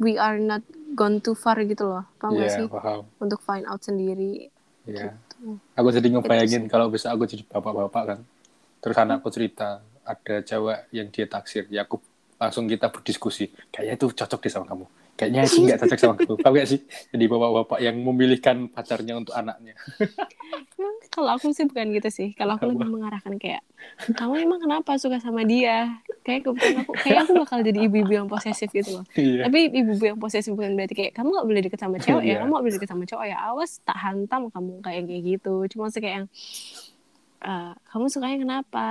we 0.00 0.16
are 0.16 0.40
not 0.40 0.64
gone 0.96 1.20
too 1.20 1.36
far 1.36 1.60
gitu 1.68 1.84
loh 1.84 2.08
paham 2.16 2.40
nggak 2.40 2.48
Iya, 2.48 2.58
sih 2.64 2.68
paham. 2.72 3.04
untuk 3.20 3.44
find 3.44 3.68
out 3.68 3.84
sendiri 3.84 4.48
Iya. 4.88 5.12
gitu. 5.12 5.60
Aku 5.76 5.92
jadi 5.92 6.08
ngebayangin 6.16 6.64
kalau 6.72 6.88
bisa 6.88 7.12
aku 7.12 7.28
jadi 7.28 7.44
bapak-bapak 7.44 8.02
kan. 8.08 8.18
Terus 8.80 8.96
anakku 8.96 9.28
cerita 9.28 9.84
ada 10.00 10.40
cewek 10.40 10.88
yang 10.96 11.12
dia 11.12 11.28
taksir. 11.28 11.68
Ya 11.68 11.84
aku 11.84 12.00
langsung 12.38 12.64
kita 12.64 12.88
berdiskusi. 12.88 13.50
Kayaknya 13.68 13.94
itu 13.94 14.06
cocok 14.14 14.40
deh 14.40 14.50
sama 14.50 14.66
kamu. 14.66 14.86
Kayaknya 15.18 15.42
sih 15.44 15.60
nggak 15.60 15.78
cocok 15.82 15.98
sama 15.98 16.14
kamu. 16.16 16.34
Paham 16.38 16.54
gak 16.54 16.68
sih? 16.68 16.80
Jadi 17.10 17.24
bapak-bapak 17.26 17.78
yang 17.82 17.96
memilihkan 17.98 18.56
pacarnya 18.70 19.14
untuk 19.14 19.34
anaknya. 19.34 19.74
kalau 21.08 21.34
aku 21.34 21.50
sih 21.50 21.66
bukan 21.66 21.90
gitu 21.90 22.08
sih 22.08 22.28
kalau 22.32 22.54
aku 22.54 22.70
lebih 22.70 22.86
mengarahkan 22.86 23.34
kayak 23.36 23.64
kamu 24.14 24.46
emang 24.46 24.60
kenapa 24.62 24.94
suka 24.94 25.18
sama 25.18 25.42
dia 25.42 25.98
kayak 26.22 26.46
kebetulan 26.46 26.86
aku 26.86 26.92
kayak 26.94 27.18
aku 27.26 27.32
bakal 27.36 27.58
jadi 27.58 27.78
ibu-ibu 27.82 28.12
yang 28.14 28.28
posesif 28.30 28.70
gitu 28.70 29.00
loh 29.00 29.04
Iya. 29.18 29.50
tapi 29.50 29.66
ibu-ibu 29.72 30.04
yang 30.04 30.18
posesif 30.20 30.54
bukan 30.54 30.78
berarti 30.78 30.94
kayak 30.94 31.12
kamu 31.12 31.34
gak 31.34 31.46
boleh 31.48 31.62
deket 31.64 31.80
sama 31.80 31.96
cewek 32.04 32.22
ya 32.22 32.28
Iya. 32.28 32.36
kamu 32.38 32.50
gak 32.52 32.62
boleh 32.62 32.74
deket 32.76 32.88
sama 32.88 33.04
cowok 33.04 33.24
ya 33.26 33.36
awas 33.42 33.70
tak 33.82 33.98
hantam 33.98 34.42
kamu 34.52 34.72
kayak 34.78 35.02
kayak 35.08 35.22
gitu 35.26 35.54
cuma 35.74 35.84
sih 35.90 35.98
kayak 35.98 36.14
yang 36.14 36.26
eh, 37.42 37.72
kamu 37.90 38.04
sukanya 38.06 38.36
kenapa 38.38 38.86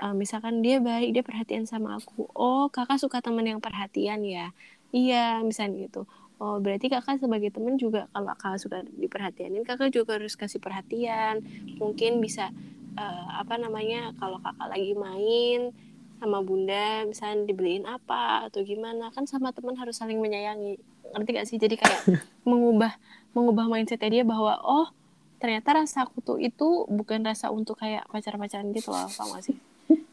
Eh, 0.00 0.14
misalkan 0.16 0.64
dia 0.64 0.80
baik 0.80 1.12
dia 1.12 1.20
perhatian 1.20 1.68
sama 1.68 2.00
aku. 2.00 2.24
Oh 2.32 2.72
kakak 2.72 2.96
suka 2.96 3.20
teman 3.20 3.44
yang 3.44 3.60
perhatian 3.60 4.24
ya? 4.24 4.56
Iya 4.96 5.44
misalnya 5.44 5.84
gitu. 5.84 6.08
Oh 6.40 6.56
berarti 6.56 6.88
kakak 6.88 7.20
sebagai 7.20 7.52
teman 7.52 7.76
juga 7.76 8.08
kalau 8.16 8.32
kakak 8.32 8.64
suka 8.64 8.78
diperhatianin 8.96 9.60
kakak 9.60 9.92
juga 9.92 10.16
harus 10.16 10.40
kasih 10.40 10.56
perhatian. 10.56 11.44
Mungkin 11.76 12.24
bisa 12.24 12.48
eh, 12.96 13.28
apa 13.36 13.60
namanya 13.60 14.16
kalau 14.16 14.40
kakak 14.40 14.72
lagi 14.72 14.96
main 14.96 15.76
sama 16.16 16.40
bunda 16.40 17.04
misalnya 17.04 17.44
dibeliin 17.48 17.84
apa 17.84 18.48
atau 18.48 18.60
gimana 18.64 19.12
kan 19.12 19.28
sama 19.28 19.52
teman 19.52 19.76
harus 19.76 20.00
saling 20.00 20.16
menyayangi. 20.16 20.80
Ngerti 21.12 21.30
gak 21.36 21.44
sih? 21.48 21.60
Jadi 21.60 21.76
kayak 21.76 22.08
mengubah 22.48 22.96
mengubah 23.36 23.68
mindsetnya 23.68 24.08
dia 24.08 24.24
bahwa 24.24 24.56
oh 24.64 24.88
ternyata 25.44 25.84
rasa 25.84 26.08
kutu 26.08 26.40
itu 26.40 26.88
bukan 26.88 27.20
rasa 27.20 27.52
untuk 27.52 27.76
kayak 27.76 28.08
pacar-pacaran 28.08 28.72
gitu 28.72 28.96
loh. 28.96 29.04
Gak 29.12 29.44
sih 29.44 29.60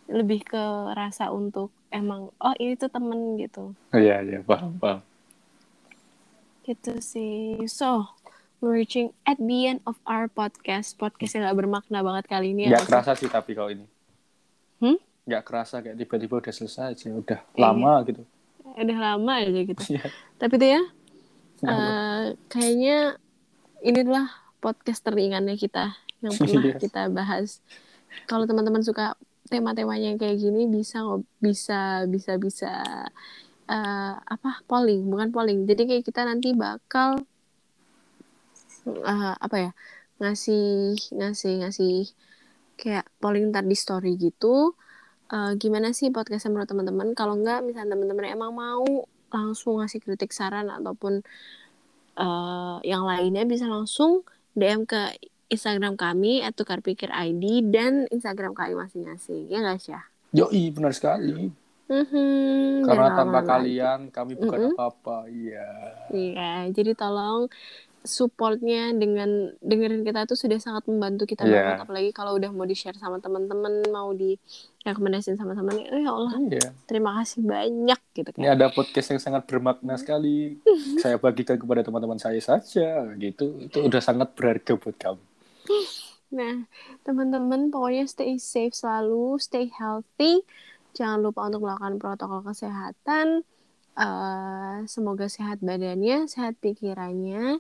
lebih 0.08 0.42
ke 0.42 0.64
rasa 0.92 1.30
untuk 1.30 1.70
emang 1.90 2.32
oh 2.34 2.54
ini 2.58 2.74
tuh 2.74 2.88
temen 2.88 3.36
gitu 3.36 3.72
Iya, 3.92 4.20
iya, 4.22 4.40
paham, 4.42 4.76
paham. 4.76 5.00
gitu 6.64 7.00
sih 7.00 7.64
so 7.66 8.08
we're 8.60 8.76
reaching 8.76 9.16
at 9.24 9.38
the 9.38 9.60
end 9.66 9.80
of 9.84 9.96
our 10.04 10.28
podcast 10.28 10.96
podcast 10.96 11.32
yang 11.32 11.46
gak 11.46 11.58
bermakna 11.58 12.02
banget 12.02 12.26
kali 12.26 12.52
ini 12.52 12.68
ya 12.68 12.80
sih? 12.80 12.88
kerasa 12.88 13.12
sih 13.14 13.28
tapi 13.28 13.52
kalau 13.52 13.70
ini. 13.70 13.86
Hmm? 14.78 14.98
Nggak 15.24 15.44
kerasa 15.44 15.80
kayak 15.80 15.96
tiba-tiba 15.98 16.38
udah 16.38 16.54
selesai 16.54 16.92
aja. 16.92 17.08
Udah 17.10 17.40
Iya. 17.50 17.60
lama 17.62 17.94
gitu. 18.04 18.24
udah 18.68 18.98
lama 18.98 19.32
aja 19.38 19.62
gitu 19.64 19.82
Iya. 19.90 20.06
tapi 20.36 20.54
tuh 20.56 20.70
ya 20.70 20.82
eh, 21.64 22.24
kayaknya 22.48 22.98
ini 23.82 23.98
adalah 24.00 24.28
podcast 24.58 25.02
teringannya 25.02 25.56
kita 25.56 25.96
yang 26.20 26.34
pernah 26.34 26.62
Iya. 26.68 26.76
kita 26.78 27.02
bahas 27.10 27.64
kalau 28.26 28.44
teman-teman 28.44 28.82
suka 28.82 29.16
tema-temanya 29.48 30.20
kayak 30.20 30.38
gini 30.44 30.68
bisa 30.68 31.04
bisa 31.40 32.04
bisa 32.08 32.34
bisa 32.38 32.72
eh, 33.68 34.14
apa 34.16 34.64
polling 34.70 35.08
bukan 35.12 35.30
polling. 35.36 35.60
Jadi 35.70 35.82
kayak 35.90 36.04
kita 36.08 36.22
nanti 36.28 36.54
bakal 36.56 37.24
eh, 38.88 39.34
apa 39.36 39.58
ya 39.58 39.72
ngasih 40.22 40.98
ngasih 41.14 41.54
ngasih 41.66 41.96
kayak 42.80 43.06
polling 43.22 43.50
ntar 43.52 43.66
di 43.66 43.78
story 43.78 44.16
gitu. 44.20 44.76
Eh, 45.28 45.52
gimana 45.60 45.92
sih 45.92 46.08
podcastnya 46.14 46.56
menurut 46.56 46.70
teman-teman? 46.72 47.08
Kalau 47.18 47.36
nggak 47.36 47.60
misalnya 47.68 47.96
teman-teman 47.98 48.26
emang 48.32 48.52
mau 48.56 48.86
langsung 49.28 49.84
ngasih 49.84 50.00
kritik 50.04 50.32
saran 50.32 50.72
ataupun 50.72 51.24
eh, 52.18 52.78
yang 52.88 53.04
lainnya 53.04 53.44
bisa 53.44 53.68
langsung 53.68 54.24
DM 54.58 54.88
ke 54.90 55.18
Instagram 55.48 55.96
kami 55.96 56.44
atau 56.44 56.64
Pikir 56.64 57.08
ID 57.08 57.68
dan 57.72 58.06
Instagram 58.08 58.52
kami 58.52 58.76
masing-masing 58.76 59.48
ya 59.48 59.64
nggak 59.64 59.80
sih 59.80 59.96
Yoi, 60.36 60.76
benar 60.76 60.92
sekali. 60.92 61.48
Mhm, 61.88 62.84
Karena 62.84 63.16
tanpa 63.16 63.40
lama-lama 63.40 63.40
lagi. 63.40 63.48
kalian 63.48 64.00
kami 64.12 64.36
bukan 64.36 64.60
Mm-mm. 64.60 64.74
apa-apa. 64.76 65.18
Iya. 65.32 65.68
Iya, 66.12 66.52
jadi 66.76 66.92
tolong 67.00 67.48
supportnya 68.04 68.92
dengan 68.92 69.52
dengerin 69.60 70.04
kita 70.04 70.28
tuh 70.28 70.36
sudah 70.36 70.60
sangat 70.60 70.84
membantu 70.88 71.24
kita 71.24 71.44
Iya. 71.44 71.76
banget 71.76 71.80
apalagi 71.84 72.10
kalau 72.12 72.36
udah 72.36 72.52
mau 72.52 72.64
di 72.64 72.76
share 72.76 72.96
sama 72.96 73.20
teman-teman 73.20 73.84
mau 73.88 74.12
di 74.12 74.36
rekomendasiin 74.84 75.36
sama 75.36 75.52
teman 75.52 75.76
oh 75.76 76.00
ya 76.00 76.12
Allah 76.12 76.40
Iya. 76.40 76.72
terima 76.88 77.20
kasih 77.20 77.44
banyak 77.44 78.00
gitu 78.16 78.30
Ini 78.36 78.48
kan 78.48 78.56
ada 78.56 78.68
podcast 78.72 79.08
yang 79.12 79.20
sangat 79.20 79.44
bermakna 79.44 79.96
sekali. 79.96 80.56
saya 81.04 81.16
bagikan 81.16 81.56
kepada 81.56 81.84
teman-teman 81.84 82.16
saya 82.16 82.40
saja, 82.40 83.12
gitu. 83.16 83.64
Itu 83.64 83.84
udah 83.84 84.00
sangat 84.00 84.32
berharga 84.36 84.76
buat 84.76 84.96
kamu. 84.96 85.24
Nah 86.28 86.68
teman-teman 87.08 87.72
pokoknya 87.72 88.04
stay 88.04 88.36
safe 88.36 88.76
selalu 88.76 89.40
stay 89.40 89.72
healthy. 89.72 90.44
Jangan 90.98 91.22
lupa 91.24 91.48
untuk 91.48 91.64
melakukan 91.64 91.96
protokol 92.02 92.42
kesehatan. 92.52 93.46
Eh, 93.98 94.78
semoga 94.86 95.26
sehat 95.26 95.58
badannya 95.64 96.30
sehat 96.30 96.58
pikirannya. 96.62 97.58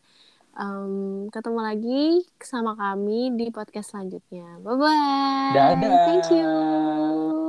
Em, 0.57 1.29
ketemu 1.29 1.59
lagi 1.61 2.03
sama 2.41 2.73
kami 2.73 3.33
di 3.37 3.53
podcast 3.53 3.93
selanjutnya. 3.93 4.57
Bye 4.65 4.73
bye 4.73 5.53
Dadah. 5.53 5.97
thank 6.09 6.25
you 6.33 7.45